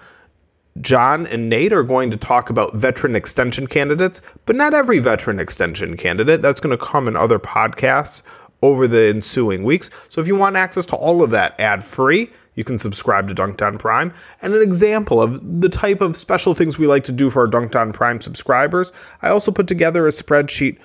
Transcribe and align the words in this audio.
John 0.81 1.27
and 1.27 1.47
Nate 1.47 1.71
are 1.71 1.83
going 1.83 2.09
to 2.09 2.17
talk 2.17 2.49
about 2.49 2.73
veteran 2.73 3.15
extension 3.15 3.67
candidates, 3.67 4.19
but 4.47 4.55
not 4.55 4.73
every 4.73 4.97
veteran 4.97 5.39
extension 5.39 5.95
candidate. 5.95 6.41
That's 6.41 6.59
going 6.59 6.75
to 6.75 6.83
come 6.83 7.07
in 7.07 7.15
other 7.15 7.37
podcasts 7.37 8.23
over 8.63 8.87
the 8.87 9.09
ensuing 9.09 9.63
weeks. 9.63 9.91
So 10.09 10.21
if 10.21 10.25
you 10.25 10.35
want 10.35 10.55
access 10.55 10.87
to 10.87 10.95
all 10.95 11.21
of 11.21 11.29
that 11.29 11.53
ad 11.59 11.83
free, 11.83 12.31
you 12.55 12.63
can 12.63 12.79
subscribe 12.79 13.27
to 13.27 13.35
Dunc'd 13.35 13.79
Prime. 13.79 14.11
And 14.41 14.55
an 14.55 14.63
example 14.63 15.21
of 15.21 15.61
the 15.61 15.69
type 15.69 16.01
of 16.01 16.17
special 16.17 16.55
things 16.55 16.79
we 16.79 16.87
like 16.87 17.03
to 17.03 17.11
do 17.11 17.29
for 17.29 17.41
our 17.41 17.47
Dunc'd 17.47 17.93
Prime 17.93 18.21
subscribers, 18.21 18.91
I 19.21 19.29
also 19.29 19.51
put 19.51 19.67
together 19.67 20.07
a 20.07 20.11
spreadsheet 20.11 20.79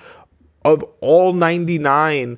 of 0.63 0.85
all 0.99 1.33
99 1.33 2.37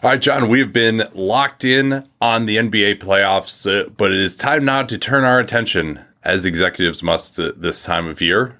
All 0.03 0.09
right, 0.09 0.21
John, 0.21 0.49
we've 0.49 0.73
been 0.73 1.03
locked 1.13 1.63
in 1.63 2.05
on 2.19 2.45
the 2.45 2.57
NBA 2.57 2.99
playoffs, 2.99 3.65
uh, 3.65 3.87
but 3.95 4.11
it 4.11 4.19
is 4.19 4.35
time 4.35 4.65
now 4.65 4.83
to 4.83 4.97
turn 4.97 5.23
our 5.23 5.39
attention, 5.39 6.01
as 6.23 6.45
executives 6.45 7.01
must 7.01 7.39
uh, 7.39 7.53
this 7.55 7.83
time 7.83 8.07
of 8.07 8.19
year. 8.19 8.59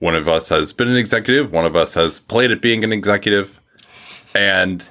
One 0.00 0.16
of 0.16 0.26
us 0.26 0.48
has 0.48 0.72
been 0.72 0.88
an 0.88 0.96
executive, 0.96 1.52
one 1.52 1.64
of 1.64 1.76
us 1.76 1.94
has 1.94 2.18
played 2.18 2.50
at 2.50 2.60
being 2.60 2.82
an 2.82 2.92
executive, 2.92 3.60
and 4.34 4.84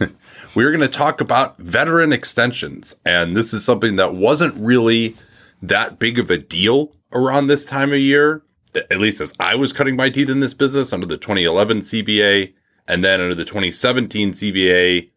we're 0.54 0.70
going 0.70 0.80
to 0.80 0.88
talk 0.88 1.20
about 1.20 1.58
veteran 1.58 2.12
extensions. 2.12 2.94
And 3.04 3.36
this 3.36 3.52
is 3.52 3.64
something 3.64 3.96
that 3.96 4.14
wasn't 4.14 4.54
really 4.54 5.16
that 5.62 5.98
big 5.98 6.18
of 6.18 6.30
a 6.30 6.38
deal 6.38 6.94
around 7.12 7.46
this 7.46 7.64
time 7.64 7.92
of 7.92 7.98
year, 7.98 8.42
at 8.74 8.98
least 8.98 9.20
as 9.20 9.32
I 9.40 9.54
was 9.54 9.72
cutting 9.72 9.96
my 9.96 10.10
teeth 10.10 10.28
in 10.30 10.40
this 10.40 10.54
business 10.54 10.92
under 10.92 11.06
the 11.06 11.16
2011 11.16 11.80
CBA 11.80 12.52
and 12.86 13.04
then 13.04 13.20
under 13.20 13.34
the 13.34 13.44
2017 13.44 14.32
CBA. 14.32 15.10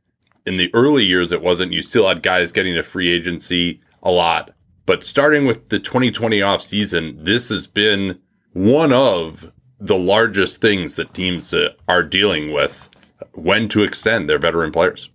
In 0.45 0.57
the 0.57 0.73
early 0.73 1.03
years, 1.03 1.33
it 1.33 1.41
wasn't. 1.41 1.73
You 1.73 1.81
still 1.81 2.07
had 2.07 2.23
guys 2.23 2.53
getting 2.53 2.77
a 2.77 2.83
free 2.83 3.11
agency 3.11 3.81
a 4.01 4.11
lot. 4.11 4.51
But 4.85 5.03
starting 5.03 5.45
with 5.45 5.67
the 5.67 5.79
2020 5.79 6.41
off 6.41 6.61
season, 6.61 7.21
this 7.21 7.49
has 7.49 7.67
been 7.67 8.19
one 8.53 8.93
of 8.93 9.51
the 9.79 9.97
largest 9.97 10.61
things 10.61 10.95
that 10.95 11.13
teams 11.13 11.53
are 11.89 12.03
dealing 12.03 12.53
with 12.53 12.89
when 13.33 13.67
to 13.69 13.83
extend 13.83 14.29
their 14.29 14.39
veteran 14.39 14.71
players. 14.71 15.09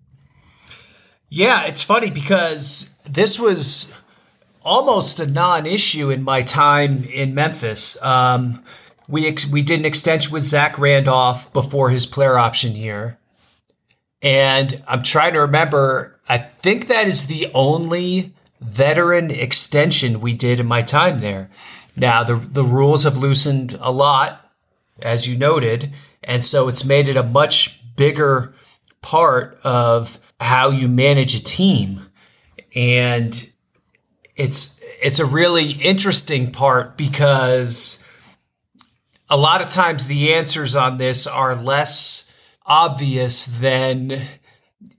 Yeah, 1.34 1.64
it's 1.64 1.82
funny 1.82 2.10
because 2.10 2.94
this 3.08 3.40
was 3.40 3.96
almost 4.62 5.18
a 5.18 5.26
non-issue 5.26 6.10
in 6.10 6.22
my 6.22 6.42
time 6.42 7.04
in 7.04 7.34
Memphis. 7.34 8.00
Um, 8.02 8.62
we 9.08 9.26
ex- 9.26 9.48
we 9.48 9.62
did 9.62 9.80
an 9.80 9.86
extension 9.86 10.30
with 10.30 10.42
Zach 10.42 10.78
Randolph 10.78 11.50
before 11.54 11.88
his 11.88 12.04
player 12.04 12.36
option 12.36 12.76
year, 12.76 13.18
and 14.20 14.84
I'm 14.86 15.02
trying 15.02 15.32
to 15.32 15.40
remember. 15.40 16.20
I 16.28 16.36
think 16.36 16.88
that 16.88 17.06
is 17.06 17.28
the 17.28 17.50
only 17.54 18.34
veteran 18.60 19.30
extension 19.30 20.20
we 20.20 20.34
did 20.34 20.60
in 20.60 20.66
my 20.66 20.82
time 20.82 21.16
there. 21.16 21.48
Now 21.96 22.22
the 22.22 22.36
the 22.36 22.62
rules 22.62 23.04
have 23.04 23.16
loosened 23.16 23.78
a 23.80 23.90
lot, 23.90 24.52
as 25.00 25.26
you 25.26 25.38
noted, 25.38 25.94
and 26.22 26.44
so 26.44 26.68
it's 26.68 26.84
made 26.84 27.08
it 27.08 27.16
a 27.16 27.22
much 27.22 27.80
bigger 27.96 28.52
part 29.00 29.58
of 29.64 30.18
how 30.42 30.70
you 30.70 30.88
manage 30.88 31.34
a 31.34 31.42
team, 31.42 32.10
and 32.74 33.50
it's 34.36 34.80
it's 35.00 35.18
a 35.18 35.26
really 35.26 35.72
interesting 35.72 36.52
part 36.52 36.96
because 36.96 38.06
a 39.28 39.36
lot 39.36 39.62
of 39.62 39.68
times 39.68 40.06
the 40.06 40.32
answers 40.32 40.76
on 40.76 40.98
this 40.98 41.26
are 41.26 41.54
less 41.54 42.32
obvious 42.66 43.46
than 43.46 44.20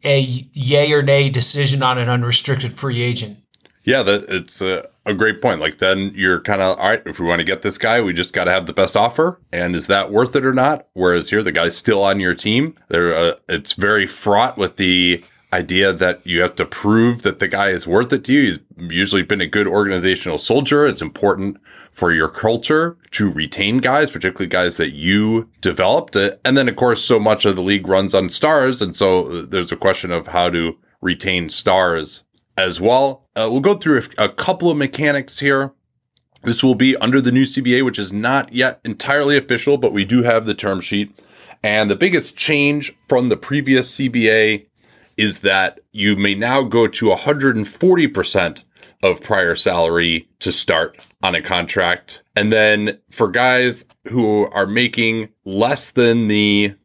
a 0.03 0.19
yay 0.19 0.91
or 0.91 1.01
nay 1.01 1.29
decision 1.29 1.83
on 1.83 1.97
an 1.97 2.09
unrestricted 2.09 2.77
free 2.77 3.01
agent. 3.01 3.37
Yeah, 3.83 4.01
that 4.03 4.25
it's 4.29 4.61
a, 4.61 4.87
a 5.05 5.13
great 5.13 5.41
point. 5.41 5.59
Like 5.59 5.77
then 5.77 6.13
you're 6.15 6.39
kind 6.41 6.61
of 6.61 6.79
all 6.79 6.89
right. 6.89 7.01
If 7.05 7.19
we 7.19 7.27
want 7.27 7.39
to 7.39 7.45
get 7.45 7.61
this 7.61 7.77
guy, 7.77 8.01
we 8.01 8.13
just 8.13 8.33
got 8.33 8.45
to 8.45 8.51
have 8.51 8.65
the 8.65 8.73
best 8.73 8.95
offer, 8.95 9.39
and 9.51 9.75
is 9.75 9.87
that 9.87 10.11
worth 10.11 10.35
it 10.35 10.45
or 10.45 10.53
not? 10.53 10.87
Whereas 10.93 11.29
here, 11.29 11.43
the 11.43 11.51
guy's 11.51 11.75
still 11.75 12.03
on 12.03 12.19
your 12.19 12.35
team. 12.35 12.75
There, 12.87 13.15
uh, 13.15 13.35
it's 13.49 13.73
very 13.73 14.07
fraught 14.07 14.57
with 14.57 14.77
the 14.77 15.23
idea 15.53 15.93
that 15.93 16.25
you 16.25 16.41
have 16.41 16.55
to 16.55 16.65
prove 16.65 17.21
that 17.21 17.39
the 17.39 17.47
guy 17.47 17.69
is 17.69 17.85
worth 17.85 18.11
it 18.11 18.23
to 18.25 18.33
you. 18.33 18.41
He's 18.41 18.59
usually 18.77 19.21
been 19.21 19.39
a 19.39 19.47
good 19.47 19.67
organizational 19.67 20.39
soldier. 20.39 20.85
It's 20.85 21.01
important 21.01 21.57
for 21.91 22.11
your 22.11 22.27
culture 22.27 22.97
to 23.11 23.31
retain 23.31 23.77
guys, 23.77 24.09
particularly 24.09 24.47
guys 24.47 24.77
that 24.77 24.93
you 24.93 25.49
developed. 25.61 26.15
And 26.15 26.57
then, 26.57 26.67
of 26.67 26.75
course, 26.75 27.03
so 27.03 27.19
much 27.19 27.45
of 27.45 27.55
the 27.55 27.61
league 27.61 27.87
runs 27.87 28.15
on 28.15 28.29
stars. 28.29 28.81
And 28.81 28.95
so 28.95 29.43
there's 29.43 29.71
a 29.71 29.77
question 29.77 30.11
of 30.11 30.27
how 30.27 30.49
to 30.49 30.75
retain 31.01 31.49
stars 31.49 32.23
as 32.57 32.81
well. 32.81 33.27
Uh, 33.35 33.47
we'll 33.51 33.61
go 33.61 33.75
through 33.75 34.01
a 34.17 34.29
couple 34.29 34.69
of 34.69 34.77
mechanics 34.77 35.39
here. 35.39 35.73
This 36.43 36.63
will 36.63 36.75
be 36.75 36.97
under 36.97 37.21
the 37.21 37.31
new 37.31 37.45
CBA, 37.45 37.85
which 37.85 37.99
is 37.99 38.11
not 38.11 38.51
yet 38.51 38.81
entirely 38.83 39.37
official, 39.37 39.77
but 39.77 39.93
we 39.93 40.03
do 40.03 40.23
have 40.23 40.45
the 40.45 40.53
term 40.53 40.81
sheet. 40.81 41.17
And 41.63 41.89
the 41.89 41.95
biggest 41.95 42.35
change 42.35 42.93
from 43.07 43.29
the 43.29 43.37
previous 43.37 43.97
CBA 43.97 44.65
is 45.17 45.41
that 45.41 45.79
you 45.91 46.15
may 46.15 46.35
now 46.35 46.63
go 46.63 46.87
to 46.87 47.05
140% 47.05 48.63
of 49.03 49.21
prior 49.21 49.55
salary 49.55 50.29
to 50.39 50.51
start 50.51 51.05
on 51.21 51.35
a 51.35 51.41
contract. 51.41 52.23
And 52.35 52.51
then 52.51 52.99
for 53.09 53.27
guys 53.27 53.85
who 54.07 54.47
are 54.51 54.65
making 54.65 55.29
less 55.43 55.91
than 55.91 56.27
the 56.29 56.75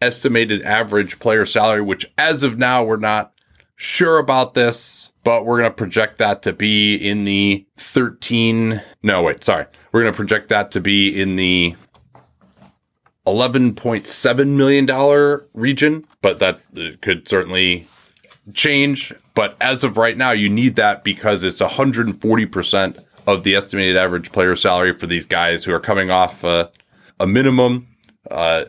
estimated 0.00 0.62
average 0.62 1.18
player 1.18 1.46
salary, 1.46 1.80
which 1.80 2.10
as 2.18 2.42
of 2.42 2.58
now, 2.58 2.84
we're 2.84 2.96
not 2.96 3.32
sure 3.76 4.18
about 4.18 4.54
this, 4.54 5.12
but 5.24 5.46
we're 5.46 5.58
going 5.58 5.70
to 5.70 5.74
project 5.74 6.18
that 6.18 6.42
to 6.42 6.52
be 6.52 6.96
in 6.96 7.24
the 7.24 7.66
13. 7.78 8.82
No, 9.02 9.22
wait, 9.22 9.42
sorry. 9.42 9.66
We're 9.92 10.02
going 10.02 10.12
to 10.12 10.16
project 10.16 10.48
that 10.50 10.70
to 10.72 10.80
be 10.80 11.08
in 11.20 11.36
the 11.36 11.74
$11.7 13.26 14.48
million 14.48 15.40
region, 15.54 16.06
but 16.20 16.38
that 16.38 16.60
could 17.00 17.28
certainly 17.28 17.86
change. 18.52 19.12
But 19.34 19.56
as 19.60 19.84
of 19.84 19.96
right 19.96 20.16
now, 20.16 20.32
you 20.32 20.48
need 20.48 20.76
that 20.76 21.04
because 21.04 21.44
it's 21.44 21.60
140% 21.60 23.04
of 23.26 23.42
the 23.44 23.54
estimated 23.54 23.96
average 23.96 24.32
player 24.32 24.56
salary 24.56 24.96
for 24.98 25.06
these 25.06 25.26
guys 25.26 25.64
who 25.64 25.72
are 25.72 25.80
coming 25.80 26.10
off 26.10 26.44
uh, 26.44 26.68
a 27.20 27.26
minimum. 27.26 27.86
Uh, 28.30 28.64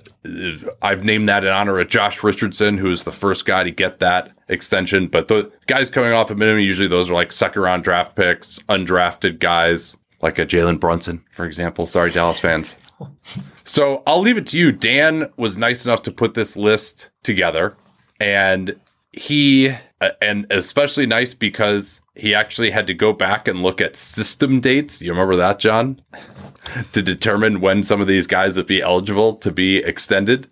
I've 0.82 1.04
named 1.04 1.30
that 1.30 1.44
in 1.44 1.50
honor 1.50 1.80
of 1.80 1.88
Josh 1.88 2.24
Richardson, 2.24 2.78
who 2.78 2.92
is 2.92 3.04
the 3.04 3.12
first 3.12 3.46
guy 3.46 3.64
to 3.64 3.72
get 3.72 4.00
that 4.00 4.32
extension. 4.50 5.08
But 5.08 5.28
the 5.28 5.52
guys 5.68 5.90
coming 5.90 6.12
off 6.12 6.32
a 6.32 6.36
minimum, 6.36 6.62
usually 6.62 6.88
those 6.88 7.10
are 7.10 7.14
like 7.14 7.32
second 7.32 7.62
round 7.62 7.84
draft 7.84 8.16
picks, 8.16 8.60
undrafted 8.70 9.40
guys, 9.40 9.98
like 10.22 10.40
a 10.40 10.46
Jalen 10.46 10.80
Brunson, 10.80 11.24
for 11.32 11.46
example. 11.46 11.86
Sorry, 11.88 12.12
Dallas 12.12 12.40
fans. 12.40 12.78
So 13.64 14.04
I'll 14.06 14.22
leave 14.22 14.38
it 14.38 14.48
to 14.48 14.58
you. 14.58 14.72
Dan 14.72 15.32
was 15.38 15.58
nice 15.58 15.86
enough 15.86 16.02
to 16.04 16.12
put 16.12 16.34
this 16.34 16.58
list 16.58 17.10
together, 17.24 17.76
and 18.20 18.76
he 19.12 19.70
uh, 20.02 20.10
and 20.22 20.46
especially 20.50 21.06
nice 21.06 21.34
because 21.34 22.02
he 22.16 22.36
actually 22.36 22.72
had 22.72 22.88
to 22.88 22.94
go 22.94 23.14
back 23.14 23.48
and 23.48 23.62
look 23.62 23.80
at 23.80 23.96
system 23.96 24.60
dates. 24.60 25.02
You 25.02 25.12
remember 25.12 25.36
that, 25.38 25.60
John? 25.60 26.02
to 26.92 27.02
determine 27.02 27.62
when 27.62 27.84
some 27.84 28.02
of 28.02 28.08
these 28.08 28.28
guys 28.28 28.58
would 28.58 28.68
be 28.68 28.82
eligible 28.82 29.34
to 29.34 29.52
be 29.52 29.78
extended. 29.78 30.50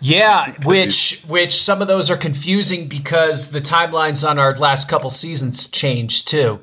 Yeah, 0.00 0.54
which 0.64 1.24
which 1.26 1.52
some 1.52 1.82
of 1.82 1.88
those 1.88 2.08
are 2.08 2.16
confusing 2.16 2.86
because 2.88 3.50
the 3.50 3.60
timelines 3.60 4.28
on 4.28 4.38
our 4.38 4.54
last 4.54 4.88
couple 4.88 5.10
seasons 5.10 5.68
changed 5.68 6.28
too, 6.28 6.60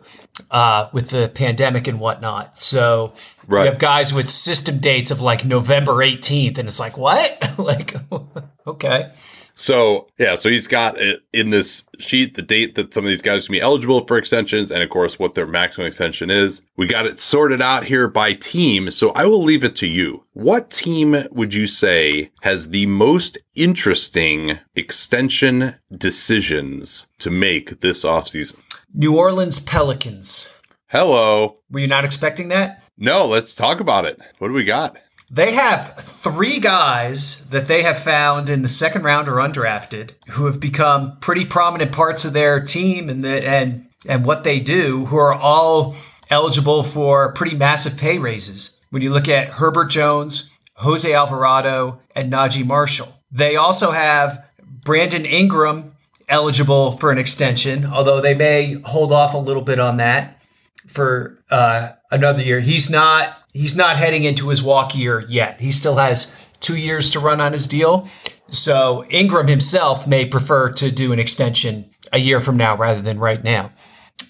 uh, 0.52 0.90
with 0.92 1.10
the 1.10 1.30
pandemic 1.30 1.88
and 1.88 2.00
whatnot. 2.00 2.58
So 2.58 3.14
right. 3.48 3.62
we 3.62 3.68
have 3.68 3.80
guys 3.80 4.14
with 4.14 4.30
system 4.30 4.80
dates 4.80 5.12
of 5.12 5.22
like 5.22 5.46
November 5.46 5.94
18th, 5.94 6.58
and 6.58 6.68
it's 6.68 6.80
like 6.80 6.98
what? 6.98 7.54
like, 7.58 7.96
okay. 8.68 9.12
So 9.58 10.10
yeah, 10.18 10.36
so 10.36 10.50
he's 10.50 10.68
got 10.68 10.98
in 11.32 11.50
this 11.50 11.86
sheet 11.98 12.36
the 12.36 12.42
date 12.42 12.76
that 12.76 12.94
some 12.94 13.06
of 13.06 13.10
these 13.10 13.22
guys 13.22 13.46
can 13.46 13.54
be 13.54 13.62
eligible 13.62 14.06
for 14.06 14.18
extensions, 14.18 14.70
and 14.70 14.84
of 14.84 14.90
course 14.90 15.18
what 15.18 15.34
their 15.34 15.48
maximum 15.48 15.88
extension 15.88 16.30
is. 16.30 16.62
We 16.76 16.88
got 16.88 17.06
it 17.06 17.20
sorted 17.20 17.62
out 17.62 17.86
here 17.86 18.10
by 18.10 18.34
team. 18.34 18.92
So 18.92 19.12
I 19.12 19.26
will 19.26 19.42
leave 19.42 19.64
it 19.64 19.76
to 19.78 19.88
you. 19.88 20.26
What 20.34 20.72
team 20.72 21.16
would 21.32 21.54
you 21.54 21.68
say 21.68 22.32
has 22.42 22.70
the 22.70 22.86
most 22.86 23.38
interesting 23.56 24.60
extension 24.76 25.76
decisions 25.98 27.08
to 27.20 27.30
make 27.30 27.80
this 27.80 28.04
offseason? 28.04 28.60
New 28.98 29.18
Orleans 29.18 29.60
Pelicans. 29.60 30.54
Hello. 30.88 31.58
Were 31.70 31.82
you 31.82 31.88
not 31.88 32.06
expecting 32.06 32.48
that? 32.48 32.82
No, 32.98 33.28
let's 33.28 33.54
talk 33.54 33.82
about 33.82 34.06
it. 34.06 34.18
What 34.38 34.48
do 34.48 34.54
we 34.54 34.64
got? 34.64 34.96
They 35.30 35.52
have 35.52 35.98
three 35.98 36.62
guys 36.62 37.46
that 37.50 37.66
they 37.66 37.84
have 37.84 37.98
found 37.98 38.50
in 38.50 38.62
the 38.62 38.70
second 38.70 39.04
round 39.04 39.28
or 39.28 39.34
undrafted 39.34 40.12
who 40.30 40.46
have 40.46 40.62
become 40.62 41.18
pretty 41.20 41.44
prominent 41.44 41.92
parts 41.92 42.24
of 42.24 42.32
their 42.32 42.64
team 42.64 43.10
and 43.10 43.22
the, 43.22 43.46
and 43.46 43.90
and 44.08 44.26
what 44.26 44.46
they 44.46 44.62
do, 44.62 45.08
who 45.08 45.18
are 45.18 45.34
all 45.34 45.94
eligible 46.30 46.84
for 46.84 47.34
pretty 47.34 47.58
massive 47.58 47.98
pay 47.98 48.18
raises. 48.18 48.82
When 48.92 49.02
you 49.02 49.10
look 49.10 49.28
at 49.28 49.50
Herbert 49.50 49.90
Jones, 49.90 50.54
Jose 50.76 51.12
Alvarado, 51.12 52.00
and 52.16 52.32
Naji 52.32 52.66
Marshall, 52.66 53.14
they 53.30 53.58
also 53.58 53.92
have 53.92 54.46
Brandon 54.62 55.26
Ingram 55.26 55.95
eligible 56.30 56.98
for 56.98 57.12
an 57.12 57.18
extension, 57.18 57.86
although 57.86 58.22
they 58.22 58.34
may 58.34 58.74
hold 58.86 59.12
off 59.12 59.34
a 59.34 59.38
little 59.38 59.62
bit 59.62 59.80
on 59.80 59.98
that 59.98 60.42
for 60.88 61.44
uh, 61.50 61.92
another 62.12 62.42
year. 62.42 62.60
He's 62.60 62.90
not 62.90 63.38
he's 63.54 63.76
not 63.76 63.98
heading 63.98 64.24
into 64.24 64.50
his 64.50 64.62
walk 64.62 64.96
year 64.96 65.26
yet. 65.28 65.60
He 65.60 65.72
still 65.72 65.96
has 65.96 66.36
two 66.60 66.78
years 66.78 67.10
to 67.12 67.20
run 67.20 67.42
on 67.42 67.54
his 67.54 67.68
deal. 67.68 68.08
So 68.50 69.06
Ingram 69.10 69.48
himself 69.48 70.08
may 70.08 70.26
prefer 70.26 70.72
to 70.74 70.92
do 70.92 71.12
an 71.12 71.20
extension 71.20 71.90
a 72.14 72.20
year 72.20 72.40
from 72.40 72.58
now 72.58 72.76
rather 72.76 73.02
than 73.02 73.20
right 73.20 73.44
now. 73.44 73.72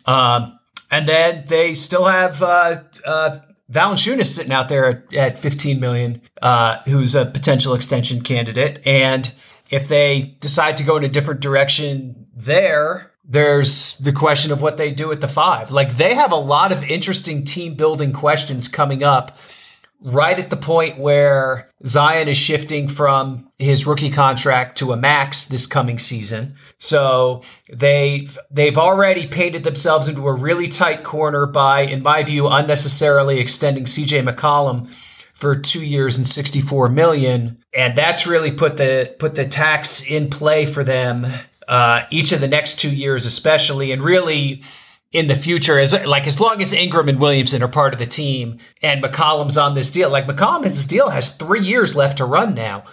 Um, 0.06 0.59
and 0.91 1.07
then 1.07 1.45
they 1.48 1.74
still 1.74 2.06
have 2.06 2.41
uh, 2.41 2.83
uh, 3.06 3.39
Valanciunas 3.71 4.27
sitting 4.27 4.51
out 4.51 4.69
there 4.69 4.86
at, 4.86 5.13
at 5.13 5.39
15 5.39 5.80
million, 5.80 6.21
uh, 6.41 6.80
who's 6.86 7.15
a 7.15 7.25
potential 7.25 7.74
extension 7.74 8.21
candidate. 8.21 8.81
And 8.86 9.33
if 9.69 9.88
they 9.88 10.35
decide 10.39 10.77
to 10.77 10.83
go 10.83 10.97
in 10.97 11.03
a 11.03 11.09
different 11.09 11.39
direction 11.39 12.27
there, 12.35 13.12
there's 13.23 13.97
the 13.97 14.12
question 14.12 14.51
of 14.51 14.62
what 14.62 14.77
they 14.77 14.91
do 14.91 15.12
at 15.12 15.21
the 15.21 15.27
five. 15.27 15.71
Like 15.71 15.97
they 15.97 16.13
have 16.13 16.31
a 16.31 16.38
lot 16.38 16.71
of 16.71 16.83
interesting 16.83 17.44
team 17.44 17.75
building 17.75 18.13
questions 18.13 18.67
coming 18.67 19.03
up 19.03 19.38
right 20.03 20.38
at 20.38 20.50
the 20.50 20.57
point 20.57 21.00
where 21.00 21.69
Zion 21.85 22.27
is 22.27 22.38
shifting 22.38 22.88
from 22.88 23.50
his 23.57 23.88
rookie 23.88 24.12
contract 24.12 24.77
to 24.77 24.91
a 24.91 24.97
max 24.97 25.45
this 25.45 25.65
coming 25.65 25.97
season. 25.97 26.56
So 26.77 27.41
they've 27.71 28.38
they've 28.51 28.77
already 28.77 29.27
painted 29.27 29.63
themselves 29.63 30.07
into 30.07 30.27
a 30.27 30.33
really 30.33 30.67
tight 30.67 31.03
corner 31.03 31.45
by, 31.45 31.81
in 31.81 32.03
my 32.03 32.23
view, 32.23 32.47
unnecessarily 32.47 33.39
extending 33.39 33.85
CJ 33.85 34.29
McCollum 34.29 34.91
for 35.36 35.54
two 35.56 35.86
years 35.86 36.18
and 36.18 36.28
64 36.28 36.90
million. 36.90 37.62
And 37.74 37.96
that's 37.96 38.26
really 38.26 38.52
put 38.52 38.78
the 38.78 39.16
put 39.20 39.36
the 39.36 39.46
tax 39.46 40.04
in 40.10 40.30
play 40.30 40.66
for 40.66 40.84
them 40.84 41.28
uh, 41.68 42.04
each 42.10 42.32
of 42.32 42.42
the 42.42 42.48
next 42.48 42.80
two 42.80 42.94
years, 42.94 43.26
especially, 43.26 43.92
and 43.92 44.02
really 44.02 44.64
in 45.12 45.28
the 45.28 45.36
future, 45.36 45.80
as 45.80 45.94
like 46.06 46.28
as 46.28 46.40
long 46.40 46.62
as 46.62 46.74
Ingram 46.74 47.10
and 47.10 47.20
Williamson 47.20 47.64
are 47.64 47.68
part 47.68 47.94
of 47.94 48.00
the 48.00 48.06
team 48.06 48.60
and 48.82 49.04
McCollum's 49.04 49.58
on 49.58 49.76
this 49.76 49.92
deal, 49.92 50.10
like 50.10 50.26
McCollum's 50.26 50.86
deal 50.86 51.10
has 51.10 51.36
three 51.36 51.62
years 51.62 51.96
left 51.96 52.18
to 52.18 52.26
run 52.26 52.54
now, 52.54 52.86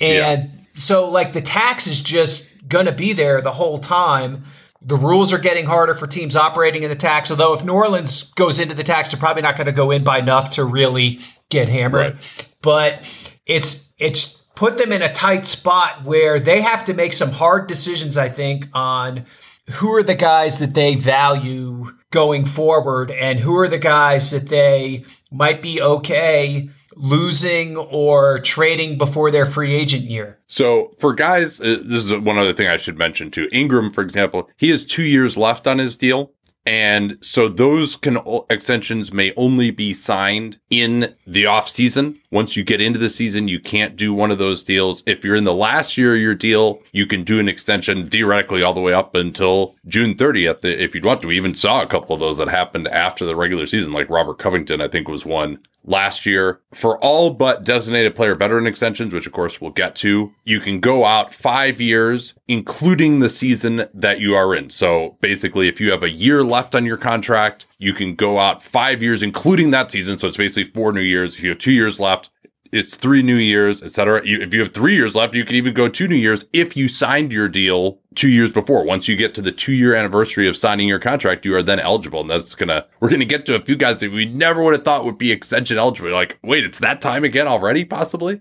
and 0.00 0.50
yeah. 0.52 0.60
so 0.74 1.08
like 1.08 1.32
the 1.32 1.40
tax 1.40 1.86
is 1.86 2.02
just 2.02 2.68
gonna 2.68 2.92
be 2.92 3.12
there 3.12 3.40
the 3.40 3.52
whole 3.52 3.78
time. 3.78 4.44
The 4.82 4.96
rules 4.96 5.32
are 5.32 5.38
getting 5.38 5.66
harder 5.66 5.94
for 5.94 6.06
teams 6.06 6.36
operating 6.36 6.82
in 6.84 6.88
the 6.88 6.96
tax. 6.96 7.30
Although 7.30 7.52
if 7.52 7.62
New 7.62 7.74
Orleans 7.74 8.32
goes 8.32 8.58
into 8.58 8.74
the 8.74 8.82
tax, 8.82 9.10
they're 9.10 9.20
probably 9.20 9.42
not 9.42 9.54
going 9.54 9.66
to 9.66 9.72
go 9.72 9.90
in 9.90 10.04
by 10.04 10.18
enough 10.18 10.52
to 10.52 10.64
really 10.64 11.20
get 11.50 11.68
hammered. 11.68 12.14
Right. 12.14 12.48
But 12.62 13.28
it's 13.46 13.92
it's 13.98 14.40
put 14.54 14.78
them 14.78 14.92
in 14.92 15.02
a 15.02 15.12
tight 15.12 15.46
spot 15.46 16.04
where 16.04 16.40
they 16.40 16.60
have 16.60 16.84
to 16.86 16.94
make 16.94 17.12
some 17.12 17.30
hard 17.30 17.66
decisions, 17.66 18.16
I 18.16 18.28
think, 18.28 18.66
on 18.72 19.26
who 19.70 19.92
are 19.94 20.02
the 20.02 20.14
guys 20.14 20.58
that 20.58 20.74
they 20.74 20.94
value 20.94 21.92
going 22.10 22.44
forward 22.44 23.10
and 23.10 23.38
who 23.38 23.56
are 23.56 23.68
the 23.68 23.78
guys 23.78 24.30
that 24.32 24.48
they 24.48 25.04
might 25.30 25.62
be 25.62 25.80
okay 25.80 26.68
losing 26.96 27.76
or 27.76 28.40
trading 28.40 28.98
before 28.98 29.30
their 29.30 29.46
free 29.46 29.74
agent 29.74 30.02
year. 30.02 30.38
So 30.48 30.92
for 30.98 31.14
guys, 31.14 31.60
uh, 31.60 31.78
this 31.82 32.04
is 32.04 32.12
one 32.12 32.36
other 32.36 32.52
thing 32.52 32.66
I 32.66 32.76
should 32.76 32.98
mention 32.98 33.30
too. 33.30 33.48
Ingram, 33.52 33.92
for 33.92 34.02
example, 34.02 34.50
he 34.56 34.70
has 34.70 34.84
two 34.84 35.04
years 35.04 35.38
left 35.38 35.66
on 35.66 35.78
his 35.78 35.96
deal. 35.96 36.32
And 36.66 37.16
so 37.22 37.48
those 37.48 37.96
can 37.96 38.18
extensions 38.50 39.12
may 39.12 39.32
only 39.36 39.70
be 39.70 39.94
signed 39.94 40.60
in 40.68 41.14
the 41.26 41.46
off 41.46 41.68
season. 41.68 42.20
Once 42.30 42.56
you 42.56 42.62
get 42.62 42.80
into 42.80 42.98
the 42.98 43.10
season, 43.10 43.48
you 43.48 43.58
can't 43.58 43.96
do 43.96 44.12
one 44.12 44.30
of 44.30 44.38
those 44.38 44.62
deals. 44.62 45.02
If 45.06 45.24
you're 45.24 45.36
in 45.36 45.44
the 45.44 45.54
last 45.54 45.96
year 45.96 46.14
of 46.14 46.20
your 46.20 46.34
deal, 46.34 46.80
you 46.92 47.06
can 47.06 47.24
do 47.24 47.40
an 47.40 47.48
extension 47.48 48.08
theoretically 48.08 48.62
all 48.62 48.74
the 48.74 48.80
way 48.80 48.92
up 48.92 49.14
until 49.14 49.74
June 49.86 50.14
30th 50.14 50.64
if 50.64 50.94
you'd 50.94 51.04
want 51.04 51.22
to. 51.22 51.28
We 51.28 51.36
even 51.36 51.54
saw 51.54 51.82
a 51.82 51.86
couple 51.86 52.14
of 52.14 52.20
those 52.20 52.38
that 52.38 52.48
happened 52.48 52.88
after 52.88 53.24
the 53.24 53.36
regular 53.36 53.66
season, 53.66 53.92
like 53.92 54.10
Robert 54.10 54.38
Covington, 54.38 54.80
I 54.80 54.88
think 54.88 55.08
was 55.08 55.24
one 55.24 55.60
last 55.84 56.26
year. 56.26 56.60
For 56.72 56.98
all 56.98 57.30
but 57.30 57.64
designated 57.64 58.14
player 58.14 58.34
veteran 58.34 58.66
extensions, 58.66 59.12
which 59.12 59.26
of 59.26 59.32
course 59.32 59.60
we'll 59.60 59.70
get 59.70 59.96
to, 59.96 60.32
you 60.44 60.60
can 60.60 60.80
go 60.80 61.04
out 61.04 61.34
five 61.34 61.80
years, 61.80 62.34
including 62.48 63.20
the 63.20 63.28
season 63.28 63.86
that 63.94 64.20
you 64.20 64.34
are 64.34 64.54
in. 64.54 64.70
So 64.70 65.16
basically, 65.20 65.68
if 65.68 65.80
you 65.80 65.90
have 65.90 66.02
a 66.02 66.10
year 66.10 66.42
left 66.44 66.74
on 66.74 66.84
your 66.84 66.96
contract, 66.96 67.66
you 67.78 67.92
can 67.92 68.14
go 68.14 68.38
out 68.38 68.62
five 68.62 69.02
years, 69.02 69.22
including 69.22 69.70
that 69.70 69.90
season. 69.90 70.18
So 70.18 70.28
it's 70.28 70.36
basically 70.36 70.70
four 70.72 70.92
new 70.92 71.00
years. 71.00 71.36
If 71.36 71.42
you 71.42 71.50
have 71.50 71.58
two 71.58 71.72
years 71.72 71.98
left, 71.98 72.30
it's 72.72 72.96
three 72.96 73.22
new 73.22 73.36
years, 73.36 73.82
et 73.82 73.86
etc. 73.86 74.22
If 74.24 74.54
you 74.54 74.60
have 74.60 74.72
three 74.72 74.94
years 74.94 75.16
left, 75.16 75.34
you 75.34 75.44
can 75.44 75.56
even 75.56 75.74
go 75.74 75.88
two 75.88 76.08
new 76.08 76.16
years 76.16 76.44
if 76.52 76.76
you 76.76 76.88
signed 76.88 77.32
your 77.32 77.48
deal 77.48 77.98
two 78.14 78.28
years 78.28 78.52
before. 78.52 78.84
Once 78.84 79.08
you 79.08 79.16
get 79.16 79.34
to 79.34 79.42
the 79.42 79.52
two 79.52 79.72
year 79.72 79.94
anniversary 79.94 80.48
of 80.48 80.56
signing 80.56 80.88
your 80.88 80.98
contract, 80.98 81.44
you 81.44 81.54
are 81.54 81.62
then 81.62 81.80
eligible. 81.80 82.20
And 82.20 82.30
that's 82.30 82.54
gonna, 82.54 82.86
we're 83.00 83.10
gonna 83.10 83.24
get 83.24 83.46
to 83.46 83.56
a 83.56 83.60
few 83.60 83.76
guys 83.76 84.00
that 84.00 84.12
we 84.12 84.24
never 84.24 84.62
would 84.62 84.74
have 84.74 84.84
thought 84.84 85.04
would 85.04 85.18
be 85.18 85.32
extension 85.32 85.78
eligible. 85.78 86.10
Like, 86.10 86.38
wait, 86.42 86.64
it's 86.64 86.78
that 86.80 87.00
time 87.00 87.24
again 87.24 87.46
already, 87.46 87.84
possibly? 87.84 88.40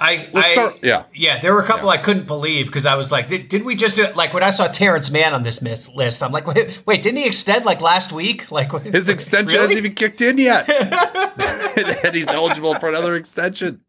I, 0.00 0.30
I 0.34 0.48
start, 0.50 0.78
yeah 0.82 1.04
yeah 1.12 1.40
there 1.40 1.52
were 1.52 1.60
a 1.60 1.66
couple 1.66 1.86
yeah. 1.86 1.94
I 1.94 1.96
couldn't 1.98 2.26
believe 2.26 2.66
because 2.66 2.86
I 2.86 2.94
was 2.94 3.10
like 3.10 3.28
did, 3.28 3.48
did 3.48 3.64
we 3.64 3.74
just 3.74 3.96
do 3.96 4.04
it 4.04 4.16
like 4.16 4.32
when 4.32 4.42
I 4.42 4.50
saw 4.50 4.68
Terance 4.68 5.10
Mann 5.10 5.34
on 5.34 5.42
this 5.42 5.60
list 5.62 6.22
I'm 6.22 6.32
like 6.32 6.46
wait, 6.46 6.82
wait 6.86 7.02
didn't 7.02 7.18
he 7.18 7.26
extend 7.26 7.64
like 7.64 7.80
last 7.80 8.12
week 8.12 8.50
like 8.52 8.70
his 8.82 9.08
extension 9.08 9.58
really? 9.58 9.74
hasn't 9.74 9.78
even 9.78 9.94
kicked 9.94 10.20
in 10.20 10.38
yet 10.38 10.68
and 12.04 12.14
he's 12.14 12.28
eligible 12.28 12.74
for 12.76 12.88
another 12.88 13.16
extension 13.16 13.80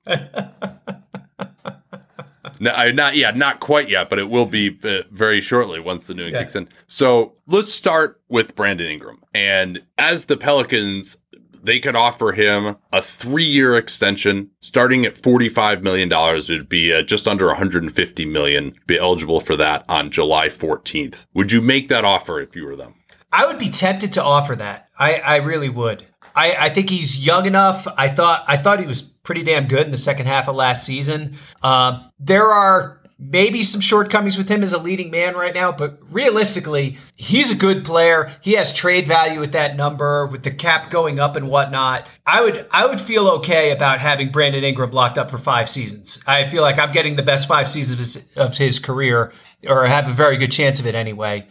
no, 2.60 2.92
not 2.92 3.16
yeah, 3.16 3.32
not 3.32 3.60
quite 3.60 3.89
yet, 3.89 4.10
but 4.10 4.20
it 4.20 4.30
will 4.30 4.46
be 4.46 4.78
uh, 4.84 5.04
very 5.12 5.42
shortly 5.42 5.80
once 5.80 6.08
the 6.08 6.13
new 6.13 6.28
yeah. 6.28 6.39
kicks 6.39 6.56
in. 6.56 6.68
So 6.88 7.36
let's 7.48 7.74
start 7.74 8.22
with 8.28 8.56
Brandon 8.56 8.88
Ingram. 8.88 9.22
And 9.34 9.82
as 9.98 10.25
the 10.25 10.38
Pelicans 10.38 11.18
they 11.63 11.80
could 11.80 11.96
offer 11.96 12.32
him 12.32 12.78
a 12.92 13.01
three 13.01 13.44
year 13.44 13.75
extension 13.75 14.51
starting 14.60 15.06
at 15.06 15.16
$45 15.16 15.82
million. 15.82 16.12
It 16.12 16.50
would 16.50 16.70
be 16.70 16.94
uh, 16.94 17.01
just 17.01 17.28
under 17.28 17.48
150 17.48 18.25
million, 18.25 18.75
be 18.88 18.98
eligible 18.98 19.39
for 19.39 19.56
that 19.56 19.86
on 19.88 20.12
July 20.12 20.48
14th. 20.48 21.25
Would 21.34 21.51
you 21.51 21.62
make 21.62 21.88
that 21.89 22.06
offer 22.06 22.39
if 22.39 22.56
you 22.56 22.66
were 22.66 22.75
them? 22.75 22.96
I 23.32 23.46
would 23.46 23.60
be 23.60 23.70
tempted 23.70 24.13
to 24.13 24.24
offer 24.24 24.56
that. 24.56 24.89
I, 24.98 25.16
I 25.16 25.36
really 25.38 25.70
would. 25.70 26.06
I, 26.36 26.56
I 26.60 26.70
think 26.70 26.89
he's 26.89 27.25
young 27.25 27.46
enough. 27.46 27.88
I 27.98 28.10
thought 28.10 28.46
I 28.48 28.58
thought 28.58 28.80
he 28.80 28.86
was 28.86 29.01
pretty 29.01 29.44
damn 29.44 29.68
good 29.68 29.86
in 29.86 29.92
the 29.92 29.98
second 29.98 30.28
half 30.28 30.48
of 30.48 30.56
last 30.56 30.86
season. 30.86 31.36
Um, 31.62 32.12
there 32.20 32.48
are 32.48 32.99
maybe 33.20 33.64
some 33.64 33.82
shortcomings 33.82 34.38
with 34.38 34.48
him 34.48 34.64
as 34.64 34.72
a 34.72 34.80
leading 34.80 35.12
man 35.12 35.36
right 35.36 35.54
now, 35.54 35.74
but 35.74 36.00
realistically, 36.10 36.98
he's 37.18 37.52
a 37.52 37.56
good 37.56 37.84
player. 37.84 38.32
He 38.42 38.54
has 38.54 38.74
trade 38.74 39.08
value 39.08 39.44
at 39.44 39.52
that 39.52 39.76
number 39.76 40.26
with 40.26 40.44
the 40.44 40.52
cap 40.52 40.90
going 40.90 41.20
up 41.20 41.36
and 41.36 41.50
whatnot. 41.50 42.08
I 42.26 42.42
would 42.42 42.66
I 42.72 42.86
would 42.86 43.02
feel 43.02 43.28
okay 43.28 43.72
about 43.72 44.00
having 44.00 44.32
Brandon 44.32 44.64
Ingram 44.64 44.92
locked 44.92 45.18
up 45.18 45.30
for 45.30 45.38
five 45.38 45.70
seasons. 45.70 46.24
I 46.26 46.48
feel 46.48 46.62
like 46.62 46.80
I'm 46.80 46.94
getting 46.94 47.18
the 47.18 47.24
best 47.24 47.48
five 47.48 47.68
seasons 47.68 47.94
of 47.94 48.00
his, 48.00 48.30
of 48.38 48.58
his 48.58 48.80
career, 48.80 49.34
or 49.68 49.86
have 49.86 50.08
a 50.08 50.14
very 50.14 50.38
good 50.38 50.52
chance 50.52 50.80
of 50.80 50.88
it 50.88 50.96
anyway. 50.96 51.46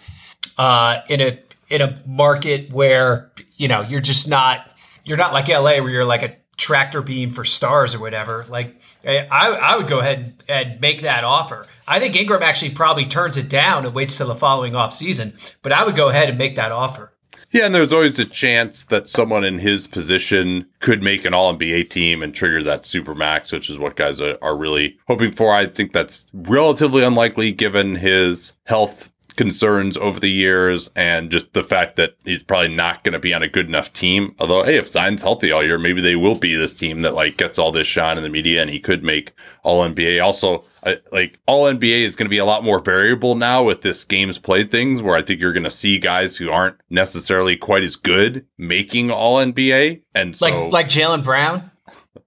Uh, 0.56 1.02
in 1.08 1.20
a 1.20 1.38
in 1.68 1.82
a 1.82 2.02
market 2.06 2.72
where 2.72 3.30
you 3.56 3.68
know 3.68 3.82
you're 3.82 4.00
just 4.00 4.26
not 4.26 4.70
you're 5.04 5.18
not 5.18 5.34
like 5.34 5.48
LA 5.48 5.80
where 5.80 5.90
you're 5.90 6.04
like 6.04 6.22
a 6.22 6.34
tractor 6.56 7.00
beam 7.00 7.30
for 7.30 7.44
stars 7.44 7.94
or 7.94 8.00
whatever. 8.00 8.44
Like 8.48 8.80
I, 9.08 9.48
I 9.48 9.76
would 9.76 9.88
go 9.88 10.00
ahead 10.00 10.34
and 10.48 10.80
make 10.80 11.02
that 11.02 11.24
offer. 11.24 11.66
I 11.86 11.98
think 11.98 12.14
Ingram 12.14 12.42
actually 12.42 12.72
probably 12.72 13.06
turns 13.06 13.36
it 13.36 13.48
down 13.48 13.86
and 13.86 13.94
waits 13.94 14.16
till 14.16 14.28
the 14.28 14.34
following 14.34 14.74
off 14.74 14.92
season, 14.92 15.34
but 15.62 15.72
I 15.72 15.84
would 15.84 15.96
go 15.96 16.10
ahead 16.10 16.28
and 16.28 16.36
make 16.36 16.56
that 16.56 16.72
offer. 16.72 17.12
Yeah, 17.50 17.64
and 17.64 17.74
there's 17.74 17.94
always 17.94 18.18
a 18.18 18.26
chance 18.26 18.84
that 18.84 19.08
someone 19.08 19.42
in 19.42 19.60
his 19.60 19.86
position 19.86 20.66
could 20.80 21.02
make 21.02 21.24
an 21.24 21.32
All 21.32 21.56
NBA 21.56 21.88
team 21.88 22.22
and 22.22 22.34
trigger 22.34 22.62
that 22.62 22.84
super 22.84 23.14
max, 23.14 23.50
which 23.52 23.70
is 23.70 23.78
what 23.78 23.96
guys 23.96 24.20
are, 24.20 24.36
are 24.42 24.54
really 24.54 24.98
hoping 25.06 25.32
for. 25.32 25.54
I 25.54 25.64
think 25.64 25.94
that's 25.94 26.26
relatively 26.34 27.02
unlikely 27.02 27.52
given 27.52 27.94
his 27.96 28.52
health 28.64 29.10
concerns 29.38 29.96
over 29.96 30.18
the 30.18 30.30
years 30.30 30.90
and 30.96 31.30
just 31.30 31.52
the 31.52 31.62
fact 31.62 31.94
that 31.94 32.16
he's 32.24 32.42
probably 32.42 32.74
not 32.74 33.04
going 33.04 33.12
to 33.12 33.20
be 33.20 33.32
on 33.32 33.40
a 33.40 33.48
good 33.48 33.68
enough 33.68 33.92
team. 33.92 34.34
Although, 34.40 34.64
hey, 34.64 34.76
if 34.76 34.88
Zion's 34.88 35.22
healthy 35.22 35.52
all 35.52 35.62
year, 35.62 35.78
maybe 35.78 36.02
they 36.02 36.16
will 36.16 36.34
be 36.34 36.56
this 36.56 36.76
team 36.76 37.02
that 37.02 37.14
like 37.14 37.36
gets 37.36 37.56
all 37.56 37.70
this 37.70 37.86
shine 37.86 38.16
in 38.16 38.24
the 38.24 38.28
media 38.28 38.60
and 38.60 38.68
he 38.68 38.80
could 38.80 39.04
make 39.04 39.32
all 39.62 39.88
NBA. 39.88 40.20
Also, 40.20 40.64
I, 40.84 40.98
like 41.12 41.38
all 41.46 41.72
NBA 41.72 42.00
is 42.00 42.16
going 42.16 42.26
to 42.26 42.30
be 42.30 42.38
a 42.38 42.44
lot 42.44 42.64
more 42.64 42.80
variable 42.80 43.36
now 43.36 43.62
with 43.62 43.82
this 43.82 44.02
games 44.02 44.38
played 44.40 44.72
things 44.72 45.02
where 45.02 45.14
I 45.14 45.22
think 45.22 45.40
you're 45.40 45.52
going 45.52 45.62
to 45.62 45.70
see 45.70 46.00
guys 46.00 46.36
who 46.36 46.50
aren't 46.50 46.76
necessarily 46.90 47.56
quite 47.56 47.84
as 47.84 47.94
good 47.94 48.44
making 48.58 49.12
all 49.12 49.36
NBA. 49.36 50.02
And 50.16 50.36
so 50.36 50.46
like, 50.46 50.72
like 50.72 50.88
Jaylen 50.88 51.22
Brown. 51.22 51.70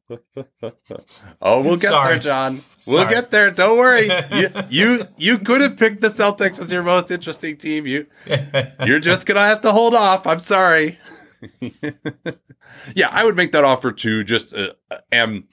oh, 1.42 1.62
we'll 1.62 1.76
get 1.76 1.90
Sorry. 1.90 2.14
there, 2.14 2.20
John. 2.20 2.62
We'll 2.86 3.00
Sorry. 3.00 3.14
get 3.14 3.32
there. 3.32 3.52
Don't 3.52 3.78
worry. 3.78 4.10
You, 4.32 4.50
you 4.70 5.08
you 5.18 5.38
could 5.38 5.62
have 5.62 5.78
picked 5.78 6.02
the 6.02 6.08
Celtics 6.08 6.60
as 6.60 6.72
your 6.72 6.84
most 6.84 7.12
interesting 7.12 7.58
team. 7.58 7.86
You 7.86 8.08
you're 8.86 9.00
just 9.00 9.26
gonna 9.26 9.42
have 9.42 9.62
to 9.62 9.72
hold 9.72 9.94
off. 9.94 10.26
I'm 10.26 10.40
sorry. 10.40 10.98
yeah, 12.96 13.10
I 13.12 13.26
would 13.26 13.36
make 13.36 13.52
that 13.52 13.64
offer 13.64 13.92
too. 13.92 14.24
Just 14.24 14.54
uh, 14.54 14.74
am 15.12 15.48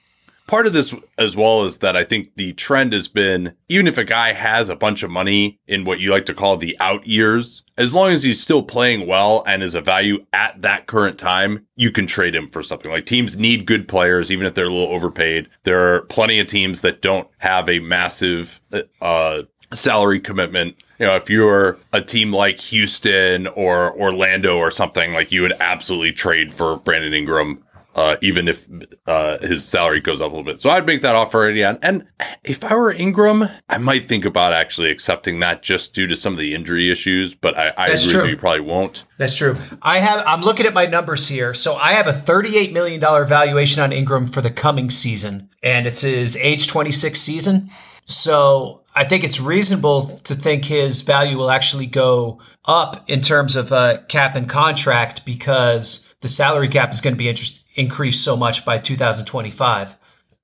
part 0.49 0.65
of 0.65 0.73
this 0.73 0.95
as 1.19 1.35
well 1.35 1.63
is 1.63 1.77
that 1.77 1.95
I 1.95 2.03
think 2.03 2.33
the 2.35 2.53
trend 2.53 2.91
has 2.93 3.07
been 3.07 3.55
even 3.69 3.85
if 3.85 3.99
a 3.99 4.03
guy 4.03 4.33
has 4.33 4.67
a 4.67 4.75
bunch 4.75 5.03
of 5.03 5.11
money 5.11 5.59
in 5.67 5.85
what 5.85 5.99
you 5.99 6.09
like 6.09 6.25
to 6.25 6.33
call 6.33 6.57
the 6.57 6.75
out 6.79 7.05
years, 7.05 7.61
as 7.77 7.93
long 7.93 8.09
as 8.09 8.23
he's 8.23 8.41
still 8.41 8.63
playing 8.63 9.05
well 9.05 9.43
and 9.45 9.61
is 9.61 9.75
a 9.75 9.81
value 9.81 10.19
at 10.33 10.59
that 10.63 10.87
current 10.87 11.19
time, 11.19 11.67
you 11.75 11.91
can 11.91 12.07
trade 12.07 12.35
him 12.35 12.49
for 12.49 12.63
something. 12.63 12.89
Like 12.89 13.05
teams 13.05 13.37
need 13.37 13.67
good 13.67 13.87
players, 13.87 14.31
even 14.31 14.47
if 14.47 14.55
they're 14.55 14.65
a 14.65 14.73
little 14.73 14.93
overpaid. 14.93 15.47
There 15.63 15.93
are 15.93 16.01
plenty 16.01 16.39
of 16.39 16.47
teams 16.47 16.81
that 16.81 17.03
don't 17.03 17.27
have 17.37 17.69
a 17.69 17.77
massive 17.77 18.59
uh, 19.01 19.43
salary 19.71 20.19
commitment. 20.19 20.75
You 20.97 21.05
know, 21.05 21.15
if 21.15 21.29
you're 21.29 21.77
a 21.93 22.01
team 22.01 22.33
like 22.33 22.59
Houston 22.59 23.45
or 23.47 23.97
Orlando 23.97 24.57
or 24.57 24.71
something, 24.71 25.13
like 25.13 25.31
you 25.31 25.43
would 25.43 25.53
absolutely 25.59 26.11
trade 26.11 26.51
for 26.51 26.77
Brandon 26.77 27.13
Ingram 27.13 27.63
uh, 27.95 28.17
even 28.21 28.47
if 28.47 28.67
uh, 29.07 29.39
his 29.39 29.65
salary 29.65 29.99
goes 29.99 30.21
up 30.21 30.27
a 30.31 30.35
little 30.35 30.43
bit. 30.43 30.61
So 30.61 30.69
I'd 30.69 30.85
make 30.85 31.01
that 31.01 31.15
offer 31.15 31.47
again. 31.47 31.79
And 31.81 32.05
if 32.43 32.63
I 32.63 32.75
were 32.75 32.91
Ingram, 32.91 33.49
I 33.67 33.77
might 33.77 34.07
think 34.07 34.25
about 34.25 34.53
actually 34.53 34.91
accepting 34.91 35.39
that 35.39 35.63
just 35.63 35.93
due 35.93 36.07
to 36.07 36.15
some 36.15 36.33
of 36.33 36.39
the 36.39 36.53
injury 36.53 36.91
issues. 36.91 37.33
But 37.33 37.57
I, 37.57 37.73
I 37.77 37.87
agree 37.87 38.09
true. 38.09 38.21
with 38.21 38.29
you, 38.31 38.37
probably 38.37 38.61
won't. 38.61 39.05
That's 39.17 39.35
true. 39.35 39.57
I 39.81 39.99
have. 39.99 40.23
I'm 40.25 40.41
looking 40.41 40.65
at 40.65 40.73
my 40.73 40.85
numbers 40.85 41.27
here. 41.27 41.53
So 41.53 41.75
I 41.75 41.93
have 41.93 42.07
a 42.07 42.13
38 42.13 42.71
million 42.71 42.99
dollar 42.99 43.25
valuation 43.25 43.81
on 43.81 43.91
Ingram 43.91 44.27
for 44.27 44.41
the 44.41 44.51
coming 44.51 44.89
season, 44.89 45.49
and 45.63 45.87
it's 45.87 46.01
his 46.01 46.35
age 46.37 46.67
26 46.67 47.19
season. 47.19 47.69
So 48.05 48.81
I 48.95 49.05
think 49.05 49.23
it's 49.23 49.39
reasonable 49.39 50.03
to 50.23 50.35
think 50.35 50.65
his 50.65 51.01
value 51.01 51.37
will 51.37 51.51
actually 51.51 51.85
go 51.85 52.39
up 52.65 53.09
in 53.09 53.21
terms 53.21 53.55
of 53.55 53.71
uh, 53.71 53.99
cap 54.07 54.35
and 54.35 54.49
contract 54.49 55.25
because 55.25 56.08
the 56.21 56.27
salary 56.27 56.67
cap 56.67 56.93
is 56.93 57.01
going 57.01 57.13
to 57.13 57.17
be 57.17 57.29
interest- 57.29 57.63
increase 57.75 58.19
so 58.19 58.35
much 58.35 58.65
by 58.65 58.77
2025. 58.77 59.95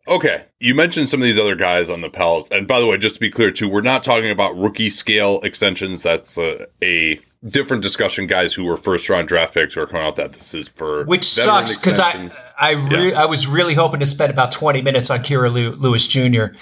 Okay. 0.07 0.45
You 0.59 0.75
mentioned 0.75 1.09
some 1.09 1.21
of 1.21 1.25
these 1.25 1.39
other 1.39 1.55
guys 1.55 1.89
on 1.89 2.01
the 2.01 2.09
Pels. 2.09 2.49
And 2.51 2.67
by 2.67 2.79
the 2.79 2.85
way, 2.85 2.97
just 2.97 3.15
to 3.15 3.21
be 3.21 3.31
clear, 3.31 3.51
too, 3.51 3.67
we're 3.67 3.81
not 3.81 4.03
talking 4.03 4.29
about 4.29 4.57
rookie 4.57 4.89
scale 4.89 5.39
extensions. 5.41 6.03
That's 6.03 6.37
a, 6.37 6.67
a 6.83 7.19
different 7.43 7.81
discussion. 7.81 8.27
Guys 8.27 8.53
who 8.53 8.65
were 8.65 8.77
first 8.77 9.09
round 9.09 9.27
draft 9.27 9.55
picks 9.55 9.73
who 9.73 9.81
are 9.81 9.87
coming 9.87 10.05
out 10.05 10.15
that 10.17 10.33
this 10.33 10.53
is 10.53 10.67
for. 10.67 11.05
Which 11.05 11.25
sucks 11.25 11.75
because 11.75 11.99
I, 11.99 12.29
I, 12.59 12.71
re- 12.73 13.11
yeah. 13.11 13.21
I 13.21 13.25
was 13.25 13.47
really 13.47 13.73
hoping 13.73 13.99
to 13.99 14.05
spend 14.05 14.31
about 14.31 14.51
20 14.51 14.81
minutes 14.83 15.09
on 15.09 15.19
Kira 15.19 15.51
Lewis 15.51 16.05
Jr. 16.07 16.55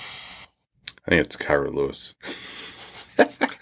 I 1.05 1.09
think 1.09 1.25
it's 1.25 1.35
Kira 1.35 1.73
Lewis. 1.73 2.13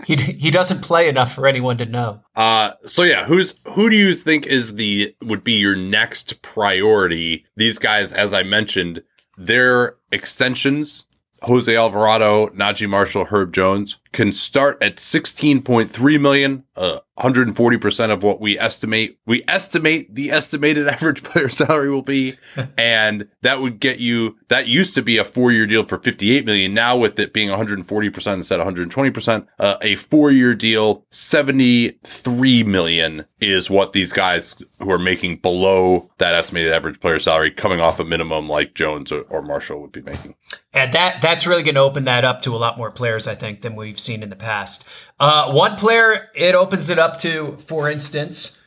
he 0.05 0.15
he 0.15 0.51
doesn't 0.51 0.81
play 0.81 1.07
enough 1.07 1.33
for 1.33 1.47
anyone 1.47 1.77
to 1.77 1.85
know. 1.85 2.21
Uh 2.35 2.73
so 2.83 3.03
yeah, 3.03 3.25
who's 3.25 3.53
who 3.75 3.89
do 3.89 3.95
you 3.95 4.13
think 4.13 4.45
is 4.47 4.75
the 4.75 5.15
would 5.21 5.43
be 5.43 5.53
your 5.53 5.75
next 5.75 6.41
priority? 6.41 7.45
These 7.55 7.79
guys, 7.79 8.13
as 8.13 8.33
I 8.33 8.43
mentioned, 8.43 9.03
their 9.37 9.95
extensions 10.11 11.05
Jose 11.43 11.75
Alvarado, 11.75 12.47
Naji 12.49 12.87
Marshall, 12.87 13.25
Herb 13.25 13.51
Jones 13.51 13.97
can 14.11 14.33
start 14.33 14.81
at 14.83 14.97
16.3 14.97 16.19
million, 16.19 16.65
uh, 16.75 16.99
140% 17.17 18.11
of 18.11 18.23
what 18.23 18.41
we 18.41 18.59
estimate. 18.59 19.17
We 19.25 19.43
estimate 19.47 20.13
the 20.13 20.31
estimated 20.31 20.87
average 20.87 21.23
player 21.23 21.49
salary 21.49 21.89
will 21.89 22.01
be. 22.01 22.33
and 22.77 23.27
that 23.41 23.61
would 23.61 23.79
get 23.79 23.99
you, 23.99 24.37
that 24.49 24.67
used 24.67 24.95
to 24.95 25.01
be 25.01 25.17
a 25.17 25.23
four 25.23 25.51
year 25.51 25.65
deal 25.65 25.85
for 25.85 25.97
58 25.97 26.45
million. 26.45 26.73
Now 26.73 26.97
with 26.97 27.19
it 27.19 27.33
being 27.33 27.49
140% 27.49 28.33
instead 28.33 28.59
of 28.59 28.67
120%, 28.67 29.47
uh, 29.59 29.77
a 29.81 29.95
four 29.95 30.31
year 30.31 30.53
deal, 30.55 31.05
73 31.11 32.63
million 32.63 33.25
is 33.39 33.69
what 33.69 33.93
these 33.93 34.11
guys 34.11 34.61
who 34.79 34.91
are 34.91 34.99
making 34.99 35.37
below 35.37 36.09
that 36.17 36.35
estimated 36.35 36.73
average 36.73 36.99
player 36.99 37.19
salary 37.19 37.51
coming 37.51 37.79
off 37.79 37.99
a 37.99 38.05
minimum 38.05 38.49
like 38.49 38.73
Jones 38.73 39.11
or, 39.11 39.21
or 39.23 39.41
Marshall 39.41 39.81
would 39.81 39.91
be 39.91 40.01
making. 40.01 40.35
And 40.73 40.93
that, 40.93 41.21
that's 41.21 41.47
really 41.47 41.63
going 41.63 41.75
to 41.75 41.81
open 41.81 42.03
that 42.05 42.23
up 42.23 42.41
to 42.43 42.55
a 42.55 42.57
lot 42.57 42.77
more 42.77 42.91
players, 42.91 43.27
I 43.27 43.35
think, 43.35 43.61
than 43.61 43.75
we've 43.75 43.99
seen 44.01 44.23
in 44.23 44.29
the 44.29 44.35
past. 44.35 44.85
Uh, 45.19 45.51
one 45.51 45.75
player 45.75 46.29
it 46.33 46.55
opens 46.55 46.89
it 46.89 46.99
up 46.99 47.19
to, 47.19 47.57
for 47.57 47.89
instance, 47.89 48.61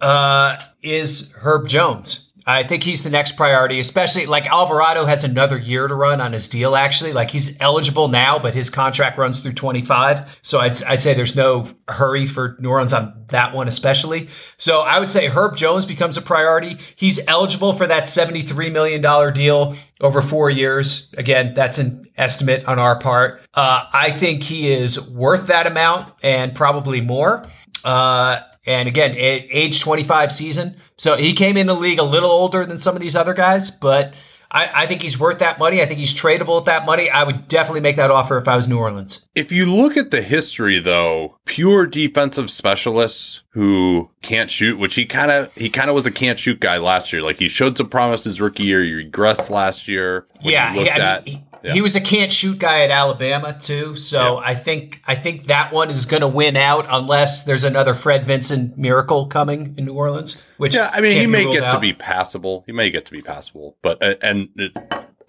uh, 0.00 0.56
is 0.82 1.32
Herb 1.32 1.68
Jones. 1.68 2.29
I 2.50 2.62
think 2.62 2.82
he's 2.82 3.02
the 3.02 3.10
next 3.10 3.36
priority, 3.36 3.80
especially 3.80 4.26
like 4.26 4.46
Alvarado 4.46 5.04
has 5.04 5.24
another 5.24 5.58
year 5.58 5.86
to 5.86 5.94
run 5.94 6.20
on 6.20 6.32
his 6.32 6.48
deal, 6.48 6.76
actually. 6.76 7.12
Like 7.12 7.30
he's 7.30 7.60
eligible 7.60 8.08
now, 8.08 8.38
but 8.38 8.54
his 8.54 8.70
contract 8.70 9.18
runs 9.18 9.40
through 9.40 9.52
25. 9.52 10.38
So 10.42 10.60
I'd, 10.60 10.82
I'd 10.84 11.02
say 11.02 11.14
there's 11.14 11.36
no 11.36 11.68
hurry 11.88 12.26
for 12.26 12.56
New 12.58 12.70
Orleans 12.70 12.92
on 12.92 13.24
that 13.28 13.54
one, 13.54 13.68
especially. 13.68 14.28
So 14.56 14.80
I 14.80 14.98
would 14.98 15.10
say 15.10 15.28
Herb 15.28 15.56
Jones 15.56 15.86
becomes 15.86 16.16
a 16.16 16.22
priority. 16.22 16.76
He's 16.96 17.20
eligible 17.26 17.72
for 17.72 17.86
that 17.86 18.04
$73 18.04 18.72
million 18.72 19.34
deal 19.34 19.76
over 20.00 20.22
four 20.22 20.50
years. 20.50 21.14
Again, 21.16 21.54
that's 21.54 21.78
an 21.78 22.08
estimate 22.16 22.64
on 22.66 22.78
our 22.78 22.98
part. 22.98 23.42
Uh, 23.54 23.84
I 23.92 24.10
think 24.10 24.42
he 24.42 24.72
is 24.72 25.10
worth 25.10 25.46
that 25.48 25.66
amount 25.66 26.12
and 26.22 26.54
probably 26.54 27.00
more. 27.00 27.44
Uh, 27.84 28.40
and 28.66 28.88
again, 28.88 29.14
age 29.16 29.80
25 29.80 30.32
season. 30.32 30.76
So 30.98 31.16
he 31.16 31.32
came 31.32 31.56
in 31.56 31.66
the 31.66 31.74
league 31.74 31.98
a 31.98 32.04
little 32.04 32.30
older 32.30 32.64
than 32.64 32.78
some 32.78 32.94
of 32.94 33.00
these 33.00 33.16
other 33.16 33.34
guys, 33.34 33.70
but 33.70 34.14
I, 34.52 34.82
I, 34.82 34.86
think 34.86 35.02
he's 35.02 35.18
worth 35.18 35.38
that 35.38 35.58
money. 35.58 35.80
I 35.80 35.86
think 35.86 36.00
he's 36.00 36.12
tradable 36.12 36.58
at 36.58 36.64
that 36.64 36.84
money. 36.84 37.08
I 37.08 37.22
would 37.22 37.46
definitely 37.46 37.82
make 37.82 37.96
that 37.96 38.10
offer 38.10 38.36
if 38.36 38.48
I 38.48 38.56
was 38.56 38.66
New 38.66 38.78
Orleans. 38.78 39.28
If 39.34 39.52
you 39.52 39.64
look 39.64 39.96
at 39.96 40.10
the 40.10 40.22
history, 40.22 40.80
though, 40.80 41.38
pure 41.44 41.86
defensive 41.86 42.50
specialists 42.50 43.44
who 43.50 44.10
can't 44.22 44.50
shoot, 44.50 44.78
which 44.78 44.96
he 44.96 45.06
kind 45.06 45.30
of 45.30 45.54
he 45.54 45.70
kind 45.70 45.88
of 45.88 45.94
was 45.94 46.06
a 46.06 46.10
can't 46.10 46.38
shoot 46.38 46.58
guy 46.58 46.78
last 46.78 47.12
year. 47.12 47.22
Like 47.22 47.36
he 47.36 47.46
showed 47.46 47.76
some 47.76 47.88
promise 47.88 48.24
his 48.24 48.40
rookie 48.40 48.64
year. 48.64 48.82
He 48.82 48.90
regressed 48.90 49.50
last 49.50 49.86
year. 49.86 50.26
Yeah, 50.40 50.72
he, 50.72 50.90
I 50.90 51.22
mean, 51.22 51.44
yeah. 51.62 51.72
He 51.72 51.80
was 51.80 51.96
a 51.96 52.00
can't 52.00 52.32
shoot 52.32 52.58
guy 52.58 52.82
at 52.82 52.90
Alabama 52.90 53.56
too, 53.58 53.96
so 53.96 54.38
yeah. 54.38 54.46
I 54.46 54.54
think 54.54 55.02
I 55.06 55.14
think 55.14 55.44
that 55.44 55.72
one 55.72 55.90
is 55.90 56.06
going 56.06 56.22
to 56.22 56.28
win 56.28 56.56
out 56.56 56.86
unless 56.90 57.44
there's 57.44 57.64
another 57.64 57.94
Fred 57.94 58.24
Vinson 58.24 58.72
miracle 58.76 59.26
coming 59.26 59.74
in 59.76 59.84
New 59.84 59.94
Orleans. 59.94 60.44
Which 60.56 60.74
yeah, 60.74 60.90
I 60.92 61.00
mean 61.00 61.20
he 61.20 61.26
may 61.26 61.50
get 61.52 61.62
out. 61.62 61.74
to 61.74 61.80
be 61.80 61.92
passable. 61.92 62.64
He 62.66 62.72
may 62.72 62.90
get 62.90 63.06
to 63.06 63.12
be 63.12 63.22
passable, 63.22 63.76
but 63.82 64.02
uh, 64.02 64.14
and 64.22 64.48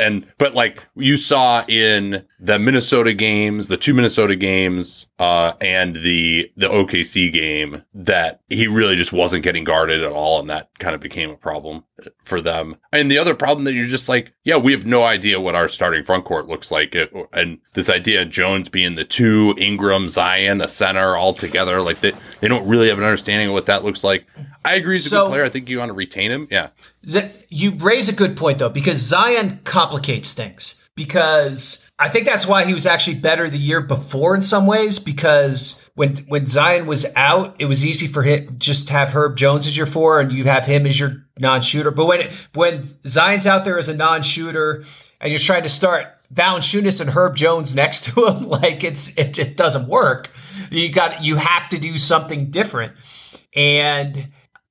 And 0.02 0.26
but 0.38 0.56
like 0.56 0.84
you 0.96 1.16
saw 1.16 1.64
in 1.68 2.26
the 2.40 2.58
Minnesota 2.58 3.14
games, 3.14 3.68
the 3.68 3.78
two 3.78 3.94
Minnesota 3.94 4.36
games, 4.36 5.08
uh, 5.20 5.54
and 5.62 5.98
the 5.98 6.52
the 6.58 6.68
OKC 6.68 7.32
game, 7.32 7.84
that 7.94 8.42
he 8.50 8.68
really 8.68 8.96
just 8.96 9.14
wasn't 9.14 9.44
getting 9.44 9.64
guarded 9.64 10.04
at 10.04 10.12
all, 10.12 10.40
and 10.40 10.50
that 10.50 10.70
kind 10.80 10.96
of 10.96 11.02
became 11.02 11.30
a 11.30 11.38
problem 11.38 11.84
for 12.24 12.42
them. 12.42 12.78
And 12.92 13.12
the 13.12 13.20
other 13.20 13.36
problem 13.36 13.66
that 13.66 13.74
you're 13.74 13.86
just 13.86 14.10
like, 14.10 14.34
yeah, 14.44 14.58
we 14.58 14.72
have 14.72 14.86
no 14.86 15.04
idea 15.04 15.40
what 15.40 15.56
our 15.56 15.68
starting 15.68 16.04
front 16.04 16.26
court 16.26 16.48
looks 16.48 16.72
like, 16.72 16.96
it, 16.96 17.14
and 17.32 17.60
this 17.74 17.90
idea 17.90 18.24
of 18.24 18.32
Jones 18.32 18.70
being 18.70 18.96
the 18.96 19.06
two, 19.06 19.54
Ingram, 19.58 20.10
Zion, 20.10 20.62
a 20.62 20.68
center 20.68 21.16
all 21.16 21.34
together, 21.34 21.82
like 21.82 22.02
they 22.02 22.14
they 22.40 22.48
don't 22.48 22.68
really 22.68 22.90
have 22.90 22.98
an 22.98 23.04
understanding 23.04 23.50
of 23.50 23.54
what 23.54 23.68
that 23.68 23.86
looks 23.86 24.04
like. 24.04 24.26
I 24.64 24.76
agree 24.76 24.96
he's 24.96 25.10
So- 25.10 25.24
a 25.24 25.26
good 25.26 25.32
player. 25.32 25.44
I 25.46 25.50
think 25.50 25.70
you 25.70 25.80
want 25.80 25.90
to 25.90 25.94
retain 25.94 26.32
him. 26.32 26.48
Yeah. 26.52 26.68
You 27.50 27.72
raise 27.80 28.10
a 28.10 28.14
good 28.14 28.38
point 28.38 28.58
though, 28.60 28.70
because 28.70 28.98
Zion 28.98 29.60
complicates 29.64 30.34
things. 30.34 30.78
Because 30.96 31.90
I 31.98 32.10
think 32.10 32.26
that's 32.26 32.46
why 32.46 32.66
he 32.66 32.74
was 32.74 32.86
actually 32.86 33.16
better 33.20 33.50
the 33.50 33.58
year 33.58 33.80
before 33.82 34.36
in 34.36 34.42
some 34.42 34.68
ways. 34.68 35.00
Because 35.00 35.90
when 35.96 36.18
when 36.28 36.46
Zion 36.46 36.86
was 36.86 37.06
out, 37.16 37.56
it 37.60 37.66
was 37.66 37.86
easy 37.86 38.08
for 38.08 38.24
him 38.24 38.56
just 38.60 38.88
to 38.88 38.94
have 38.94 39.12
Herb 39.14 39.38
Jones 39.38 39.66
as 39.68 39.76
your 39.78 39.86
four, 39.86 40.20
and 40.20 40.32
you 40.34 40.44
have 40.44 40.66
him 40.66 40.86
as 40.86 41.00
your 41.00 41.26
non-shooter. 41.40 41.92
But 41.92 42.06
when 42.06 42.30
when 42.54 42.90
Zion's 43.08 43.48
out 43.48 43.64
there 43.66 43.78
as 43.80 43.88
a 43.88 43.96
non-shooter, 43.96 44.84
and 45.22 45.32
you're 45.32 45.40
trying 45.40 45.64
to 45.64 45.70
start 45.70 46.08
Valanciunas 46.34 47.00
and 47.02 47.10
Herb 47.10 47.36
Jones 47.38 47.74
next 47.74 48.04
to 48.06 48.26
him, 48.28 48.44
like 48.48 48.84
it's 48.84 49.18
it, 49.18 49.40
it 49.40 49.56
doesn't 49.58 49.88
work. 49.88 50.30
You 50.70 50.90
got 50.90 51.24
you 51.24 51.38
have 51.38 51.70
to 51.70 51.78
do 51.80 51.98
something 51.98 52.52
different, 52.52 52.94
and 53.56 54.28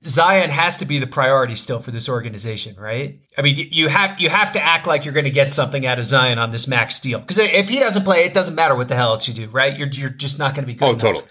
Zion 0.06 0.50
has 0.50 0.78
to 0.78 0.86
be 0.86 0.98
the 0.98 1.06
priority 1.06 1.54
still 1.54 1.78
for 1.80 1.90
this 1.90 2.08
organization, 2.08 2.74
right? 2.78 3.20
I 3.36 3.42
mean, 3.42 3.68
you- 3.70 3.88
have 3.88 4.18
you 4.20 4.30
have 4.30 4.52
to 4.52 4.60
act 4.62 4.86
like 4.86 5.04
you're 5.04 5.12
going 5.14 5.24
to 5.24 5.30
get 5.30 5.52
something 5.52 5.86
out 5.86 5.98
of 5.98 6.04
Zion 6.06 6.38
on 6.38 6.50
this 6.50 6.66
max 6.66 6.98
deal 7.00 7.18
because 7.20 7.38
if 7.38 7.68
he 7.68 7.78
doesn't 7.78 8.04
play, 8.04 8.24
it 8.24 8.32
doesn't 8.32 8.54
matter 8.54 8.74
what 8.74 8.88
the 8.88 8.96
hell 8.96 9.12
else 9.12 9.28
you 9.28 9.34
do, 9.34 9.48
right? 9.48 9.76
You're 9.78 9.88
you're 9.88 10.08
just 10.10 10.38
not 10.38 10.54
going 10.54 10.62
to 10.62 10.66
be 10.66 10.74
good. 10.74 10.84
Oh, 10.84 10.90
enough. 10.90 11.00
totally. 11.02 11.24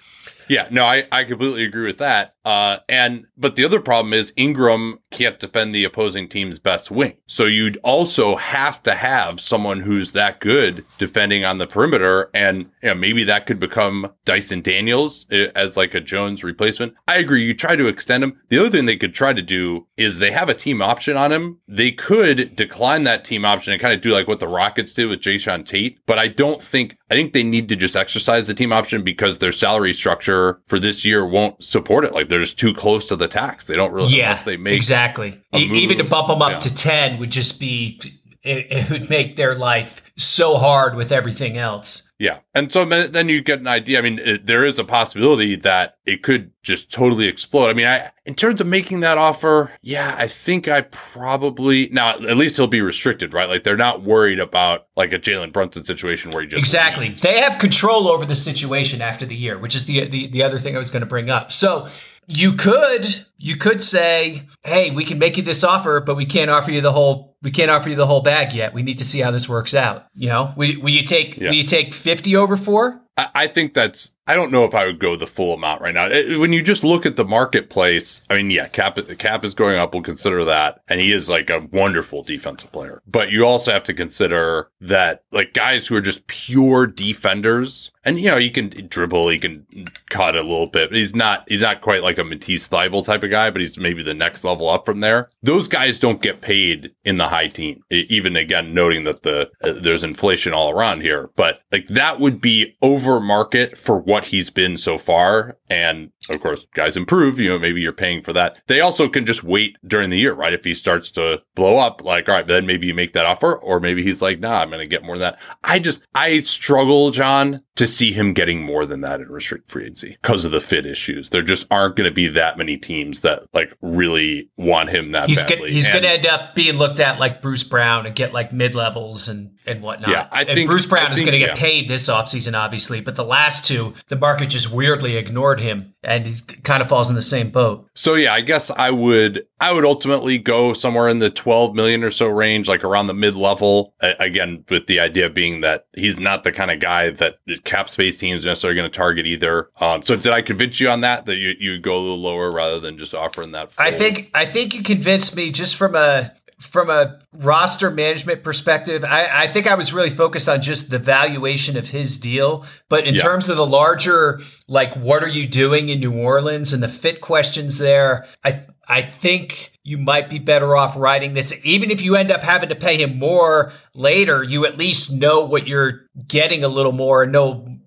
Yeah, 0.48 0.68
no, 0.72 0.84
I, 0.84 1.06
I 1.12 1.26
completely 1.26 1.64
agree 1.64 1.86
with 1.86 2.00
that. 2.00 2.34
Uh, 2.50 2.79
and 2.89 3.27
but 3.38 3.56
the 3.56 3.63
other 3.63 3.79
problem 3.79 4.12
is 4.12 4.34
Ingram 4.36 4.98
can't 5.12 5.39
defend 5.39 5.72
the 5.72 5.84
opposing 5.84 6.27
team's 6.27 6.58
best 6.58 6.89
wing. 6.89 7.15
So 7.27 7.46
you'd 7.46 7.77
also 7.84 8.38
have 8.38 8.82
to 8.84 8.96
have 8.96 9.39
someone 9.39 9.82
who's 9.82 10.13
that 10.13 10.39
good 10.39 10.84
defending 10.98 11.46
on 11.46 11.60
the 11.60 11.68
perimeter, 11.68 12.32
and 12.34 12.72
you 12.82 12.89
know, 12.89 12.96
maybe 12.96 13.24
that 13.25 13.46
could 13.46 13.60
become 13.60 14.13
Dyson 14.25 14.62
Daniels 14.62 15.27
eh, 15.29 15.51
as 15.53 15.77
like 15.77 15.94
a 15.94 16.01
Jones 16.01 16.44
replacement. 16.44 16.96
I 17.08 17.18
agree. 17.18 17.44
You 17.44 17.53
try 17.53 17.75
to 17.75 17.88
extend 17.88 18.24
him. 18.24 18.41
The 18.50 18.58
other 18.58 18.72
thing 18.72 18.88
they 18.88 18.98
could 18.98 19.13
try 19.13 19.34
to 19.34 19.44
do 19.44 19.86
is 19.96 20.18
they 20.18 20.32
have 20.32 20.50
a 20.50 20.56
team 20.56 20.82
option 20.82 21.18
on 21.18 21.32
him. 21.32 21.60
They 21.68 21.91
could 21.91 22.56
decline 22.56 23.03
that 23.03 23.24
team 23.24 23.46
option 23.46 23.74
and 23.74 23.82
kind 23.82 23.94
of 23.94 24.01
do 24.01 24.12
like 24.12 24.27
what 24.27 24.39
the 24.39 24.48
Rockets 24.48 24.96
did 24.96 25.06
with 25.06 25.22
Jae'Sean 25.22 25.68
Tate. 25.68 26.00
But 26.08 26.18
I 26.18 26.29
don't 26.29 26.63
think 26.63 26.98
I 27.12 27.15
think 27.15 27.34
they 27.34 27.44
need 27.44 27.70
to 27.70 27.75
just 27.75 27.96
exercise 27.96 28.48
the 28.48 28.56
team 28.56 28.72
option 28.72 29.03
because 29.03 29.38
their 29.38 29.51
salary 29.51 29.94
structure 29.94 30.62
for 30.65 30.79
this 30.79 31.06
year 31.06 31.24
won't 31.24 31.63
support 31.63 32.06
it. 32.06 32.13
Like 32.13 32.29
they're 32.29 32.38
just 32.39 32.60
too 32.60 32.74
close 32.74 33.05
to 33.05 33.15
the 33.15 33.27
tax. 33.27 33.67
They 33.67 33.75
don't 33.75 33.91
really 33.93 34.15
Yeah, 34.15 34.25
unless 34.25 34.43
they 34.43 34.58
make 34.58 34.75
exactly. 34.75 35.39
a 35.53 35.58
E- 35.60 35.84
Even 35.84 35.98
to 35.98 36.03
bump 36.03 36.27
them 36.27 36.41
up 36.41 36.51
Yeah. 36.51 36.60
to 36.60 36.75
ten 36.75 37.19
would 37.19 37.31
just 37.31 37.60
be 37.60 38.00
it, 38.41 38.67
it 38.72 38.89
would 38.89 39.10
make 39.10 39.36
their 39.36 39.53
life 39.53 40.01
so 40.15 40.55
hard 40.58 40.96
with 40.96 41.12
everything 41.12 41.58
else. 41.58 42.10
Yeah. 42.19 42.39
And 42.55 42.72
so 42.72 42.86
then 42.86 43.12
then 43.12 43.27
you 43.27 43.41
get 43.41 43.60
an 43.60 43.67
idea. 43.67 44.00
I 44.00 44.01
mean, 44.01 44.17
it, 44.19 44.46
there 44.46 44.63
is 44.63 44.79
a 44.79 44.86
possibility 44.86 45.58
that 45.58 45.98
it 46.05 46.24
could 46.24 46.51
just 46.63 46.89
totally 46.91 47.27
explode. 47.27 47.69
I 47.69 47.74
mean, 47.74 47.86
I, 47.86 48.12
in 48.25 48.36
terms 48.36 48.62
of 48.62 48.67
making 48.67 49.01
that 49.01 49.17
offer, 49.17 49.72
yeah, 49.81 50.15
I 50.17 50.27
think 50.29 50.69
I 50.69 50.81
probably, 50.81 51.89
now 51.91 52.12
at 52.12 52.38
least 52.38 52.55
he'll 52.55 52.67
be 52.67 52.81
restricted, 52.81 53.34
right? 53.34 53.50
Like 53.50 53.63
they're 53.63 53.75
not 53.77 54.03
worried 54.03 54.39
about 54.39 54.88
like 54.96 55.12
a 55.12 55.19
Jalen 55.19 55.51
Brunson 55.51 55.84
situation 55.84 56.31
where 56.31 56.41
he 56.41 56.48
just 56.48 56.60
Exactly. 56.62 57.10
leaves. 57.10 57.22
They 57.22 57.39
have 57.41 57.58
control 57.60 58.08
over 58.08 58.25
the 58.25 58.36
situation 58.36 59.01
after 59.01 59.25
the 59.25 59.36
year, 59.36 59.58
which 59.58 59.75
is 59.75 59.84
the 59.86 60.05
the, 60.08 60.27
the 60.27 60.43
other 60.43 60.60
thing 60.60 60.75
I 60.75 60.79
was 60.79 60.91
going 60.91 61.01
to 61.01 61.05
bring 61.10 61.29
up. 61.29 61.51
So 61.51 61.88
you 62.30 62.54
could 62.54 63.26
you 63.38 63.56
could 63.58 63.82
say, 63.82 64.44
"Hey, 64.64 64.92
we 64.92 65.04
can 65.04 65.18
make 65.18 65.36
you 65.36 65.44
this 65.44 65.64
offer, 65.64 66.00
but 66.00 66.16
we 66.16 66.26
can't 66.26 66.50
offer 66.50 66.72
you 66.72 66.80
the 66.80 66.92
whole 66.92 67.36
we 67.42 67.52
can't 67.52 67.72
offer 67.72 67.90
you 67.90 67.96
the 67.96 68.06
whole 68.08 68.22
bag 68.22 68.54
yet. 68.54 68.74
We 68.74 68.84
need 68.84 69.00
to 69.00 69.06
see 69.06 69.20
how 69.20 69.32
this 69.32 69.50
works 69.50 69.74
out." 69.74 70.06
You 70.14 70.30
know, 70.30 70.54
will, 70.56 70.80
will 70.82 70.90
you 70.92 71.04
take 71.04 71.38
Yeah. 71.38 71.50
will 71.50 71.56
you 71.56 71.64
take 71.64 71.94
fifty 71.94 72.36
over 72.36 72.56
four? 72.56 73.02
I, 73.18 73.28
I 73.36 73.48
think 73.48 73.74
that's. 73.74 74.12
I 74.30 74.36
don't 74.36 74.52
know 74.52 74.63
if 74.63 74.76
I 74.76 74.86
would 74.86 75.00
go 75.00 75.15
the 75.15 75.28
full 75.28 75.54
amount 75.54 75.82
right 75.82 75.94
now. 75.94 76.06
It- 76.08 76.39
when 76.39 76.54
you 76.54 76.62
just 76.62 76.84
look 76.84 77.06
at 77.06 77.15
the 77.15 77.26
marketplace, 77.26 78.22
I 78.30 78.36
mean, 78.38 78.52
yeah, 78.52 78.68
cap 78.68 78.98
cap 79.18 79.44
is 79.44 79.54
going 79.54 79.78
up. 79.78 79.94
We'll 79.94 80.04
consider 80.04 80.46
that, 80.46 80.82
and 80.88 81.00
he 81.00 81.12
is 81.12 81.30
like 81.30 81.50
a 81.50 81.68
wonderful 81.72 82.24
defensive 82.24 82.72
player. 82.72 83.02
But 83.08 83.32
you 83.32 83.46
also 83.46 83.72
have 83.72 83.84
to 83.86 83.94
consider 83.94 84.70
that 84.82 85.24
like 85.32 85.54
guys 85.54 85.88
who 85.88 85.96
are 85.96 86.02
just 86.02 86.28
pure 86.28 86.88
defenders, 86.88 87.92
and 88.06 88.20
you 88.20 88.30
know, 88.30 88.38
he 88.38 88.50
can 88.50 88.70
dribble, 88.88 89.30
he 89.30 89.39
can 89.39 89.65
cut 90.10 90.36
a 90.36 90.42
little 90.42 90.68
bit. 90.68 90.89
But 90.89 90.98
he's 90.98 91.15
not. 91.15 91.44
He's 91.48 91.62
not 91.62 91.82
quite 91.82 92.04
like 92.04 92.18
a 92.18 92.24
Matisse 92.24 92.68
Thybulle 92.68 93.06
type 93.06 93.24
of 93.24 93.30
guy, 93.32 93.50
but 93.50 93.62
he's 93.62 93.78
maybe 93.78 94.04
the 94.04 94.13
next 94.13 94.44
level 94.44 94.70
up 94.70 94.86
from 94.86 95.00
there. 95.02 95.30
Those 95.44 95.68
guys 95.68 96.00
don't 96.00 96.22
get 96.22 96.42
paid 96.42 96.92
in 97.04 97.18
the 97.18 97.28
high. 97.30 97.50
E- 97.58 97.78
Even 97.89 98.36
again, 98.36 98.74
noting 98.74 99.04
that 99.06 99.24
the 99.24 99.50
uh, 99.63 99.74
there's 99.82 100.04
inflation 100.04 100.54
all 100.54 100.70
around 100.70 101.02
here, 101.02 101.30
but 101.36 101.62
like 101.72 101.88
that 101.88 102.20
would 102.20 102.39
be 102.42 102.76
over 102.82 103.20
market 103.20 103.78
for 103.78 103.98
what 103.98 104.18
he's 104.25 104.49
been 104.49 104.77
so 104.77 104.97
far. 104.97 105.58
And 105.69 106.12
of 106.30 106.42
course, 106.42 106.68
guys 106.74 106.96
improve. 106.98 107.39
You 107.39 107.50
know, 107.50 107.60
maybe 107.60 107.82
you're 107.82 107.92
paying 107.94 108.22
for 108.22 108.34
that. 108.34 108.58
They 108.68 108.82
also 108.82 109.10
can 109.10 109.26
just 109.26 109.44
wait 109.44 109.78
during 109.86 110.10
the 110.10 110.18
year, 110.18 110.34
right? 110.34 110.54
If 110.54 110.63
he 110.63 110.74
starts 110.74 111.12
to 111.12 111.42
blow 111.56 111.78
up, 111.78 112.04
like 112.04 112.28
all 112.30 112.36
right, 112.36 112.48
then 112.48 112.65
maybe 112.65 112.88
you 112.88 112.94
make 112.94 113.13
that 113.13 113.26
offer, 113.26 113.54
or 113.56 113.80
maybe 113.80 114.04
he's 114.04 114.22
like, 114.22 114.39
nah, 114.39 114.62
I'm 114.62 114.70
going 114.70 114.84
to 114.84 114.89
get 114.89 115.04
more 115.04 115.18
than 115.18 115.32
that. 115.32 115.39
I 115.63 115.80
just 115.80 116.02
I 116.15 116.39
struggle, 116.42 117.12
John, 117.12 117.62
to 117.76 117.88
see 117.88 118.12
him 118.12 118.34
getting 118.34 118.62
more 118.62 118.86
than 118.86 119.02
that 119.02 119.22
in 119.22 119.30
restricted 119.30 119.70
free 119.72 119.84
agency 119.84 120.18
because 120.22 120.46
of 120.46 120.52
the 120.52 120.60
fit 120.60 120.86
issues. 120.86 121.30
There 121.30 121.42
just 121.42 121.65
aren't 121.72 121.96
going 121.96 122.10
to 122.10 122.13
be 122.13 122.28
that 122.28 122.58
many 122.58 122.78
teams 122.78 123.22
that 123.22 123.44
like 123.54 123.74
really 123.82 124.50
want 124.58 124.89
him 124.89 125.12
that 125.13 125.30
He's 125.30 125.42
badly. 125.42 125.58
gonna, 125.58 125.72
he's 125.72 125.88
going 125.88 126.04
to 126.04 126.10
end 126.10 126.26
up 126.26 126.56
being 126.56 126.76
looked 126.76 127.00
at 127.00 127.20
like 127.20 127.42
Bruce 127.42 127.63
Brown 127.63 128.06
and 128.06 128.15
get 128.15 128.34
like 128.34 128.52
mid 128.52 128.76
levels 128.76 129.30
and 129.30 129.52
and 129.65 129.82
whatnot. 129.82 130.10
Yeah, 130.10 130.28
I 130.32 130.42
and 130.42 130.50
think- 130.50 130.70
Bruce 130.70 130.86
Brown 130.88 131.08
I 131.08 131.13
is 131.13 131.20
going 131.20 131.32
to 131.34 131.39
get 131.39 131.50
yeah. 131.50 131.56
paid 131.56 131.88
this 131.88 132.10
offseason, 132.10 132.54
obviously, 132.58 133.02
but 133.02 133.15
the 133.15 133.24
last 133.24 133.65
two, 133.65 133.94
the 134.08 134.15
market 134.15 134.48
just 134.50 134.72
weirdly 134.72 135.15
ignored 135.15 135.60
him, 135.60 135.94
and 136.04 136.18
he 136.25 136.41
kind 136.63 136.82
of 136.82 136.89
falls 136.89 137.10
in 137.10 137.15
the 137.15 137.21
same 137.21 137.49
boat. 137.49 137.88
So 137.93 138.15
yeah, 138.15 138.34
I 138.34 138.41
guess 138.41 138.69
I 138.71 138.91
would 138.91 139.45
I 139.60 139.71
would 139.73 139.86
ultimately 139.86 140.38
go 140.38 140.73
somewhere 140.73 141.10
in 141.10 141.19
the 141.19 141.29
12 141.29 141.75
million 141.75 142.03
or 142.03 142.10
so 142.10 142.27
range, 142.27 142.67
like 142.67 142.84
around 142.84 143.08
the 143.08 143.13
mid 143.13 143.36
level. 143.36 143.93
Again, 144.01 144.63
with 144.69 144.88
the 144.88 144.99
idea 144.99 145.29
being 145.29 145.62
that 145.62 145.86
he's 145.93 146.19
not 146.19 146.43
the 146.43 146.51
kind 146.51 146.71
of 146.71 146.79
guy 146.79 147.10
that 147.10 147.38
cap 147.63 147.89
space 147.89 148.19
teams 148.19 148.45
necessarily 148.45 148.75
going 148.75 148.89
to 148.89 148.97
target 148.97 149.25
either. 149.25 149.69
Um, 149.79 150.03
so 150.03 150.15
did 150.15 150.32
I 150.32 150.41
convince 150.41 150.79
you 150.79 150.89
on 150.89 151.01
that 151.01 151.25
that 151.25 151.38
you 151.38 151.55
you 151.60 151.79
go 151.79 151.95
a 151.95 152.01
little 152.01 152.19
lower 152.19 152.51
rather 152.51 152.79
than 152.79 152.97
just 152.97 153.13
offering 153.13 153.51
that? 153.51 153.71
I 153.77 153.91
think 153.91 154.32
I 154.34 154.45
think 154.45 154.73
you 154.73 154.84
convinced 154.84 155.36
me 155.36 155.51
just 155.51 155.75
from 155.75 155.95
a 155.95 156.34
from 156.60 156.89
a 156.89 157.19
roster 157.34 157.89
management 157.89 158.43
perspective. 158.43 159.04
I, 159.06 159.43
I 159.45 159.48
think 159.48 159.65
I 159.65 159.76
was 159.76 159.93
really 159.93 160.10
focused 160.10 160.50
on 160.50 160.62
just 160.62 160.89
the 160.91 161.00
valuation 161.00 161.78
of 161.78 161.88
his 161.89 162.17
deal, 162.17 162.65
but 162.89 163.08
in 163.08 163.15
Yeah. 163.15 163.22
terms 163.22 163.48
of 163.50 163.58
the 163.58 163.65
larger 163.65 164.39
like 164.67 164.93
what 164.95 165.24
are 165.24 165.30
you 165.30 165.48
doing 165.48 165.89
in 165.89 166.00
New 166.00 166.13
Orleans 166.13 166.74
and 166.74 166.84
the 166.84 166.89
fit 166.89 167.22
questions 167.22 167.78
there, 167.78 168.26
I 168.43 168.63
I 168.88 169.04
think 169.04 169.72
you 169.84 169.98
might 169.98 170.30
be 170.30 170.39
better 170.39 170.76
off 170.76 170.98
writing 170.98 171.34
this. 171.34 171.54
Even 171.63 171.91
if 171.91 172.02
you 172.02 172.15
end 172.15 172.32
up 172.32 172.41
having 172.41 172.69
to 172.69 172.76
pay 172.76 172.98
him 173.02 173.17
more 173.17 173.72
later, 173.93 174.43
you 174.43 174.65
at 174.65 174.78
least 174.78 175.12
know 175.13 175.45
what 175.45 175.67
you're 175.67 176.08
getting 176.28 176.63
a 176.63 176.67
little 176.67 176.91
more 176.91 177.24
and 177.24 177.32
know 177.32 177.79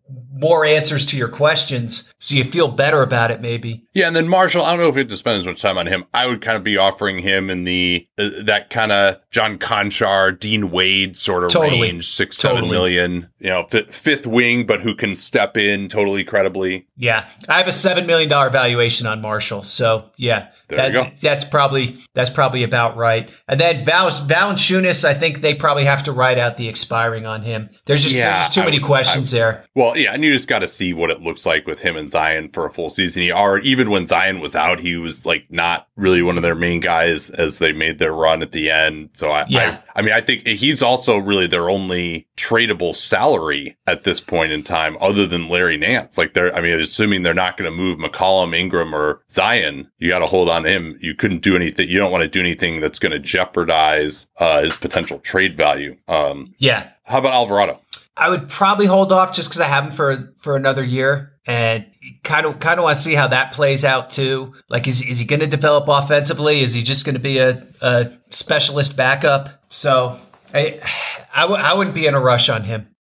more 0.43 0.67
answers 0.67 1.07
to 1.07 1.17
your 1.17 1.29
questions, 1.29 2.13
so 2.19 2.35
you 2.35 2.45
feel 2.45 2.69
better 2.69 3.01
about 3.01 3.31
it. 3.31 3.41
Maybe. 3.41 3.87
Yeah, 3.95 4.09
and 4.09 4.15
then 4.15 4.29
Marshall, 4.29 4.63
I 4.63 4.71
don't 4.71 4.81
know 4.81 4.89
if 4.89 4.95
we 4.95 5.01
have 5.01 5.09
to 5.09 5.17
spend 5.17 5.39
as 5.39 5.47
much 5.47 5.63
time 5.63 5.79
on 5.79 5.87
him. 5.87 6.05
I 6.13 6.27
would 6.27 6.43
kind 6.43 6.57
of 6.59 6.65
be 6.65 6.77
offering 6.77 7.19
him 7.21 7.49
in 7.49 7.65
the 7.65 8.07
uh, 8.19 8.29
that 8.45 8.69
kind 8.69 8.93
of 8.93 9.19
John 9.31 9.59
Konchar, 9.59 10.39
Dean 10.39 10.71
Wade 10.71 11.17
sort 11.17 11.45
of 11.45 11.51
Totally. 11.51 11.81
range, 11.81 12.09
six 12.11 12.37
seven 12.37 12.63
Totally. 12.65 12.73
million. 12.77 13.31
You 13.43 13.49
know, 13.51 13.67
fi- 13.69 13.83
fifth 13.91 14.27
wing, 14.27 14.67
but 14.67 14.81
who 14.81 14.95
can 14.95 15.15
step 15.15 15.57
in 15.57 15.89
totally 15.89 16.25
credibly. 16.25 16.87
Yeah, 16.97 17.29
I 17.49 17.59
have 17.59 17.69
a 17.69 17.73
seven 17.73 18.07
million 18.07 18.29
dollar 18.29 18.51
valuation 18.51 19.07
on 19.07 19.21
Marshall, 19.21 19.63
so 19.65 20.11
yeah, 20.17 20.49
There 20.69 20.87
you 20.87 20.93
go. 20.93 21.11
that's 21.21 21.45
probably 21.45 21.99
that's 22.15 22.31
probably 22.31 22.63
about 22.63 22.97
right. 22.97 23.29
And 23.49 23.61
then 23.61 23.85
Val 23.85 24.11
Valanciunas, 24.11 25.05
I 25.05 25.15
think 25.15 25.41
they 25.41 25.55
probably 25.55 25.85
have 25.85 26.03
to 26.05 26.13
write 26.13 26.39
out 26.39 26.57
the 26.57 26.69
expiring 26.69 27.27
on 27.27 27.43
him. 27.43 27.71
There's 27.87 28.03
just 28.03 28.15
Yeah, 28.15 28.27
there's 28.33 28.39
just 28.47 28.55
too 28.55 28.63
I 28.63 28.65
many 28.65 28.79
would- 28.79 28.87
questions 28.87 29.31
there. 29.31 29.65
Well, 29.75 29.97
yeah, 29.97 30.13
and 30.15 30.23
you 30.25 30.33
you 30.33 30.39
just 30.39 30.49
got 30.49 30.61
to 30.61 30.69
see 30.69 30.95
what 30.95 31.11
it 31.11 31.21
looks 31.21 31.45
like 31.45 31.67
with 31.67 31.81
him 31.81 31.95
and 31.95 32.09
Zion 32.09 32.49
for 32.55 32.65
a 32.65 32.71
full 32.71 32.89
season. 32.89 33.23
He 33.23 33.31
already, 33.31 33.69
even 33.69 33.91
when 33.91 34.07
Zion 34.07 34.41
was 34.41 34.57
out, 34.57 34.81
he 34.81 34.97
was 34.97 35.27
like 35.27 35.45
not 35.51 35.89
really 35.95 36.23
one 36.23 36.37
of 36.37 36.43
their 36.43 36.55
main 36.55 36.81
guys 36.81 37.29
as 37.29 37.59
they 37.59 37.73
made 37.73 37.99
their 37.99 38.15
run 38.15 38.41
at 38.41 38.53
the 38.53 38.71
end. 38.71 39.11
So 39.13 39.31
I, 39.31 39.45
Yeah. 39.49 39.81
I, 39.95 39.99
I 39.99 40.03
mean, 40.03 40.15
I 40.15 40.23
think 40.23 40.47
he's 40.47 40.83
also 40.83 41.19
really 41.19 41.47
their 41.47 41.69
only 41.69 42.29
tradable 42.39 42.97
salary 42.97 43.32
at 43.87 44.05
this 44.05 44.21
point 44.21 44.53
in 44.53 44.63
time, 44.63 44.97
other 45.01 45.27
than 45.27 45.49
Larry 45.49 45.77
Nance. 45.77 46.19
Like 46.19 46.35
they're, 46.35 46.55
I 46.55 46.61
mean, 46.61 46.79
assuming 46.81 47.23
they're 47.23 47.35
not 47.35 47.57
going 47.57 47.71
to 47.71 47.77
move 47.77 47.99
McCollum, 47.99 48.57
Ingram, 48.57 48.95
or 48.95 49.23
Zion, 49.31 49.91
you 49.99 50.09
got 50.11 50.21
to 50.21 50.27
hold 50.27 50.49
on 50.49 50.65
him. 50.67 50.99
You 51.01 51.15
couldn't 51.15 51.43
do 51.43 51.57
anything. 51.57 51.89
You 51.89 51.99
don't 51.99 52.13
want 52.13 52.23
to 52.23 52.29
do 52.29 52.41
anything 52.41 52.81
that's 52.81 52.99
going 52.99 53.13
to 53.13 53.19
jeopardize 53.19 54.29
uh, 54.39 54.63
his 54.63 54.77
potential 54.77 55.19
trade 55.21 55.57
value. 55.57 55.97
Um, 56.09 56.55
Yeah. 56.59 56.89
how 57.05 57.19
about 57.19 57.35
Alvarado? 57.35 57.81
I 58.17 58.29
would 58.29 58.49
probably 58.49 58.87
hold 58.87 59.11
off 59.13 59.33
just 59.33 59.49
because 59.49 59.61
I 59.61 59.67
have 59.69 59.85
him 59.87 59.91
for 59.93 60.35
for 60.43 60.55
another 60.55 60.85
year, 60.85 61.33
and 61.47 61.87
kind 62.25 62.45
of 62.45 62.61
kind 62.61 62.79
of 62.79 62.85
want 62.85 62.97
to 62.97 63.03
see 63.03 63.15
how 63.15 63.27
that 63.29 63.53
plays 63.55 63.87
out 63.87 64.11
too. 64.11 64.53
Like, 64.69 64.87
is 64.87 65.01
is 65.09 65.19
he 65.19 65.25
going 65.25 65.41
to 65.41 65.47
develop 65.47 65.85
offensively? 65.89 66.61
Is 66.61 66.75
he 66.75 66.83
just 66.83 67.07
going 67.07 67.15
to 67.15 67.21
be 67.23 67.39
a, 67.39 67.63
a 67.81 68.11
specialist 68.29 68.99
backup? 68.99 69.49
So, 69.71 70.19
I 70.53 70.79
I, 71.35 71.43
w- 71.43 71.61
I 71.61 71.73
wouldn't 71.73 71.95
be 71.95 72.07
in 72.07 72.13
a 72.15 72.21
rush 72.21 72.51
on 72.51 72.65
him. 72.65 72.92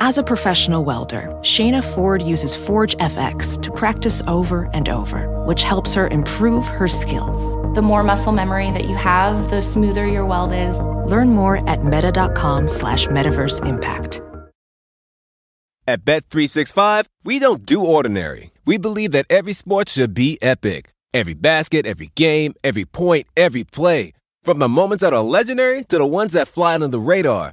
As 0.00 0.16
a 0.16 0.22
professional 0.22 0.84
welder, 0.84 1.22
Shayna 1.42 1.82
Ford 1.82 2.22
uses 2.22 2.54
Forge 2.54 2.96
FX 2.98 3.60
to 3.62 3.72
practice 3.72 4.22
over 4.28 4.70
and 4.72 4.88
over, 4.88 5.44
which 5.44 5.64
helps 5.64 5.92
her 5.94 6.06
improve 6.06 6.64
her 6.66 6.86
skills. 6.86 7.56
The 7.74 7.82
more 7.82 8.04
muscle 8.04 8.30
memory 8.30 8.70
that 8.70 8.84
you 8.84 8.94
have, 8.94 9.50
the 9.50 9.60
smoother 9.60 10.06
your 10.06 10.24
weld 10.24 10.52
is. 10.52 10.78
Learn 10.78 11.30
more 11.30 11.68
at 11.68 11.84
meta.com 11.84 12.68
slash 12.68 13.08
metaverse 13.08 13.58
impact. 13.66 14.22
At 15.88 16.04
Bet365, 16.04 17.06
we 17.24 17.40
don't 17.40 17.66
do 17.66 17.84
ordinary. 17.84 18.52
We 18.64 18.78
believe 18.78 19.10
that 19.10 19.26
every 19.28 19.52
sport 19.52 19.88
should 19.88 20.14
be 20.14 20.38
epic. 20.40 20.92
Every 21.12 21.34
basket, 21.34 21.86
every 21.86 22.12
game, 22.14 22.54
every 22.62 22.84
point, 22.84 23.26
every 23.36 23.64
play. 23.64 24.12
From 24.44 24.60
the 24.60 24.68
moments 24.68 25.02
that 25.02 25.12
are 25.12 25.24
legendary 25.24 25.82
to 25.84 25.98
the 25.98 26.06
ones 26.06 26.34
that 26.34 26.46
fly 26.46 26.74
under 26.74 26.86
the 26.86 27.00
radar. 27.00 27.52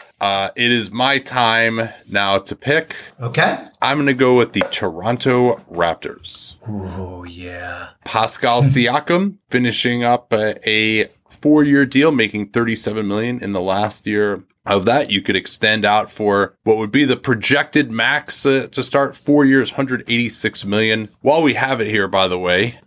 Uh, 0.21 0.51
it 0.55 0.71
is 0.71 0.91
my 0.91 1.17
time 1.17 1.89
now 2.11 2.37
to 2.37 2.55
pick. 2.55 2.95
Okay. 3.19 3.57
I'm 3.81 3.97
going 3.97 4.05
to 4.05 4.13
go 4.13 4.37
with 4.37 4.53
the 4.53 4.61
Toronto 4.71 5.55
Raptors. 5.71 6.55
Oh 6.67 7.23
yeah. 7.23 7.89
Pascal 8.05 8.61
Siakam 8.61 9.37
finishing 9.49 10.03
up 10.03 10.31
a, 10.31 10.69
a 10.69 11.09
four-year 11.29 11.87
deal, 11.87 12.11
making 12.11 12.49
37 12.49 13.07
million 13.07 13.43
in 13.43 13.53
the 13.53 13.61
last 13.61 14.05
year 14.05 14.43
of 14.63 14.85
that. 14.85 15.09
You 15.09 15.23
could 15.23 15.35
extend 15.35 15.85
out 15.85 16.11
for 16.11 16.55
what 16.63 16.77
would 16.77 16.91
be 16.91 17.03
the 17.03 17.17
projected 17.17 17.89
max 17.89 18.45
uh, 18.45 18.67
to 18.71 18.83
start 18.83 19.15
four 19.15 19.43
years, 19.43 19.71
186 19.71 20.65
million. 20.65 21.09
While 21.21 21.41
we 21.41 21.55
have 21.55 21.81
it 21.81 21.87
here, 21.87 22.07
by 22.07 22.27
the 22.27 22.37
way, 22.37 22.79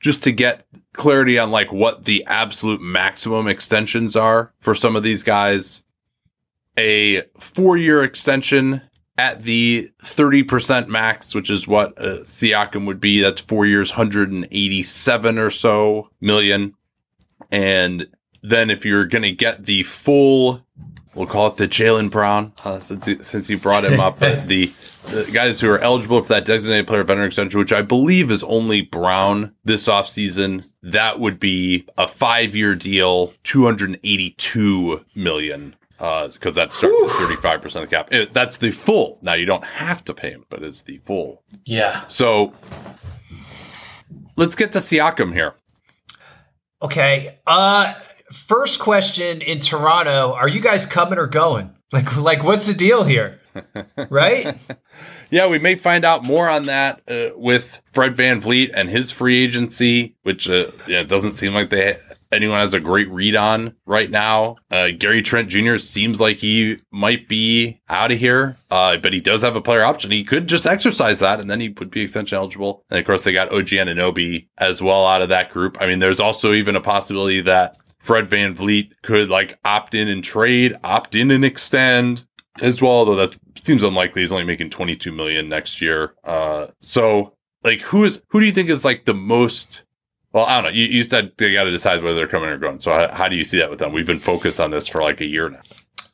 just 0.00 0.22
to 0.22 0.32
get 0.32 0.64
clarity 0.94 1.38
on 1.38 1.50
like 1.50 1.70
what 1.70 2.06
the 2.06 2.24
absolute 2.26 2.80
maximum 2.80 3.46
extensions 3.46 4.16
are 4.16 4.54
for 4.60 4.74
some 4.74 4.96
of 4.96 5.02
these 5.02 5.22
guys. 5.22 5.82
A 6.80 7.22
four 7.38 7.76
year 7.76 8.02
extension 8.02 8.80
at 9.18 9.42
the 9.42 9.90
30% 10.02 10.88
max, 10.88 11.34
which 11.34 11.50
is 11.50 11.68
what 11.68 11.92
uh, 11.98 12.20
Siakam 12.24 12.86
would 12.86 13.00
be. 13.00 13.20
That's 13.20 13.42
four 13.42 13.66
years, 13.66 13.90
187 13.90 15.38
or 15.38 15.50
so 15.50 16.08
million. 16.22 16.74
And 17.50 18.08
then 18.42 18.70
if 18.70 18.86
you're 18.86 19.04
going 19.04 19.22
to 19.22 19.32
get 19.32 19.66
the 19.66 19.82
full, 19.82 20.64
we'll 21.14 21.26
call 21.26 21.48
it 21.48 21.58
the 21.58 21.68
Jaylen 21.68 22.10
Brown, 22.10 22.54
uh, 22.64 22.78
since, 22.80 23.04
he- 23.04 23.22
since 23.22 23.50
you 23.50 23.58
brought 23.58 23.84
him 23.84 24.00
up, 24.00 24.18
the, 24.20 24.72
the 25.08 25.28
guys 25.34 25.60
who 25.60 25.68
are 25.68 25.78
eligible 25.80 26.22
for 26.22 26.28
that 26.28 26.46
designated 26.46 26.86
player 26.86 27.04
veteran 27.04 27.26
extension, 27.26 27.58
which 27.60 27.74
I 27.74 27.82
believe 27.82 28.30
is 28.30 28.42
only 28.44 28.80
Brown 28.80 29.54
this 29.64 29.86
offseason, 29.86 30.64
that 30.82 31.20
would 31.20 31.38
be 31.38 31.86
a 31.98 32.08
five 32.08 32.56
year 32.56 32.74
deal, 32.74 33.34
282 33.44 35.04
million. 35.14 35.74
Because 36.00 36.54
that 36.54 36.72
starts 36.72 36.96
at 37.02 37.08
35% 37.10 37.64
of 37.66 37.72
the 37.72 37.86
cap. 37.86 38.08
It- 38.10 38.32
that's 38.34 38.56
the 38.56 38.70
full. 38.70 39.18
Now, 39.22 39.34
you 39.34 39.44
don't 39.46 39.64
have 39.64 40.02
to 40.04 40.14
pay 40.14 40.30
him, 40.30 40.44
but 40.48 40.62
it's 40.62 40.82
the 40.82 40.98
full. 40.98 41.42
Yeah. 41.64 42.04
So 42.08 42.52
let's 44.36 44.54
get 44.54 44.72
to 44.72 44.78
Siakam 44.78 45.32
here. 45.34 45.54
Okay. 46.82 47.36
Uh 47.46 47.94
first 48.32 48.78
question 48.80 49.42
in 49.42 49.60
Toronto, 49.60 50.32
are 50.32 50.48
you 50.48 50.60
guys 50.60 50.86
coming 50.86 51.18
or 51.18 51.26
going? 51.26 51.74
Like 51.92 52.16
like 52.16 52.44
what's 52.44 52.68
the 52.68 52.74
deal 52.74 53.02
here? 53.02 53.40
right? 54.10 54.56
Yeah, 55.28 55.48
we 55.48 55.58
may 55.58 55.74
find 55.74 56.04
out 56.04 56.22
more 56.22 56.48
on 56.48 56.66
that 56.66 57.02
uh, 57.10 57.36
with 57.36 57.82
Fred 57.92 58.14
VanVleet 58.16 58.70
and 58.72 58.88
his 58.88 59.10
free 59.10 59.42
agency, 59.42 60.14
which 60.22 60.48
uh, 60.48 60.70
yeah, 60.86 61.00
it 61.00 61.08
doesn't 61.08 61.34
seem 61.36 61.52
like 61.52 61.70
they 61.70 61.96
anyone 62.32 62.58
has 62.58 62.74
a 62.74 62.80
great 62.80 63.08
read 63.10 63.36
on 63.36 63.74
right 63.86 64.10
now. 64.10 64.56
Uh, 64.70 64.88
Gary 64.96 65.22
Trent 65.22 65.48
Jr. 65.48 65.76
seems 65.76 66.20
like 66.20 66.38
he 66.38 66.78
might 66.90 67.28
be 67.28 67.80
out 67.88 68.12
of 68.12 68.18
here, 68.18 68.56
uh, 68.70 68.96
but 68.96 69.12
he 69.12 69.20
does 69.20 69.42
have 69.42 69.56
a 69.56 69.60
player 69.60 69.82
option. 69.82 70.10
He 70.10 70.24
could 70.24 70.46
just 70.46 70.66
exercise 70.66 71.20
that, 71.20 71.40
and 71.40 71.50
then 71.50 71.60
he 71.60 71.68
would 71.68 71.90
be 71.90 72.02
extension 72.02 72.36
eligible. 72.36 72.84
And 72.90 72.98
of 72.98 73.06
course, 73.06 73.24
they 73.24 73.32
got 73.32 73.52
OG 73.52 73.68
Anunoby 73.68 74.48
as 74.58 74.82
well 74.82 75.06
out 75.06 75.22
of 75.22 75.28
that 75.28 75.50
group. 75.50 75.78
I 75.80 75.86
mean, 75.86 75.98
there's 75.98 76.20
also 76.20 76.52
even 76.52 76.76
a 76.76 76.80
possibility 76.80 77.40
that 77.42 77.76
Fred 77.98 78.28
VanVleet 78.28 78.92
could 79.02 79.28
like 79.28 79.58
opt 79.64 79.94
in 79.94 80.08
and 80.08 80.24
trade, 80.24 80.74
opt 80.82 81.14
in 81.14 81.30
and 81.30 81.44
extend 81.44 82.24
as 82.62 82.80
well, 82.82 83.04
though 83.04 83.16
that 83.16 83.36
seems 83.62 83.84
unlikely. 83.84 84.22
He's 84.22 84.32
only 84.32 84.44
making 84.44 84.70
22 84.70 85.12
million 85.12 85.48
next 85.48 85.80
year. 85.80 86.14
Uh, 86.24 86.68
so 86.80 87.34
like 87.62 87.82
who 87.82 88.04
is 88.04 88.22
who 88.28 88.40
do 88.40 88.46
you 88.46 88.52
think 88.52 88.70
is 88.70 88.84
like 88.84 89.04
the 89.04 89.14
most 89.14 89.82
well, 90.32 90.46
I 90.46 90.60
don't 90.60 90.70
know. 90.72 90.76
You, 90.76 90.86
you 90.86 91.02
said 91.02 91.32
they 91.36 91.52
got 91.52 91.64
to 91.64 91.70
decide 91.70 92.02
whether 92.02 92.16
they're 92.16 92.26
coming 92.28 92.48
or 92.48 92.58
going. 92.58 92.80
So 92.80 92.92
how, 92.92 93.12
how 93.12 93.28
do 93.28 93.36
you 93.36 93.44
see 93.44 93.58
that 93.58 93.70
with 93.70 93.78
them? 93.78 93.92
We've 93.92 94.06
been 94.06 94.20
focused 94.20 94.60
on 94.60 94.70
this 94.70 94.88
for 94.88 95.02
like 95.02 95.20
a 95.20 95.26
year 95.26 95.48
now. 95.48 95.60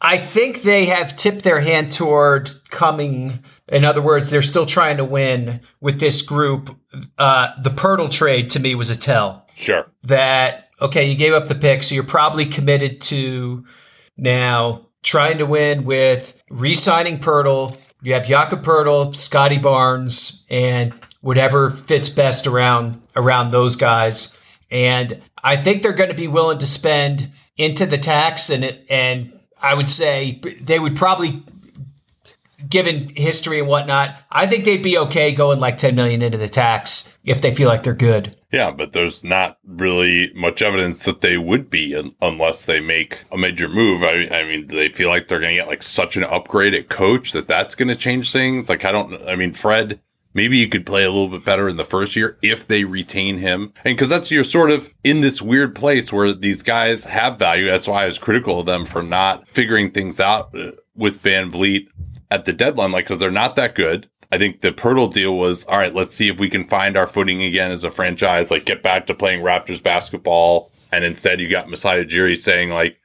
I 0.01 0.19
think 0.19 0.63
they 0.63 0.87
have 0.87 1.17
tipped 1.17 1.43
their 1.43 1.61
hand 1.61 1.91
toward 1.91 2.51
coming. 2.71 3.43
In 3.69 3.85
other 3.85 4.03
words, 4.03 4.31
they're 4.31 4.43
still 4.43 4.67
trying 4.67 4.99
to 4.99 5.05
win 5.05 5.61
with 5.81 6.01
this 6.01 6.21
group. 6.23 6.77
Uh, 7.19 7.49
the 7.63 7.71
Poeltl 7.71 8.11
trade 8.11 8.51
to 8.51 8.61
me 8.61 8.75
was 8.75 8.91
a 8.91 8.99
tell 8.99 9.47
Sure. 9.57 9.87
that, 10.03 10.69
okay, 10.83 11.05
you 11.09 11.17
gave 11.17 11.33
up 11.33 11.49
the 11.49 11.55
pick, 11.55 11.83
so 11.83 11.95
you're 11.95 12.05
probably 12.05 12.45
committed 12.45 13.01
to 13.03 13.65
now 14.19 14.87
trying 15.03 15.39
to 15.39 15.47
win 15.47 15.85
with 15.85 16.43
re 16.51 16.75
signing 16.75 17.19
Poeltl. 17.19 17.77
You 18.03 18.13
have 18.13 18.27
Jakob 18.27 18.63
Poeltl, 18.63 19.17
Scottie 19.17 19.59
Barnes, 19.59 20.45
and 20.51 20.93
whatever 21.21 21.71
fits 21.71 22.09
best 22.09 22.47
around 22.47 23.01
around 23.15 23.51
those 23.51 23.77
guys. 23.77 24.39
And 24.71 25.23
I 25.43 25.57
think 25.57 25.83
they're 25.83 25.93
going 25.93 26.11
to 26.11 26.17
be 26.17 26.29
willing 26.29 26.59
to 26.59 26.67
spend 26.67 27.31
into 27.57 27.87
the 27.87 27.99
tax, 27.99 28.51
and 28.51 28.65
it, 28.65 28.85
and 28.91 29.33
I 29.61 29.75
would 29.75 29.89
say 29.89 30.41
they 30.61 30.79
would 30.79 30.97
probably, 30.97 31.43
given 32.69 33.15
history 33.17 33.61
and 33.61 33.69
whatnot, 33.69 34.17
I 34.31 34.47
think 34.47 34.65
they'd 34.65 34.83
be 34.83 34.99
okay 34.99 35.33
going 35.33 35.61
like 35.61 35.79
ten 35.79 35.95
million 35.95 36.21
into 36.21 36.37
the 36.37 36.49
tax 36.49 37.17
if 37.25 37.41
they 37.41 37.55
feel 37.55 37.69
like 37.69 37.83
they're 37.83 37.95
good. 37.95 38.37
Yeah, 38.53 38.71
but 38.71 38.93
there's 38.93 39.25
not 39.25 39.59
really 39.67 40.33
much 40.35 40.63
evidence 40.63 41.05
that 41.05 41.21
they 41.21 41.37
would 41.37 41.69
be 41.69 42.13
unless 42.21 42.65
they 42.65 42.81
make 42.81 43.25
a 43.33 43.37
major 43.37 43.69
move. 43.69 44.03
I, 44.03 44.29
I 44.31 44.45
mean, 44.45 44.67
do 44.67 44.77
they 44.77 44.89
feel 44.89 45.09
like 45.09 45.29
they're 45.29 45.41
going 45.41 45.57
to 45.57 45.63
get 45.63 45.69
like 45.69 45.83
such 45.83 46.17
an 46.17 46.25
upgrade 46.25 46.75
at 46.75 46.89
coach 46.89 47.33
that 47.33 47.49
that's 47.49 47.75
going 47.75 47.89
to 47.89 47.97
change 47.97 48.33
things? 48.33 48.69
Like, 48.69 48.85
I 48.85 48.93
don't, 48.93 49.15
I 49.29 49.35
mean, 49.35 49.53
Fred, 49.53 50.01
maybe 50.37 50.59
you 50.59 50.69
could 50.69 50.85
play 50.85 51.03
a 51.03 51.11
little 51.11 51.29
bit 51.29 51.45
better 51.45 51.69
in 51.69 51.79
the 51.79 51.85
first 51.85 52.15
year 52.15 52.37
if 52.43 52.69
they 52.69 52.85
retain 52.85 53.39
him. 53.39 53.73
And 53.85 53.97
because 53.97 54.11
that's, 54.11 54.31
you're 54.31 54.45
sort 54.45 54.71
of 54.71 54.93
in 55.03 55.23
this 55.23 55.41
weird 55.41 55.75
place 55.75 56.13
where 56.13 56.33
these 56.33 56.63
guys 56.63 57.05
have 57.05 57.39
value. 57.39 57.67
That's 57.67 57.89
why 57.89 58.05
I 58.05 58.07
was 58.07 58.19
critical 58.19 58.61
of 58.61 58.67
them 58.67 58.85
for 58.85 59.03
not 59.03 59.49
figuring 59.49 59.91
things 59.91 60.21
out 60.21 60.55
uh, 60.55 60.73
with 60.95 61.23
VanVleet 61.23 61.89
at 62.31 62.45
the 62.45 62.53
deadline, 62.53 62.93
like, 62.93 63.07
because 63.07 63.19
they're 63.19 63.31
not 63.31 63.57
that 63.57 63.75
good. 63.75 64.09
I 64.31 64.39
think 64.39 64.61
the 64.61 64.73
Poeltl 64.73 65.13
deal 65.13 65.37
was 65.37 65.65
all 65.65 65.79
right. 65.79 65.95
Let's 65.95 66.15
see 66.15 66.29
if 66.29 66.39
we 66.39 66.51
can 66.51 66.69
find 66.69 66.97
our 66.97 67.07
footing 67.07 67.43
again 67.43 67.71
as 67.71 67.85
a 67.85 67.91
franchise. 67.91 68.51
Like 68.51 68.65
get 68.65 68.83
back 68.83 69.07
to 69.07 69.15
playing 69.15 69.43
Raptors 69.43 69.83
basketball, 69.83 70.71
and 70.93 71.05
instead 71.05 71.41
you 71.41 71.49
got 71.49 71.71
Masai 71.71 72.05
Ujiri 72.05 72.37
saying 72.37 72.71
like, 72.71 73.01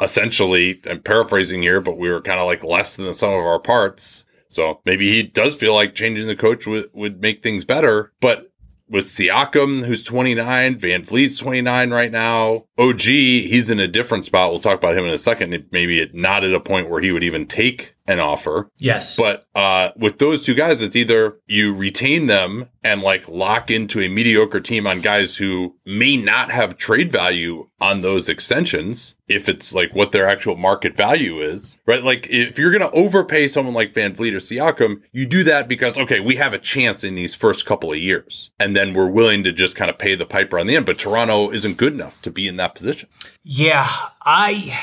essentially, 0.00 0.80
I'm 0.88 1.02
paraphrasing 1.02 1.62
here, 1.62 1.80
but 1.80 1.98
we 1.98 2.10
were 2.10 2.20
kind 2.20 2.38
of 2.38 2.46
like 2.46 2.62
less 2.62 2.96
than 2.96 3.06
the 3.06 3.14
sum 3.14 3.30
of 3.30 3.44
our 3.44 3.58
parts. 3.58 4.21
So 4.52 4.80
maybe 4.84 5.10
he 5.10 5.22
does 5.22 5.56
feel 5.56 5.74
like 5.74 5.94
changing 5.94 6.26
the 6.26 6.36
coach 6.36 6.66
would 6.66 6.90
would 6.92 7.20
make 7.20 7.42
things 7.42 7.64
better. 7.64 8.12
But 8.20 8.52
with 8.88 9.06
Siakam, 9.06 9.86
who's 9.86 10.02
29, 10.02 10.74
VanVleet's 10.76 11.38
29 11.38 11.90
right 11.90 12.12
now. 12.12 12.66
OG, 12.78 13.00
he's 13.00 13.70
in 13.70 13.80
a 13.80 13.88
different 13.88 14.26
spot. 14.26 14.50
We'll 14.50 14.60
talk 14.60 14.76
about 14.76 14.96
him 14.96 15.06
in 15.06 15.14
a 15.14 15.18
second. 15.18 15.66
Maybe 15.72 16.10
not 16.12 16.44
at 16.44 16.52
a 16.52 16.60
point 16.60 16.90
where 16.90 17.00
he 17.00 17.10
would 17.10 17.24
even 17.24 17.46
take 17.46 17.91
an 18.06 18.18
offer. 18.18 18.70
Yes. 18.78 19.16
But 19.16 19.46
uh, 19.54 19.90
with 19.96 20.18
those 20.18 20.44
two 20.44 20.54
guys, 20.54 20.82
it's 20.82 20.96
either 20.96 21.38
you 21.46 21.74
retain 21.74 22.26
them 22.26 22.68
and 22.82 23.00
like 23.00 23.28
lock 23.28 23.70
into 23.70 24.00
a 24.00 24.08
mediocre 24.08 24.60
team 24.60 24.86
on 24.86 25.00
guys 25.00 25.36
who 25.36 25.76
may 25.84 26.16
not 26.16 26.50
have 26.50 26.76
trade 26.76 27.12
value 27.12 27.68
on 27.80 28.00
those 28.00 28.28
extensions 28.28 29.14
if 29.28 29.48
it's 29.48 29.74
like 29.74 29.94
what 29.94 30.12
their 30.12 30.28
actual 30.28 30.56
market 30.56 30.96
value 30.96 31.40
is, 31.40 31.78
right? 31.86 32.02
Like 32.02 32.26
if 32.28 32.58
you're 32.58 32.76
going 32.76 32.88
to 32.88 32.96
overpay 32.96 33.48
someone 33.48 33.74
like 33.74 33.94
VanVleet 33.94 34.32
or 34.32 34.38
Siakam, 34.38 35.02
you 35.12 35.26
do 35.26 35.44
that 35.44 35.68
because, 35.68 35.96
okay, 35.96 36.20
we 36.20 36.36
have 36.36 36.52
a 36.52 36.58
chance 36.58 37.04
in 37.04 37.14
these 37.14 37.34
first 37.34 37.64
couple 37.64 37.92
of 37.92 37.98
years. 37.98 38.50
And 38.58 38.76
then 38.76 38.94
we're 38.94 39.10
willing 39.10 39.44
to 39.44 39.52
just 39.52 39.76
kind 39.76 39.90
of 39.90 39.98
pay 39.98 40.14
the 40.14 40.26
piper 40.26 40.58
on 40.58 40.66
the 40.66 40.76
end. 40.76 40.86
But 40.86 40.98
Toronto 40.98 41.50
isn't 41.50 41.76
good 41.76 41.94
enough 41.94 42.20
to 42.22 42.30
be 42.30 42.48
in 42.48 42.56
that 42.56 42.74
position. 42.74 43.08
Yeah. 43.42 43.88
I 44.24 44.78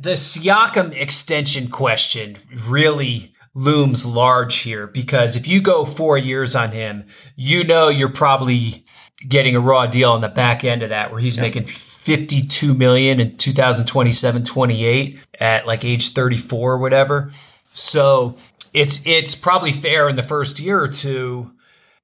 the 0.00 0.12
Siakam 0.12 0.92
extension 0.92 1.68
question 1.68 2.36
really 2.66 3.32
looms 3.54 4.06
large 4.06 4.58
here 4.58 4.86
because 4.86 5.36
if 5.36 5.46
you 5.46 5.60
go 5.60 5.84
four 5.84 6.16
years 6.16 6.54
on 6.54 6.72
him, 6.72 7.06
you 7.36 7.64
know 7.64 7.88
you're 7.88 8.08
probably 8.08 8.84
getting 9.28 9.54
a 9.54 9.60
raw 9.60 9.86
deal 9.86 10.10
on 10.12 10.20
the 10.20 10.28
back 10.28 10.64
end 10.64 10.82
of 10.82 10.88
that 10.88 11.10
where 11.10 11.20
he's 11.20 11.38
making 11.38 11.66
52 11.66 12.74
million 12.74 13.20
in 13.20 13.36
2027 13.36 14.44
28 14.44 15.18
at 15.38 15.66
like 15.66 15.84
age 15.84 16.12
34 16.12 16.72
or 16.72 16.78
whatever. 16.78 17.30
So 17.72 18.36
it's 18.74 19.06
it's 19.06 19.34
probably 19.34 19.72
fair 19.72 20.08
in 20.08 20.16
the 20.16 20.22
first 20.22 20.58
year 20.58 20.80
or 20.80 20.88
two. 20.88 21.52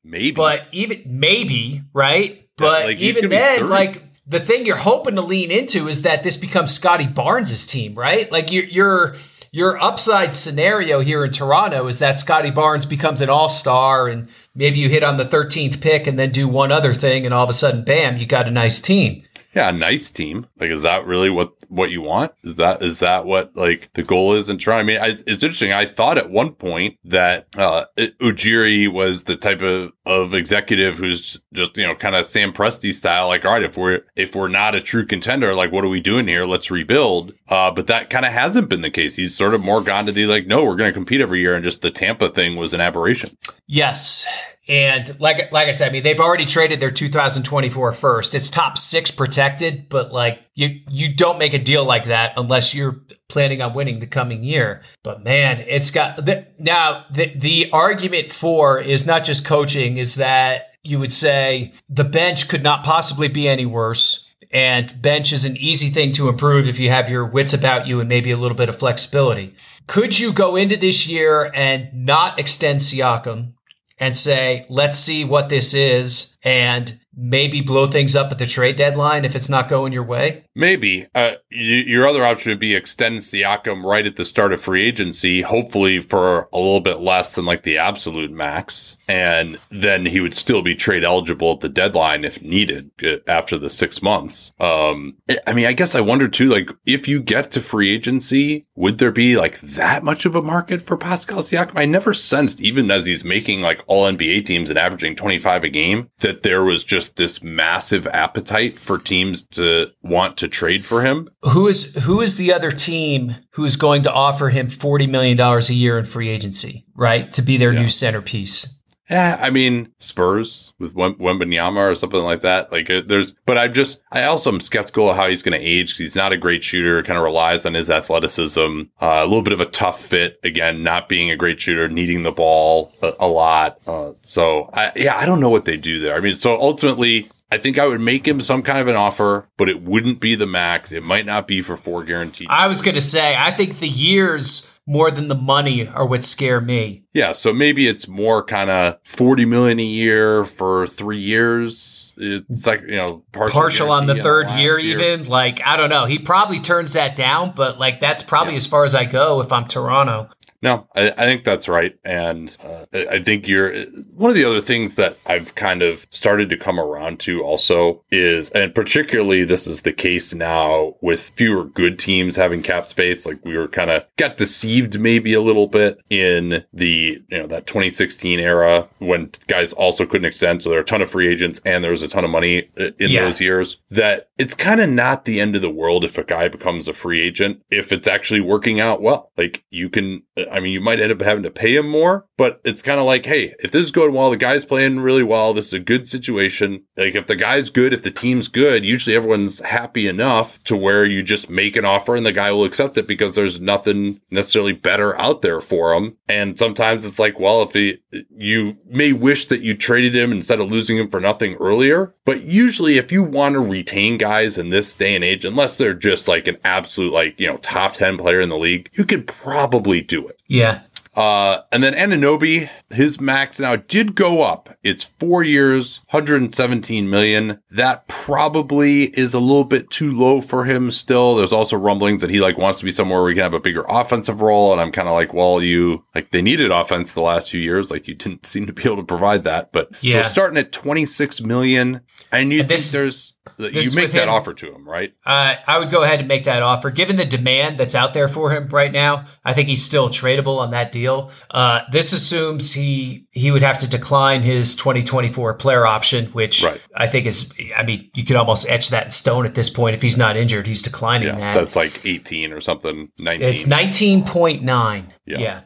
Maybe. 0.04 0.31
But 0.31 0.68
even 0.72 1.02
maybe, 1.07 1.83
right? 1.92 2.46
But 2.57 2.87
like, 2.87 2.98
even 2.98 3.31
then, 3.31 3.68
like 3.68 4.02
the 4.28 4.40
thing 4.40 4.66
you're 4.66 4.76
hoping 4.76 5.14
to 5.14 5.22
lean 5.22 5.50
into 5.50 5.88
is 5.88 6.02
that 6.02 6.22
this 6.22 6.36
becomes 6.36 6.72
Scottie 6.72 7.06
Barnes' 7.06 7.66
team, 7.66 7.94
right? 7.94 8.30
Like 8.30 8.52
your 8.52 8.64
your 8.64 9.16
your 9.50 9.82
upside 9.82 10.36
scenario 10.36 11.00
here 11.00 11.24
in 11.24 11.32
Toronto 11.32 11.86
is 11.86 11.98
that 11.98 12.20
Scottie 12.20 12.50
Barnes 12.50 12.84
becomes 12.84 13.22
an 13.22 13.30
all-star 13.30 14.06
and 14.06 14.28
maybe 14.54 14.78
you 14.78 14.90
hit 14.90 15.02
on 15.02 15.16
the 15.16 15.24
13th 15.24 15.80
pick 15.80 16.06
and 16.06 16.18
then 16.18 16.30
do 16.30 16.46
one 16.46 16.70
other 16.70 16.92
thing 16.92 17.24
and 17.24 17.32
all 17.32 17.44
of 17.44 17.48
a 17.48 17.54
sudden 17.54 17.82
bam, 17.82 18.18
you 18.18 18.26
got 18.26 18.46
a 18.46 18.50
nice 18.50 18.78
team 18.78 19.24
yeah, 19.54 19.70
a 19.70 19.72
nice 19.72 20.11
team. 20.11 20.46
Like, 20.58 20.70
is 20.70 20.82
that 20.82 21.06
really 21.06 21.30
what 21.30 21.52
what 21.68 21.90
you 21.90 22.02
want? 22.02 22.32
Is 22.44 22.56
that 22.56 22.82
is 22.82 23.00
that 23.00 23.24
what 23.24 23.56
like 23.56 23.90
the 23.94 24.02
goal 24.02 24.34
is 24.34 24.50
in 24.50 24.58
Toronto? 24.58 24.80
I 24.80 24.82
mean, 24.82 24.98
it's, 25.00 25.22
it's 25.26 25.42
interesting. 25.42 25.72
I 25.72 25.87
thought 25.87 26.18
at 26.18 26.30
one 26.30 26.52
point 26.52 26.98
that 27.04 27.48
uh, 27.56 27.87
Ujiri 27.96 28.92
was 28.92 29.24
the 29.24 29.37
type 29.37 29.62
of 29.62 29.92
of 30.04 30.34
executive 30.34 30.98
who's 30.98 31.40
just 31.54 31.76
you 31.76 31.87
know 31.87 31.94
kind 31.94 32.14
of 32.14 32.26
Sam 32.26 32.52
Presti 32.52 32.92
style. 32.92 33.28
Like, 33.28 33.44
all 33.44 33.52
right, 33.52 33.62
if 33.62 33.76
we're 33.76 34.02
if 34.16 34.34
we're 34.34 34.48
not 34.48 34.74
a 34.74 34.82
true 34.82 35.06
contender, 35.06 35.54
like, 35.54 35.72
what 35.72 35.84
are 35.84 35.88
we 35.88 36.00
doing 36.00 36.28
here? 36.28 36.44
Let's 36.44 36.70
rebuild. 36.70 37.32
Uh, 37.48 37.70
but 37.70 37.87
that 37.87 38.11
kind 38.11 38.26
of 38.26 38.32
hasn't 38.32 38.68
been 38.68 38.82
the 38.82 38.90
case. 38.90 39.16
He's 39.16 39.34
sort 39.34 39.54
of 39.54 39.62
more 39.62 39.80
gone 39.80 40.06
to 40.06 40.12
the 40.12 40.26
like, 40.26 40.46
no, 40.46 40.64
we're 40.64 40.76
going 40.76 40.90
to 40.90 40.94
compete 40.94 41.22
every 41.22 41.40
year, 41.40 41.54
and 41.54 41.64
just 41.64 41.80
the 41.80 41.90
Tampa 41.90 42.28
thing 42.28 42.56
was 42.56 42.74
an 42.74 42.82
aberration. 42.82 43.30
Yes, 43.66 44.26
and 44.68 45.18
like 45.18 45.50
like 45.50 45.68
I 45.68 45.72
said, 45.72 45.88
I 45.88 45.92
mean 45.92 46.02
they've 46.02 46.20
already 46.20 46.44
traded 46.44 46.78
their 46.78 46.90
2024 46.90 47.92
first. 47.94 48.35
It's 48.35 48.50
top 48.50 48.76
six 48.76 49.11
protected, 49.11 49.88
but 49.88 50.12
like 50.12 50.40
you 50.54 50.81
you 50.90 51.14
don't 51.14 51.38
make 51.38 51.54
a 51.54 51.59
deal 51.59 51.85
like 51.85 52.04
that 52.04 52.35
unless 52.37 52.74
you're 52.74 53.00
planning 53.28 53.62
on 53.62 53.72
winning 53.72 54.00
the 54.00 54.07
coming 54.07 54.44
year. 54.44 54.83
But 55.02 55.24
man, 55.24 55.64
it's 55.66 55.90
got 55.90 56.16
the, 56.16 56.46
now 56.59 57.07
the 57.11 57.33
the 57.35 57.70
argument 57.72 58.31
for 58.31 58.78
is 58.78 59.07
not 59.07 59.24
just 59.24 59.46
coaching, 59.46 59.96
is 59.96 60.16
that 60.16 60.74
you 60.83 60.98
would 60.98 61.14
say 61.14 61.72
the 61.88 62.04
bench 62.04 62.48
could 62.48 62.62
not 62.62 62.85
possibly 62.85 63.28
be 63.28 63.48
any 63.48 63.66
worse. 63.66 64.26
And 64.50 65.00
bench 65.02 65.33
is 65.35 65.44
an 65.44 65.59
easy 65.59 65.90
thing 65.90 66.12
to 66.12 66.31
improve 66.31 66.68
if 66.68 66.78
you 66.78 66.88
have 66.88 67.11
your 67.11 67.26
wits 67.26 67.52
about 67.52 67.87
you 67.87 68.00
and 68.00 68.09
maybe 68.09 68.31
a 68.31 68.37
little 68.38 68.57
bit 68.57 68.70
of 68.70 68.78
flexibility. 68.78 69.54
Could 69.87 70.18
you 70.18 70.33
go 70.33 70.57
into 70.57 70.76
this 70.76 71.07
year 71.07 71.50
and 71.54 71.92
not 71.92 72.38
extend 72.38 72.78
Siakam 72.78 73.52
and 74.00 74.16
say, 74.16 74.66
let's 74.68 74.98
see 74.98 75.24
what 75.24 75.48
this 75.48 75.74
is 75.74 76.37
and 76.42 76.98
maybe 77.16 77.61
blow 77.61 77.87
things 77.87 78.14
up 78.14 78.30
at 78.30 78.38
the 78.38 78.46
trade 78.46 78.76
deadline 78.76 79.24
if 79.24 79.34
it's 79.34 79.48
not 79.48 79.68
going 79.68 79.92
your 79.92 80.04
way? 80.04 80.44
Maybe. 80.59 81.07
Uh, 81.14 81.35
you, 81.51 81.77
your 81.77 82.05
other 82.05 82.25
option 82.25 82.51
would 82.51 82.59
be 82.59 82.75
extend 82.75 83.18
Siakam 83.18 83.85
right 83.85 84.05
at 84.05 84.16
the 84.16 84.25
start 84.25 84.53
of 84.53 84.61
free 84.61 84.85
agency, 84.85 85.42
hopefully 85.42 86.01
for 86.01 86.49
a 86.53 86.57
little 86.57 86.81
bit 86.81 86.99
less 86.99 87.37
than 87.37 87.44
like 87.44 87.62
the 87.62 87.79
absolute 87.79 88.33
max. 88.33 88.97
And 89.07 89.61
then 89.71 90.05
he 90.07 90.18
would 90.18 90.35
still 90.35 90.61
be 90.62 90.75
trade 90.75 91.05
eligible 91.05 91.53
at 91.53 91.61
the 91.61 91.68
deadline 91.68 92.25
if 92.25 92.42
needed 92.42 92.90
uh, 93.05 93.18
after 93.29 93.57
the 93.57 93.71
six 93.71 94.03
months. 94.03 94.53
Um, 94.59 95.16
I 95.47 95.53
mean, 95.53 95.66
I 95.66 95.75
guess 95.75 95.94
I 95.94 96.01
wonder 96.01 96.27
too, 96.27 96.49
like 96.49 96.71
if 96.85 97.07
you 97.07 97.21
get 97.21 97.53
to 97.53 97.61
free 97.61 97.94
agency, 97.94 98.66
would 98.75 98.99
there 98.99 99.12
be 99.12 99.37
like 99.37 99.61
that 99.61 100.03
much 100.03 100.27
of 100.27 100.35
a 100.35 100.42
market 100.42 100.83
for 100.83 100.97
Pascal 100.97 101.38
Siakam? 101.38 101.77
I 101.77 101.85
never 101.85 102.12
sensed, 102.12 102.61
even 102.61 102.90
as 102.90 103.07
he's 103.07 103.25
making 103.25 103.61
like 103.61 103.85
all 103.87 104.11
NBA 104.11 104.44
teams 104.47 104.71
and 104.71 104.79
averaging 104.79 105.14
25 105.14 105.62
a 105.62 105.68
game, 105.68 106.11
that 106.18 106.42
there 106.42 106.64
was 106.64 106.83
just 106.83 107.14
this 107.14 107.44
massive 107.44 108.09
appetite 108.09 108.77
for 108.77 108.99
teams 108.99 109.44
to 109.53 109.92
want 110.03 110.37
to 110.38 110.47
trade 110.48 110.84
for 110.84 111.02
him. 111.02 111.28
Who 111.42 111.68
is 111.68 111.94
who 112.04 112.20
is 112.20 112.37
the 112.37 112.52
other 112.52 112.70
team 112.70 113.37
who's 113.52 113.76
going 113.76 114.02
to 114.02 114.12
offer 114.12 114.48
him 114.48 114.68
40 114.68 115.06
million 115.06 115.37
dollars 115.37 115.70
a 115.70 115.74
year 115.74 115.98
in 115.98 116.04
free 116.04 116.28
agency, 116.28 116.84
right? 116.94 117.30
To 117.32 117.42
be 117.42 117.56
their 117.56 117.72
yeah. 117.72 117.80
new 117.80 117.88
centerpiece. 117.88 118.78
Yeah, 119.11 119.38
I 119.40 119.48
mean 119.48 119.92
Spurs 119.98 120.74
with 120.78 120.94
Wembanyama 120.94 121.90
or 121.90 121.94
something 121.94 122.22
like 122.22 122.42
that. 122.42 122.70
Like 122.70 122.90
uh, 122.90 123.02
there's, 123.06 123.32
but 123.46 123.56
I'm 123.56 123.72
just, 123.72 124.02
I 124.12 124.24
also 124.24 124.52
am 124.52 124.61
skeptical 124.61 125.08
of 125.08 125.16
how 125.16 125.28
he's 125.28 125.42
going 125.42 125.58
to 125.58 125.66
age. 125.66 125.96
He's 125.96 126.14
not 126.14 126.32
a 126.32 126.37
great 126.37 126.62
shooter. 126.62 127.02
Kind 127.02 127.16
of 127.16 127.24
relies 127.24 127.64
on 127.64 127.72
his 127.72 127.88
athleticism. 127.88 128.82
Uh, 129.00 129.06
a 129.06 129.24
little 129.24 129.42
bit 129.42 129.54
of 129.54 129.62
a 129.62 129.66
tough 129.66 130.02
fit. 130.02 130.38
Again, 130.44 130.82
not 130.82 131.08
being 131.08 131.30
a 131.30 131.37
great 131.37 131.58
shooter, 131.58 131.88
needing 131.88 132.22
the 132.22 132.32
ball 132.32 132.92
a, 133.02 133.12
a 133.20 133.26
lot. 133.26 133.78
Uh, 133.87 134.12
so 134.22 134.68
I, 134.74 134.92
yeah, 134.94 135.16
I 135.16 135.24
don't 135.24 135.40
know 135.40 135.50
what 135.50 135.64
they 135.64 135.78
do 135.78 136.00
there. 136.00 136.14
I 136.14 136.20
mean, 136.20 136.34
so 136.34 136.61
ultimately, 136.61 137.30
I 137.50 137.58
think 137.58 137.78
I 137.78 137.87
would 137.87 138.00
make 138.00 138.26
him 138.28 138.40
some 138.40 138.62
kind 138.62 138.78
of 138.78 138.88
an 138.88 138.96
offer, 138.96 139.48
but 139.56 139.68
it 139.68 139.82
wouldn't 139.82 140.20
be 140.20 140.34
the 140.34 140.46
max. 140.46 140.92
It 140.92 141.02
might 141.02 141.26
not 141.26 141.48
be 141.48 141.62
for 141.62 141.76
four 141.76 142.04
guaranteed. 142.04 142.48
I 142.50 142.66
was 142.66 142.82
going 142.82 142.94
to 142.94 143.00
say, 143.00 143.34
I 143.37 143.52
think 143.52 143.78
the 143.78 143.88
years 143.88 144.72
more 144.87 145.11
than 145.11 145.28
the 145.28 145.34
money 145.34 145.87
are 145.87 146.06
what 146.06 146.24
scare 146.24 146.61
me. 146.61 147.04
Yeah, 147.12 147.32
so 147.32 147.52
maybe 147.52 147.87
it's 147.87 148.08
more 148.08 148.42
kind 148.42 148.70
of 148.70 148.98
40 149.04 149.44
million 149.44 149.78
a 149.78 149.84
year 149.84 150.44
for 150.44 150.87
3 150.87 151.18
years. 151.18 152.14
It's 152.16 152.66
like, 152.66 152.82
you 152.82 152.96
know, 152.96 153.22
partial, 153.32 153.61
partial 153.61 153.90
on 153.90 154.06
the 154.06 154.22
third 154.22 154.50
year, 154.52 154.78
year, 154.78 154.98
even. 154.98 155.28
Like, 155.28 155.64
I 155.64 155.76
don't 155.76 155.90
know. 155.90 156.06
He 156.06 156.18
probably 156.18 156.58
turns 156.58 156.94
that 156.94 157.16
down, 157.16 157.52
but 157.54 157.78
like 157.78 158.00
that's 158.00 158.22
probably 158.22 158.54
yeah. 158.54 158.58
as 158.58 158.66
far 158.66 158.84
as 158.84 158.94
I 158.94 159.04
go 159.04 159.40
if 159.40 159.52
I'm 159.52 159.66
Toronto. 159.66 160.30
No, 160.61 160.88
I, 160.94 161.11
I, 161.11 161.25
think 161.25 161.44
that's 161.44 161.68
right. 161.68 161.97
And 162.05 162.57
uh, 162.64 162.87
I 162.92 163.21
think 163.21 163.47
you're 163.47 163.85
one 164.14 164.31
of 164.31 164.37
the 164.37 164.44
other 164.44 164.61
things 164.61 164.97
that 164.97 165.16
I've 165.25 165.55
kind 165.55 165.83
of 165.83 166.07
started 166.11 166.51
to 166.51 166.57
come 166.57 166.81
around 166.81 167.21
to 167.21 167.42
also 167.42 168.03
is, 168.11 168.51
and 168.51 168.75
particularly 168.75 169.44
this 169.44 169.68
is 169.68 169.83
the 169.83 169.92
case 169.92 170.35
now 170.35 170.97
with 171.01 171.31
fewer 171.31 171.62
good 171.64 171.97
teams 171.97 172.35
having 172.35 172.62
cap 172.62 172.87
space. 172.87 173.25
Like 173.25 173.44
we 173.44 173.57
were 173.57 173.68
kind 173.68 173.90
of 173.90 174.05
got 174.16 174.37
deceived 174.37 174.99
maybe 174.99 175.33
a 175.33 175.40
little 175.40 175.68
bit 175.68 176.01
in 176.11 176.64
the, 176.73 177.23
you 177.29 177.38
know, 177.38 177.47
that 177.47 177.68
2016 177.68 178.40
era 178.40 178.88
when 178.99 179.31
guys 179.47 179.73
also 179.73 180.07
couldn't 180.07 180.27
extend. 180.27 180.64
So 180.64 180.71
there 180.71 180.79
are 180.81 180.83
a 180.83 180.85
ton 180.85 181.03
of 181.03 181.11
free 181.11 181.29
agents 181.29 181.61
and 181.64 181.85
there 181.85 181.92
was 181.92 182.03
a 182.03 182.09
ton 182.09 182.25
of 182.25 182.31
money 182.31 182.68
uh, 182.79 182.90
in 182.99 183.11
yeah. 183.11 183.23
those 183.23 183.40
years 183.40 183.79
that 183.90 184.29
it's 184.38 184.55
kind 184.55 184.81
of 184.81 184.90
not 184.90 185.25
the 185.25 185.40
end 185.40 185.55
of 185.55 185.62
the 185.62 185.71
world 185.71 186.05
if 186.05 186.18
a 186.18 186.25
guy 186.25 186.49
becomes 186.49 186.88
a 186.88 186.92
free 186.92 187.21
agent, 187.21 187.62
if 187.71 187.92
it's 187.92 188.09
actually 188.09 188.40
working 188.40 188.81
out 188.81 189.01
well. 189.01 189.31
Like 189.37 189.62
you 189.71 189.88
can, 189.88 190.25
I 190.51 190.61
mean, 190.61 190.72
you 190.72 190.81
might 190.81 191.01
end 191.01 191.12
up 191.12 191.20
having 191.20 191.42
to 191.42 191.51
pay 191.51 191.74
him 191.74 191.88
more, 191.88 192.27
but 192.38 192.61
it's 192.64 192.83
kind 192.83 193.01
of 193.01 193.05
like, 193.05 193.27
hey, 193.27 193.55
if 193.59 193.72
this 193.72 193.83
is 193.83 193.90
going 193.90 194.14
well, 194.14 194.31
the 194.31 194.37
guy's 194.37 194.64
playing 194.64 195.01
really 195.01 195.24
well, 195.24 195.53
this 195.53 195.66
is 195.66 195.72
a 195.72 195.81
good 195.81 196.09
situation. 196.09 196.85
Like 196.96 197.16
if 197.16 197.27
the 197.27 197.35
guy's 197.35 197.68
good, 197.68 197.92
if 197.92 198.03
the 198.03 198.12
team's 198.12 198.46
good, 198.46 198.85
usually 198.85 199.16
everyone's 199.16 199.59
happy 199.59 200.07
enough 200.07 200.62
to 200.64 200.77
where 200.77 201.05
you 201.05 201.24
just 201.24 201.51
make 201.51 201.74
an 201.74 201.85
offer 201.85 202.14
and 202.14 202.24
the 202.24 202.31
guy 202.31 202.53
will 202.53 202.62
accept 202.62 202.96
it 202.96 203.09
because 203.09 203.35
there's 203.35 203.61
nothing 203.61 204.20
necessarily 204.31 204.72
better 204.72 205.18
out 205.20 205.42
there 205.42 205.61
for 205.61 205.92
him. 205.94 206.16
And 206.29 206.57
sometimes 206.57 207.05
it's 207.05 207.18
like, 207.18 207.40
well, 207.40 207.62
if 207.62 207.72
he, 207.72 207.98
you 208.31 208.77
may 208.87 209.12
wish 209.12 209.46
that 209.46 209.62
you 209.62 209.74
traded 209.74 210.14
him 210.14 210.31
instead 210.31 210.61
of 210.61 210.70
losing 210.70 210.96
him 210.96 211.09
for 211.09 211.18
nothing 211.18 211.57
earlier, 211.57 212.14
but 212.24 212.44
usually 212.44 212.98
if 212.98 213.11
you 213.11 213.24
want 213.24 213.55
to 213.55 213.61
retain 213.61 214.16
guys 214.16 214.57
in 214.57 214.68
this 214.68 214.94
day 214.94 215.16
and 215.16 215.24
age, 215.24 215.44
unless 215.44 215.77
they're 215.77 215.92
just 215.92 216.29
like 216.29 216.46
an 216.46 216.59
absolute, 216.62 217.12
like, 217.12 217.40
you 217.40 217.48
know, 217.48 217.57
top 217.57 217.94
10 217.94 218.16
player 218.16 218.40
in 218.40 218.48
the 218.48 218.57
league, 218.57 218.90
you 218.92 219.05
could 219.05 219.27
probably 219.27 220.01
do 220.01 220.29
it. 220.29 220.38
Yeah. 220.46 220.83
Uh, 221.18 221.62
and 221.72 221.83
then 221.83 221.94
Anunoby, 221.94 222.70
his 222.90 223.20
max 223.20 223.59
now 223.59 223.74
did 223.74 224.14
go 224.14 224.42
up. 224.42 224.68
It's 224.85 225.02
four 225.02 225.42
years, 225.42 226.00
117 226.11 227.11
million. 227.11 227.61
That 227.72 228.07
probably 228.07 229.04
is 229.18 229.35
a 229.35 229.40
little 229.40 229.64
bit 229.64 229.90
too 229.90 230.12
low 230.12 230.40
for 230.40 230.64
him 230.64 230.92
still. 230.92 231.35
There's 231.35 231.52
also 231.52 231.76
rumblings 231.76 232.20
that 232.20 232.31
he 232.31 232.38
like 232.40 232.57
wants 232.57 232.78
to 232.78 232.85
be 232.85 232.92
somewhere 232.92 233.20
where 233.20 233.31
he 233.31 233.35
can 233.35 233.42
have 233.42 233.52
a 233.54 233.59
bigger 233.59 233.85
offensive 233.88 234.40
role. 234.42 234.70
And 234.70 234.81
I'm 234.81 234.92
kind 234.92 235.09
of 235.09 235.14
like, 235.14 235.35
well, 235.35 235.61
you 235.61 236.04
like 236.14 236.31
they 236.31 236.40
needed 236.40 236.70
offense 236.70 237.12
the 237.14 237.20
last 237.20 237.50
few 237.50 237.61
years. 237.61 237.90
Like 237.90 238.07
you 238.07 238.14
didn't 238.14 238.46
seem 238.46 238.66
to 238.66 238.72
be 238.72 238.85
able 238.85 238.98
to 238.98 239.02
provide 239.02 239.42
that. 239.42 239.72
But 239.72 239.90
Yeah. 240.00 240.20
so 240.22 240.28
starting 240.28 240.57
at 240.59 240.70
26 240.70 241.40
million, 241.40 242.00
and 242.31 242.52
you 242.52 242.61
And 242.61 242.68
this- 242.70 242.92
think 242.92 243.02
there's 243.02 243.35
you 243.59 243.94
make 243.94 244.12
that 244.12 244.25
him- 244.25 244.29
offer 244.29 244.55
to 244.55 244.73
him, 244.75 244.88
right? 244.88 245.12
Uh, 245.27 245.55
I 245.66 245.79
would 245.79 245.90
go 245.90 246.03
ahead 246.03 246.18
and 246.21 246.29
make 246.29 246.44
that 246.44 246.62
offer. 246.62 246.90
Given 246.90 247.16
the 247.16 247.25
demand 247.25 247.79
that's 247.79 247.94
out 247.94 248.14
there 248.14 248.29
for 248.29 248.51
him 248.53 248.68
right 248.68 248.92
now, 248.92 249.27
I 249.44 249.53
think 249.55 249.68
he's 249.68 249.83
still 249.83 250.09
tradable 250.09 250.59
on 250.59 250.71
that 250.71 250.92
deal. 250.92 251.31
Uh, 251.51 251.81
this 251.90 252.12
assumes 252.12 252.73
he 252.73 253.27
he 253.31 253.51
would 253.51 253.62
have 253.62 253.79
to 253.81 253.88
decline 253.88 254.42
his 254.42 254.75
2024 254.77 255.55
player 255.55 255.87
option, 255.87 256.27
which 256.27 256.62
Right. 256.64 256.81
I 256.97 257.07
think 257.07 257.27
is, 257.27 257.53
I 257.77 257.85
mean, 257.85 258.11
you 258.14 258.25
could 258.25 258.37
almost 258.37 258.68
etch 258.68 258.90
that 258.90 259.07
in 259.07 259.11
stone 259.12 259.47
at 259.47 259.55
this 259.55 259.71
point. 259.71 259.94
If 259.94 260.03
he's 260.03 260.18
not 260.18 260.37
injured, 260.37 260.66
he's 260.66 260.83
declining 260.83 261.29
Yeah, 261.29 261.37
that. 261.38 261.55
that's 261.55 261.77
like 261.77 262.05
18 262.05 262.53
or 262.53 262.61
something, 262.61 263.11
19. 263.18 263.49
It's 263.49 263.66
nineteen 263.66 264.25
point 264.25 264.62
nine. 264.62 265.12
Yeah. 265.27 265.38
Yeah. 265.38 265.61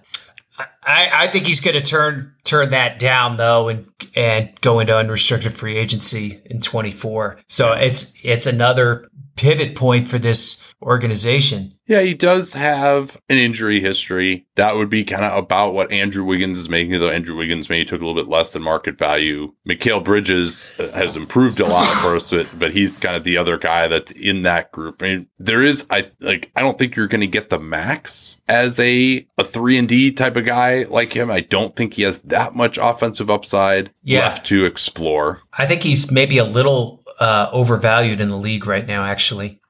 I, 0.82 1.10
I 1.12 1.28
think 1.28 1.46
he's 1.46 1.60
going 1.60 1.76
to 1.76 1.82
turn 1.82 2.34
turn 2.44 2.70
that 2.70 2.98
down 2.98 3.36
though, 3.36 3.68
and 3.68 3.86
and 4.14 4.50
go 4.60 4.80
into 4.80 4.96
unrestricted 4.96 5.54
free 5.54 5.76
agency 5.76 6.40
in 6.46 6.60
twenty 6.60 6.90
four. 6.90 7.38
So 7.48 7.72
it's 7.72 8.14
it's 8.22 8.46
another 8.46 9.08
pivot 9.36 9.74
point 9.74 10.08
for 10.08 10.18
this 10.18 10.72
organization. 10.82 11.74
Yeah, 11.86 12.00
he 12.02 12.14
does 12.14 12.54
have 12.54 13.20
an 13.28 13.36
injury 13.38 13.80
history. 13.80 14.46
That 14.54 14.76
would 14.76 14.88
be 14.88 15.04
kind 15.04 15.24
of 15.24 15.36
about 15.36 15.74
what 15.74 15.90
Andrew 15.92 16.24
Wiggins 16.24 16.56
is 16.58 16.68
making, 16.68 16.98
though 17.00 17.10
Andrew 17.10 17.36
Wiggins 17.36 17.68
maybe 17.68 17.84
took 17.84 18.00
a 18.00 18.04
little 18.06 18.20
bit 18.20 18.30
less 18.30 18.52
than 18.52 18.62
market 18.62 18.96
value. 18.96 19.52
Mikal 19.68 20.02
Bridges 20.02 20.70
uh, 20.78 20.88
has 20.92 21.16
improved 21.16 21.58
a 21.60 21.66
lot, 21.66 21.82
of 21.92 21.98
course, 22.00 22.30
but, 22.30 22.48
but 22.58 22.72
he's 22.72 22.96
kind 22.98 23.16
of 23.16 23.24
the 23.24 23.36
other 23.36 23.58
guy 23.58 23.88
that's 23.88 24.12
in 24.12 24.42
that 24.42 24.70
group. 24.72 25.02
I 25.02 25.06
mean, 25.06 25.26
there 25.38 25.60
is, 25.60 25.84
I 25.90 26.08
like, 26.20 26.50
I 26.56 26.60
don't 26.60 26.78
think 26.78 26.94
you're 26.96 27.08
going 27.08 27.20
to 27.20 27.26
get 27.26 27.50
the 27.50 27.58
max 27.58 28.40
as 28.48 28.78
a 28.80 29.26
a 29.36 29.44
three 29.44 29.76
and 29.76 29.88
D 29.88 30.12
type 30.12 30.36
of 30.36 30.44
guy 30.46 30.84
like 30.84 31.12
him. 31.12 31.30
I 31.30 31.40
don't 31.40 31.74
think 31.74 31.94
he 31.94 32.02
has 32.02 32.20
that 32.20 32.54
much 32.54 32.78
offensive 32.78 33.28
upside 33.28 33.90
Yeah. 34.02 34.20
left 34.20 34.46
to 34.46 34.64
explore. 34.64 35.42
I 35.52 35.66
think 35.66 35.82
he's 35.82 36.10
maybe 36.10 36.38
a 36.38 36.44
little 36.44 37.01
uh, 37.22 37.48
overvalued 37.52 38.20
in 38.20 38.30
the 38.30 38.36
league 38.36 38.66
right 38.66 38.86
now. 38.86 39.04
Actually, 39.04 39.60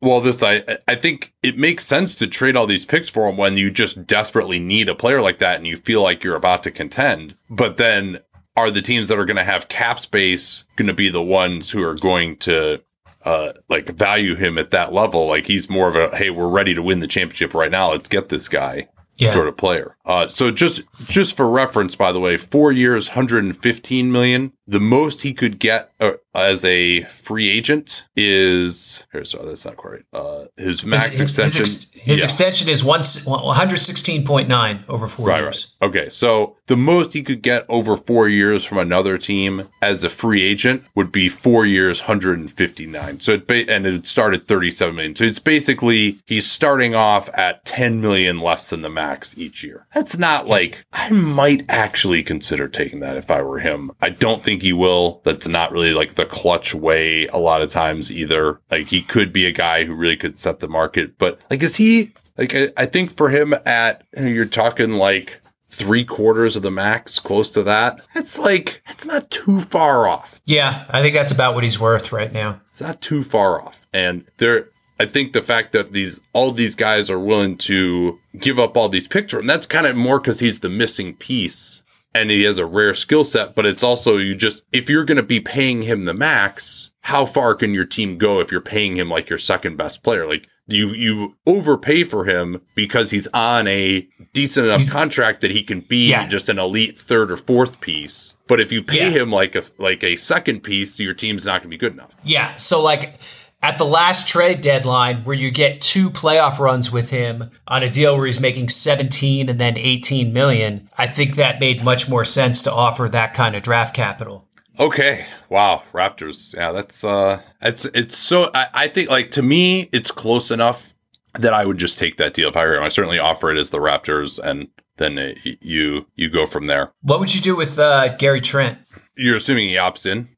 Well, 0.00 0.20
this 0.20 0.42
I 0.44 0.62
I 0.86 0.94
think 0.94 1.34
it 1.42 1.58
makes 1.58 1.84
sense 1.84 2.14
to 2.16 2.28
trade 2.28 2.54
all 2.54 2.68
these 2.68 2.86
picks 2.86 3.10
for 3.10 3.28
him 3.28 3.36
when 3.36 3.56
you 3.56 3.70
just 3.70 4.06
desperately 4.06 4.60
need 4.60 4.88
a 4.88 4.94
player 4.94 5.20
like 5.20 5.38
that 5.38 5.56
and 5.56 5.66
you 5.66 5.76
feel 5.76 6.02
like 6.02 6.22
you're 6.22 6.36
about 6.36 6.62
to 6.62 6.70
contend. 6.70 7.34
But 7.50 7.78
then 7.78 8.18
are 8.56 8.70
the 8.70 8.82
teams 8.82 9.08
that 9.08 9.18
are 9.18 9.24
going 9.24 9.36
to 9.36 9.44
have 9.44 9.68
cap 9.68 9.98
space 9.98 10.64
going 10.76 10.86
to 10.88 10.94
be 10.94 11.10
the 11.10 11.22
ones 11.22 11.70
who 11.70 11.82
are 11.82 11.96
going 11.96 12.36
to 12.38 12.80
uh 13.24 13.52
like 13.68 13.88
value 13.88 14.36
him 14.36 14.56
at 14.56 14.70
that 14.70 14.92
level? 14.92 15.26
Like 15.26 15.46
he's 15.46 15.68
more 15.68 15.88
of 15.88 15.96
a 15.96 16.16
hey, 16.16 16.30
we're 16.30 16.48
ready 16.48 16.74
to 16.74 16.82
win 16.82 17.00
the 17.00 17.08
championship 17.08 17.54
right 17.54 17.72
now. 17.72 17.90
Let's 17.90 18.08
get 18.08 18.28
this 18.28 18.46
guy 18.48 18.88
yeah. 19.18 19.32
sort 19.32 19.48
of 19.48 19.56
player. 19.56 19.96
Uh, 20.04 20.28
so 20.28 20.50
just 20.50 20.82
just 21.06 21.36
for 21.36 21.48
reference, 21.50 21.94
by 21.94 22.12
the 22.12 22.20
way, 22.20 22.36
four 22.36 22.72
years, 22.72 23.08
115 23.10 24.10
million. 24.10 24.52
The 24.66 24.80
most 24.80 25.22
he 25.22 25.32
could 25.32 25.58
get 25.58 25.92
uh, 25.98 26.12
as 26.34 26.62
a 26.64 27.04
free 27.04 27.48
agent 27.48 28.04
is 28.16 29.04
here. 29.12 29.24
Sorry, 29.24 29.46
that's 29.46 29.64
not 29.64 29.76
quite. 29.76 30.02
Uh, 30.12 30.44
his 30.56 30.84
max 30.84 31.10
his, 31.12 31.20
extension. 31.20 31.60
His, 31.62 31.84
ex- 31.94 32.02
his 32.02 32.18
yeah. 32.18 32.24
extension 32.24 32.68
is 32.68 32.84
one 32.84 33.02
one 33.26 33.56
hundred 33.56 33.78
sixteen 33.78 34.24
point 34.26 34.48
nine 34.48 34.84
over 34.88 35.08
four 35.08 35.26
Right, 35.26 35.40
years. 35.42 35.74
right. 35.80 35.88
Okay, 35.88 36.08
so 36.10 36.56
the 36.66 36.76
most 36.76 37.12
he 37.14 37.22
could 37.22 37.42
get 37.42 37.64
over 37.68 37.96
four 37.96 38.28
years 38.28 38.64
from 38.64 38.78
another 38.78 39.16
team 39.16 39.68
as 39.80 40.04
a 40.04 40.10
free 40.10 40.42
agent 40.42 40.84
would 40.94 41.10
be 41.12 41.28
four 41.30 41.64
years, 41.64 42.00
159. 42.02 43.20
So 43.20 43.32
it 43.32 43.46
ba- 43.46 43.70
and 43.70 43.86
it 43.86 44.06
started 44.06 44.46
37 44.46 44.94
million. 44.94 45.16
So 45.16 45.24
it's 45.24 45.38
basically 45.38 46.20
he's 46.26 46.50
starting 46.50 46.94
off 46.94 47.30
at 47.32 47.64
10 47.64 48.00
million 48.02 48.40
less 48.40 48.68
than 48.70 48.82
the 48.82 48.90
max 48.90 49.07
each 49.36 49.64
year. 49.64 49.86
That's 49.94 50.18
not 50.18 50.46
like 50.46 50.84
I 50.92 51.10
might 51.10 51.64
actually 51.68 52.22
consider 52.22 52.68
taking 52.68 53.00
that 53.00 53.16
if 53.16 53.30
I 53.30 53.42
were 53.42 53.58
him. 53.58 53.90
I 54.00 54.10
don't 54.10 54.42
think 54.42 54.62
he 54.62 54.72
will. 54.72 55.20
That's 55.24 55.48
not 55.48 55.72
really 55.72 55.94
like 55.94 56.14
the 56.14 56.26
clutch 56.26 56.74
way 56.74 57.26
a 57.28 57.38
lot 57.38 57.62
of 57.62 57.70
times 57.70 58.12
either. 58.12 58.60
Like 58.70 58.86
he 58.86 59.02
could 59.02 59.32
be 59.32 59.46
a 59.46 59.52
guy 59.52 59.84
who 59.84 59.94
really 59.94 60.16
could 60.16 60.38
set 60.38 60.60
the 60.60 60.68
market, 60.68 61.18
but 61.18 61.38
like 61.50 61.62
is 61.62 61.76
he 61.76 62.12
like 62.36 62.54
I, 62.54 62.68
I 62.76 62.86
think 62.86 63.16
for 63.16 63.28
him 63.30 63.54
at 63.64 64.04
you're 64.16 64.44
talking 64.44 64.92
like 64.92 65.40
three 65.70 66.04
quarters 66.04 66.56
of 66.56 66.62
the 66.62 66.70
max, 66.70 67.18
close 67.18 67.50
to 67.50 67.62
that. 67.62 68.00
It's 68.14 68.38
like 68.38 68.82
it's 68.88 69.06
not 69.06 69.30
too 69.30 69.60
far 69.60 70.06
off. 70.06 70.40
Yeah, 70.44 70.86
I 70.90 71.02
think 71.02 71.14
that's 71.14 71.32
about 71.32 71.54
what 71.54 71.64
he's 71.64 71.80
worth 71.80 72.12
right 72.12 72.32
now. 72.32 72.60
It's 72.70 72.80
not 72.80 73.00
too 73.00 73.22
far 73.22 73.62
off. 73.62 73.86
And 73.92 74.24
there 74.38 74.70
I 75.00 75.06
think 75.06 75.32
the 75.32 75.42
fact 75.42 75.72
that 75.72 75.92
these 75.92 76.20
all 76.32 76.52
these 76.52 76.74
guys 76.74 77.08
are 77.10 77.18
willing 77.20 77.56
to 77.58 78.18
give 78.38 78.58
up 78.58 78.76
all 78.76 78.88
these 78.88 79.06
for 79.06 79.38
him, 79.40 79.46
that's 79.46 79.66
kind 79.66 79.86
of 79.86 79.96
more 79.96 80.18
because 80.20 80.40
he's 80.40 80.58
the 80.60 80.68
missing 80.68 81.14
piece 81.14 81.82
and 82.14 82.30
he 82.30 82.42
has 82.44 82.58
a 82.58 82.66
rare 82.66 82.94
skill 82.94 83.22
set, 83.24 83.54
but 83.54 83.66
it's 83.66 83.82
also 83.84 84.16
you 84.16 84.34
just 84.34 84.62
if 84.72 84.88
you're 84.90 85.04
gonna 85.04 85.22
be 85.22 85.40
paying 85.40 85.82
him 85.82 86.04
the 86.04 86.14
max, 86.14 86.90
how 87.02 87.24
far 87.26 87.54
can 87.54 87.74
your 87.74 87.84
team 87.84 88.18
go 88.18 88.40
if 88.40 88.50
you're 88.50 88.60
paying 88.60 88.96
him 88.96 89.08
like 89.08 89.28
your 89.28 89.38
second 89.38 89.76
best 89.76 90.02
player? 90.02 90.26
Like 90.26 90.48
you 90.66 90.88
you 90.92 91.36
overpay 91.46 92.04
for 92.04 92.24
him 92.24 92.60
because 92.74 93.10
he's 93.10 93.26
on 93.28 93.66
a 93.68 94.06
decent 94.32 94.66
enough 94.66 94.90
contract 94.90 95.40
that 95.42 95.50
he 95.50 95.62
can 95.62 95.80
be 95.80 96.10
Yeah. 96.10 96.26
just 96.26 96.48
an 96.48 96.58
elite 96.58 96.98
third 96.98 97.30
or 97.30 97.36
fourth 97.36 97.80
piece. 97.80 98.34
But 98.48 98.60
if 98.60 98.72
you 98.72 98.82
pay 98.82 99.10
Yeah. 99.10 99.22
him 99.22 99.30
like 99.30 99.54
a 99.54 99.62
like 99.78 100.02
a 100.02 100.16
second 100.16 100.62
piece, 100.62 100.98
your 100.98 101.14
team's 101.14 101.44
not 101.46 101.62
going 101.62 101.70
to 101.70 101.76
be 101.76 101.78
good 101.78 101.92
enough. 101.92 102.14
Yeah. 102.24 102.56
So 102.56 102.82
like 102.82 103.14
at 103.62 103.78
the 103.78 103.84
last 103.84 104.28
trade 104.28 104.60
deadline 104.60 105.22
where 105.24 105.36
you 105.36 105.50
get 105.50 105.82
two 105.82 106.10
playoff 106.10 106.58
runs 106.58 106.92
with 106.92 107.10
him 107.10 107.50
on 107.66 107.82
a 107.82 107.90
deal 107.90 108.16
where 108.16 108.26
he's 108.26 108.40
making 108.40 108.68
17 108.68 109.48
and 109.48 109.60
then 109.60 109.76
18 109.76 110.32
million, 110.32 110.88
I 110.96 111.06
think 111.06 111.34
that 111.36 111.60
made 111.60 111.82
much 111.84 112.08
more 112.08 112.24
sense 112.24 112.62
to 112.62 112.72
offer 112.72 113.08
that 113.08 113.34
kind 113.34 113.56
of 113.56 113.62
draft 113.62 113.94
capital. 113.94 114.46
Okay. 114.78 115.26
Wow. 115.48 115.82
Raptors. 115.92 116.54
Yeah, 116.54 116.70
that's 116.70 117.02
uh 117.02 117.40
it's 117.60 117.84
it's 117.86 118.16
so 118.16 118.50
I, 118.54 118.68
I 118.72 118.88
think 118.88 119.10
like 119.10 119.32
to 119.32 119.42
me 119.42 119.88
it's 119.92 120.12
close 120.12 120.50
enough 120.52 120.94
that 121.34 121.52
I 121.52 121.66
would 121.66 121.78
just 121.78 121.98
take 121.98 122.16
that 122.18 122.34
deal 122.34 122.48
if 122.48 122.56
I 122.56 122.64
were 122.64 122.76
him. 122.76 122.84
I 122.84 122.88
certainly 122.88 123.18
offer 123.18 123.50
it 123.50 123.58
as 123.58 123.70
the 123.70 123.78
Raptors 123.78 124.38
and 124.38 124.68
then 124.98 125.16
y- 125.16 125.56
you 125.60 126.06
you 126.14 126.30
go 126.30 126.46
from 126.46 126.68
there. 126.68 126.92
What 127.02 127.18
would 127.18 127.34
you 127.34 127.40
do 127.40 127.56
with 127.56 127.78
uh, 127.78 128.16
Gary 128.16 128.40
Trent? 128.40 128.78
You're 129.16 129.36
assuming 129.36 129.68
he 129.68 129.74
opts 129.74 130.06
in. 130.06 130.28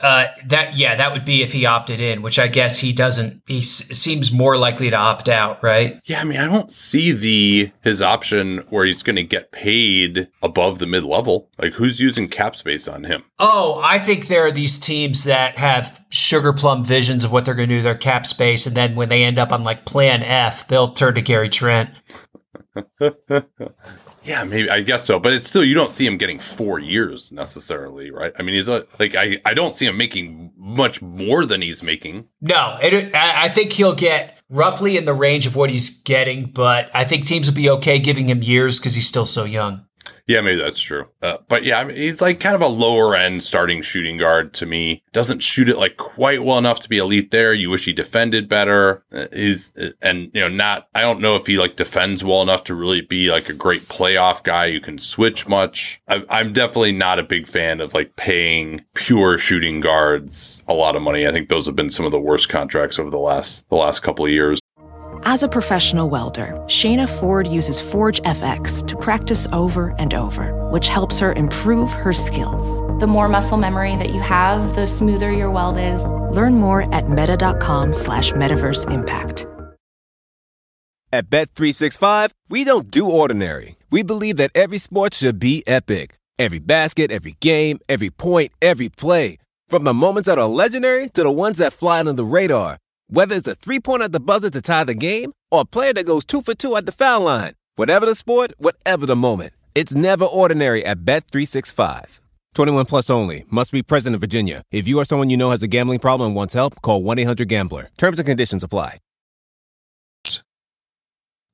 Uh, 0.00 0.26
that 0.46 0.76
yeah, 0.76 0.94
that 0.96 1.12
would 1.12 1.24
be 1.24 1.42
if 1.42 1.52
he 1.52 1.66
opted 1.66 2.00
in, 2.00 2.22
which 2.22 2.38
I 2.38 2.48
guess 2.48 2.78
he 2.78 2.92
doesn't. 2.92 3.42
He 3.46 3.58
s- 3.58 3.86
seems 3.96 4.32
more 4.32 4.56
likely 4.56 4.88
to 4.90 4.96
opt 4.96 5.28
out, 5.28 5.62
right? 5.62 6.00
Yeah, 6.04 6.20
I 6.20 6.24
mean, 6.24 6.38
I 6.40 6.46
don't 6.46 6.72
see 6.72 7.12
the 7.12 7.70
his 7.82 8.00
option 8.00 8.58
where 8.70 8.84
he's 8.86 9.02
going 9.02 9.16
to 9.16 9.22
get 9.22 9.52
paid 9.52 10.28
above 10.42 10.78
the 10.78 10.86
mid 10.86 11.04
level. 11.04 11.50
Like, 11.58 11.74
who's 11.74 12.00
using 12.00 12.28
cap 12.28 12.56
space 12.56 12.88
on 12.88 13.04
him? 13.04 13.24
Oh, 13.38 13.80
I 13.84 13.98
think 13.98 14.28
there 14.28 14.44
are 14.46 14.52
these 14.52 14.78
teams 14.78 15.24
that 15.24 15.58
have 15.58 16.02
sugar 16.08 16.52
plum 16.52 16.84
visions 16.84 17.22
of 17.24 17.32
what 17.32 17.44
they're 17.44 17.54
going 17.54 17.68
to 17.68 17.76
do 17.76 17.82
their 17.82 17.94
cap 17.94 18.26
space, 18.26 18.66
and 18.66 18.74
then 18.76 18.94
when 18.94 19.10
they 19.10 19.22
end 19.22 19.38
up 19.38 19.52
on 19.52 19.62
like 19.64 19.84
Plan 19.84 20.22
F, 20.22 20.66
they'll 20.68 20.92
turn 20.94 21.14
to 21.14 21.22
Gary 21.22 21.48
Trent. 21.50 21.90
Yeah, 24.22 24.44
maybe 24.44 24.70
I 24.70 24.82
guess 24.82 25.04
so, 25.04 25.18
but 25.18 25.32
it's 25.32 25.46
still 25.46 25.64
you 25.64 25.74
don't 25.74 25.90
see 25.90 26.06
him 26.06 26.18
getting 26.18 26.38
four 26.38 26.78
years 26.78 27.32
necessarily, 27.32 28.10
right? 28.10 28.32
I 28.38 28.42
mean, 28.42 28.54
he's 28.54 28.68
a, 28.68 28.86
like 28.98 29.14
I 29.14 29.40
I 29.44 29.54
don't 29.54 29.74
see 29.74 29.86
him 29.86 29.96
making 29.96 30.52
much 30.56 31.00
more 31.00 31.46
than 31.46 31.62
he's 31.62 31.82
making. 31.82 32.28
No, 32.40 32.78
it, 32.82 33.14
I 33.14 33.46
I 33.46 33.48
think 33.48 33.72
he'll 33.72 33.94
get 33.94 34.38
roughly 34.50 34.96
in 34.96 35.04
the 35.04 35.14
range 35.14 35.46
of 35.46 35.56
what 35.56 35.70
he's 35.70 36.02
getting, 36.02 36.46
but 36.46 36.90
I 36.92 37.04
think 37.04 37.24
teams 37.24 37.48
will 37.48 37.56
be 37.56 37.70
okay 37.70 37.98
giving 37.98 38.28
him 38.28 38.42
years 38.42 38.78
because 38.78 38.94
he's 38.94 39.06
still 39.06 39.26
so 39.26 39.44
young. 39.44 39.86
Yeah, 40.26 40.40
maybe 40.42 40.60
that's 40.60 40.80
true. 40.80 41.08
Uh, 41.22 41.38
but 41.48 41.64
yeah, 41.64 41.80
I 41.80 41.84
mean, 41.84 41.96
he's 41.96 42.20
like 42.20 42.38
kind 42.38 42.54
of 42.54 42.62
a 42.62 42.68
lower 42.68 43.16
end 43.16 43.42
starting 43.42 43.82
shooting 43.82 44.16
guard 44.16 44.54
to 44.54 44.66
me. 44.66 45.02
Doesn't 45.12 45.40
shoot 45.40 45.68
it 45.68 45.76
like 45.76 45.96
quite 45.96 46.44
well 46.44 46.56
enough 46.56 46.78
to 46.80 46.88
be 46.88 46.98
elite 46.98 47.32
there. 47.32 47.52
You 47.52 47.68
wish 47.68 47.84
he 47.84 47.92
defended 47.92 48.48
better. 48.48 49.02
Uh, 49.12 49.26
he's 49.32 49.72
uh, 49.76 49.90
and 50.00 50.30
you 50.32 50.40
know 50.40 50.48
not. 50.48 50.88
I 50.94 51.00
don't 51.00 51.20
know 51.20 51.34
if 51.34 51.48
he 51.48 51.58
like 51.58 51.74
defends 51.74 52.22
well 52.22 52.42
enough 52.42 52.62
to 52.64 52.74
really 52.74 53.00
be 53.00 53.30
like 53.30 53.48
a 53.48 53.52
great 53.52 53.88
playoff 53.88 54.44
guy 54.44 54.70
who 54.70 54.80
can 54.80 54.98
switch 54.98 55.48
much. 55.48 56.00
I, 56.06 56.22
I'm 56.30 56.52
definitely 56.52 56.92
not 56.92 57.18
a 57.18 57.24
big 57.24 57.48
fan 57.48 57.80
of 57.80 57.92
like 57.92 58.14
paying 58.14 58.84
pure 58.94 59.36
shooting 59.36 59.80
guards 59.80 60.62
a 60.68 60.74
lot 60.74 60.94
of 60.94 61.02
money. 61.02 61.26
I 61.26 61.32
think 61.32 61.48
those 61.48 61.66
have 61.66 61.76
been 61.76 61.90
some 61.90 62.06
of 62.06 62.12
the 62.12 62.20
worst 62.20 62.48
contracts 62.48 63.00
over 63.00 63.10
the 63.10 63.18
last 63.18 63.68
the 63.68 63.76
last 63.76 64.00
couple 64.00 64.24
of 64.24 64.30
years. 64.30 64.59
As 65.24 65.42
a 65.42 65.48
professional 65.48 66.08
welder, 66.08 66.54
Shayna 66.66 67.06
Ford 67.06 67.46
uses 67.46 67.78
Forge 67.78 68.22
FX 68.22 68.86
to 68.86 68.96
practice 68.96 69.46
over 69.52 69.94
and 69.98 70.14
over, 70.14 70.54
which 70.70 70.88
helps 70.88 71.18
her 71.18 71.34
improve 71.34 71.90
her 71.92 72.12
skills. 72.12 72.80
The 73.00 73.06
more 73.06 73.28
muscle 73.28 73.58
memory 73.58 73.96
that 73.96 74.14
you 74.14 74.20
have, 74.22 74.74
the 74.74 74.86
smoother 74.86 75.30
your 75.30 75.50
weld 75.50 75.76
is. 75.76 76.02
Learn 76.34 76.54
more 76.54 76.92
at 76.94 77.10
meta.com 77.10 77.92
slash 77.92 78.32
metaverse 78.32 78.90
impact. 78.90 79.46
At 81.12 81.28
Bet365, 81.28 82.30
we 82.48 82.64
don't 82.64 82.90
do 82.90 83.10
ordinary. 83.10 83.76
We 83.90 84.02
believe 84.02 84.38
that 84.38 84.52
every 84.54 84.78
sport 84.78 85.12
should 85.12 85.38
be 85.38 85.62
epic. 85.66 86.18
Every 86.38 86.60
basket, 86.60 87.10
every 87.10 87.36
game, 87.40 87.78
every 87.90 88.08
point, 88.10 88.52
every 88.62 88.88
play. 88.88 89.36
From 89.68 89.84
the 89.84 89.92
moments 89.92 90.28
that 90.28 90.38
are 90.38 90.48
legendary 90.48 91.10
to 91.10 91.22
the 91.22 91.30
ones 91.30 91.58
that 91.58 91.74
fly 91.74 91.98
under 91.98 92.14
the 92.14 92.24
radar. 92.24 92.78
Whether 93.12 93.34
it's 93.34 93.48
a 93.48 93.56
three 93.56 93.80
pointer 93.80 94.04
at 94.04 94.12
the 94.12 94.20
buzzer 94.20 94.50
to 94.50 94.62
tie 94.62 94.84
the 94.84 94.94
game 94.94 95.32
or 95.50 95.62
a 95.62 95.64
player 95.64 95.92
that 95.94 96.06
goes 96.06 96.24
two 96.24 96.42
for 96.42 96.54
two 96.54 96.76
at 96.76 96.86
the 96.86 96.92
foul 96.92 97.22
line. 97.22 97.54
Whatever 97.74 98.06
the 98.06 98.14
sport, 98.14 98.52
whatever 98.58 99.04
the 99.04 99.16
moment. 99.16 99.52
It's 99.74 99.96
never 99.96 100.24
ordinary 100.24 100.84
at 100.86 101.00
Bet365. 101.00 102.20
21 102.54 102.86
plus 102.86 103.10
only. 103.10 103.46
Must 103.50 103.72
be 103.72 103.82
present 103.82 104.14
in 104.14 104.20
Virginia. 104.20 104.62
If 104.70 104.86
you 104.86 105.00
or 105.00 105.04
someone 105.04 105.28
you 105.28 105.36
know 105.36 105.50
has 105.50 105.60
a 105.60 105.66
gambling 105.66 105.98
problem 105.98 106.28
and 106.28 106.36
wants 106.36 106.54
help, 106.54 106.80
call 106.82 107.02
1 107.02 107.18
800 107.18 107.48
Gambler. 107.48 107.90
Terms 107.96 108.20
and 108.20 108.26
conditions 108.26 108.62
apply. 108.62 108.98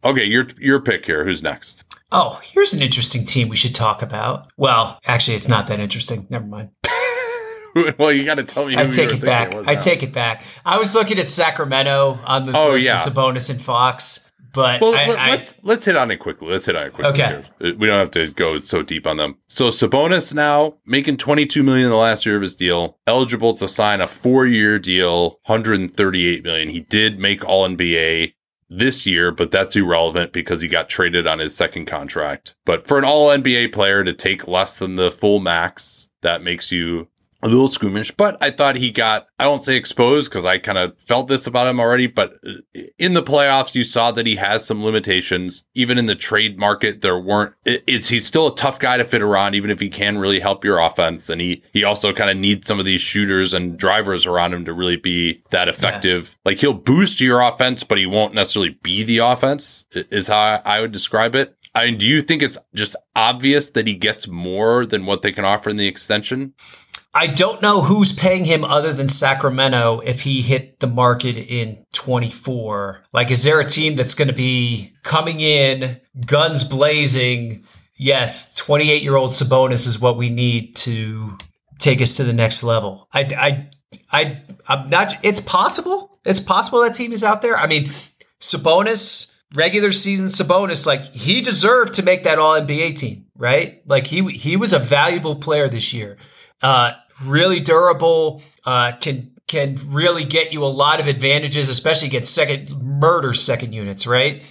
Okay, 0.04 0.24
your 0.24 0.46
your 0.58 0.82
pick 0.82 1.06
here. 1.06 1.24
Who's 1.24 1.42
next? 1.42 1.84
Oh, 2.12 2.38
here's 2.42 2.74
an 2.74 2.82
interesting 2.82 3.24
team 3.24 3.48
we 3.48 3.56
should 3.56 3.74
talk 3.74 4.02
about. 4.02 4.52
Well, 4.58 5.00
actually, 5.06 5.36
it's 5.36 5.48
not 5.48 5.68
that 5.68 5.80
interesting. 5.80 6.26
Never 6.28 6.44
mind. 6.44 6.68
well, 7.98 8.12
you 8.12 8.24
got 8.24 8.38
to 8.38 8.44
tell 8.44 8.66
me. 8.66 8.74
Who 8.74 8.80
I 8.80 8.86
take 8.86 9.12
it 9.12 9.20
back. 9.20 9.52
was 9.54 9.66
I 9.68 9.74
now. 9.74 9.80
take 9.80 10.02
it 10.02 10.12
back. 10.12 10.44
I 10.64 10.78
was 10.78 10.94
looking 10.94 11.18
at 11.18 11.26
Sacramento 11.26 12.18
on 12.24 12.44
the 12.44 12.52
Oh, 12.56 12.70
list 12.72 12.86
yeah. 12.86 12.94
of 12.94 13.00
Sabonis 13.00 13.50
and 13.50 13.60
Fox, 13.60 14.30
but 14.54 14.80
Well, 14.80 14.94
I, 14.96 15.06
let, 15.08 15.18
I- 15.18 15.34
us 15.36 15.54
let's 15.62 15.84
hit 15.84 15.96
on 15.96 16.10
it 16.10 16.16
quickly. 16.18 16.48
Let's 16.50 16.66
hit 16.66 16.76
on 16.76 16.86
it 16.86 16.92
quickly. 16.94 17.10
Okay. 17.12 17.28
here. 17.60 17.72
Uh, 17.72 17.76
we 17.78 17.86
don't 17.86 17.98
have 17.98 18.10
to 18.12 18.28
go 18.32 18.58
so 18.58 18.82
deep 18.82 19.06
on 19.06 19.16
them. 19.18 19.36
So 19.48 19.68
Sabonis 19.68 20.32
now 20.32 20.76
making 20.86 21.18
22 21.18 21.62
million 21.62 21.86
in 21.86 21.90
the 21.90 21.96
last 21.96 22.24
year 22.24 22.36
of 22.36 22.42
his 22.42 22.54
deal, 22.54 22.98
eligible 23.06 23.52
to 23.54 23.68
sign 23.68 24.00
a 24.00 24.06
four-year 24.06 24.78
deal, 24.78 25.38
138 25.46 26.44
million. 26.44 26.68
He 26.70 26.80
did 26.80 27.18
make 27.18 27.44
All 27.44 27.68
NBA 27.68 28.32
this 28.68 29.06
year, 29.06 29.30
but 29.30 29.50
that's 29.52 29.76
irrelevant 29.76 30.32
because 30.32 30.60
he 30.60 30.66
got 30.68 30.88
traded 30.88 31.26
on 31.26 31.38
his 31.38 31.54
second 31.56 31.84
contract. 31.86 32.56
But 32.64 32.88
for 32.88 32.98
an 32.98 33.04
All 33.04 33.28
NBA 33.28 33.72
player 33.72 34.02
to 34.02 34.12
take 34.12 34.48
less 34.48 34.78
than 34.80 34.96
the 34.96 35.10
full 35.12 35.38
max, 35.38 36.08
that 36.22 36.42
makes 36.42 36.72
you 36.72 37.06
a 37.42 37.48
little 37.48 37.68
squeamish, 37.68 38.10
but 38.12 38.36
I 38.42 38.50
thought 38.50 38.76
he 38.76 38.90
got, 38.90 39.26
I 39.38 39.46
won't 39.46 39.64
say 39.64 39.76
exposed 39.76 40.30
because 40.30 40.44
I 40.44 40.58
kind 40.58 40.78
of 40.78 40.98
felt 41.00 41.28
this 41.28 41.46
about 41.46 41.66
him 41.66 41.78
already, 41.78 42.06
but 42.06 42.34
uh, 42.46 42.80
in 42.98 43.14
the 43.14 43.22
playoffs, 43.22 43.74
you 43.74 43.84
saw 43.84 44.10
that 44.12 44.26
he 44.26 44.36
has 44.36 44.64
some 44.64 44.82
limitations. 44.82 45.62
Even 45.74 45.98
in 45.98 46.06
the 46.06 46.14
trade 46.14 46.58
market, 46.58 47.02
there 47.02 47.18
weren't, 47.18 47.54
it- 47.64 47.84
it's, 47.86 48.08
he's 48.08 48.24
still 48.26 48.46
a 48.48 48.56
tough 48.56 48.78
guy 48.78 48.96
to 48.96 49.04
fit 49.04 49.22
around, 49.22 49.54
even 49.54 49.70
if 49.70 49.80
he 49.80 49.88
can 49.88 50.18
really 50.18 50.40
help 50.40 50.64
your 50.64 50.78
offense. 50.78 51.28
And 51.28 51.40
he, 51.40 51.62
he 51.72 51.84
also 51.84 52.12
kind 52.12 52.30
of 52.30 52.36
needs 52.36 52.66
some 52.66 52.78
of 52.78 52.84
these 52.86 53.00
shooters 53.02 53.52
and 53.54 53.76
drivers 53.78 54.24
around 54.26 54.54
him 54.54 54.64
to 54.64 54.72
really 54.72 54.96
be 54.96 55.42
that 55.50 55.68
effective. 55.68 56.36
Like 56.44 56.58
he'll 56.58 56.72
boost 56.72 57.20
your 57.20 57.42
offense, 57.42 57.84
but 57.84 57.98
he 57.98 58.06
won't 58.06 58.34
necessarily 58.34 58.78
be 58.82 59.02
the 59.04 59.18
offense, 59.18 59.84
is 59.92 60.28
how 60.28 60.38
I, 60.38 60.62
I 60.64 60.80
would 60.80 60.92
describe 60.92 61.34
it. 61.34 61.54
I 61.74 61.84
mean, 61.84 61.98
do 61.98 62.06
you 62.06 62.22
think 62.22 62.42
it's 62.42 62.56
just 62.74 62.96
obvious 63.14 63.70
that 63.72 63.86
he 63.86 63.92
gets 63.92 64.26
more 64.26 64.86
than 64.86 65.04
what 65.04 65.20
they 65.20 65.30
can 65.32 65.44
offer 65.44 65.68
in 65.68 65.76
the 65.76 65.86
extension? 65.86 66.54
I 67.16 67.28
don't 67.28 67.62
know 67.62 67.80
who's 67.80 68.12
paying 68.12 68.44
him 68.44 68.62
other 68.62 68.92
than 68.92 69.08
Sacramento 69.08 70.00
if 70.00 70.20
he 70.20 70.42
hit 70.42 70.80
the 70.80 70.86
market 70.86 71.38
in 71.38 71.82
24. 71.94 73.04
Like, 73.10 73.30
is 73.30 73.42
there 73.42 73.58
a 73.58 73.64
team 73.64 73.96
that's 73.96 74.12
going 74.12 74.28
to 74.28 74.34
be 74.34 74.92
coming 75.02 75.40
in, 75.40 75.98
guns 76.26 76.62
blazing? 76.62 77.64
Yes, 77.96 78.52
28 78.56 79.02
year 79.02 79.16
old 79.16 79.30
Sabonis 79.30 79.86
is 79.86 79.98
what 79.98 80.18
we 80.18 80.28
need 80.28 80.76
to 80.76 81.38
take 81.78 82.02
us 82.02 82.16
to 82.16 82.24
the 82.24 82.34
next 82.34 82.62
level. 82.62 83.08
I, 83.14 83.20
I, 83.22 83.70
I, 84.12 84.42
I'm 84.68 84.90
not, 84.90 85.14
it's 85.24 85.40
possible. 85.40 86.18
It's 86.26 86.40
possible 86.40 86.82
that 86.82 86.94
team 86.94 87.14
is 87.14 87.24
out 87.24 87.40
there. 87.40 87.56
I 87.56 87.66
mean, 87.66 87.86
Sabonis, 88.40 89.34
regular 89.54 89.92
season 89.92 90.26
Sabonis, 90.26 90.86
like 90.86 91.06
he 91.14 91.40
deserved 91.40 91.94
to 91.94 92.02
make 92.02 92.24
that 92.24 92.38
all 92.38 92.60
NBA 92.60 92.98
team, 92.98 93.24
right? 93.38 93.80
Like 93.86 94.06
he, 94.06 94.22
he 94.32 94.58
was 94.58 94.74
a 94.74 94.78
valuable 94.78 95.36
player 95.36 95.66
this 95.66 95.94
year 95.94 96.18
uh, 96.62 96.92
really 97.24 97.60
durable, 97.60 98.42
uh, 98.64 98.92
can 99.00 99.32
can 99.48 99.78
really 99.86 100.24
get 100.24 100.52
you 100.52 100.64
a 100.64 100.66
lot 100.66 100.98
of 100.98 101.06
advantages, 101.06 101.68
especially 101.68 102.08
against 102.08 102.34
second 102.34 102.70
murder 102.82 103.32
second 103.32 103.72
units, 103.72 104.06
right? 104.06 104.42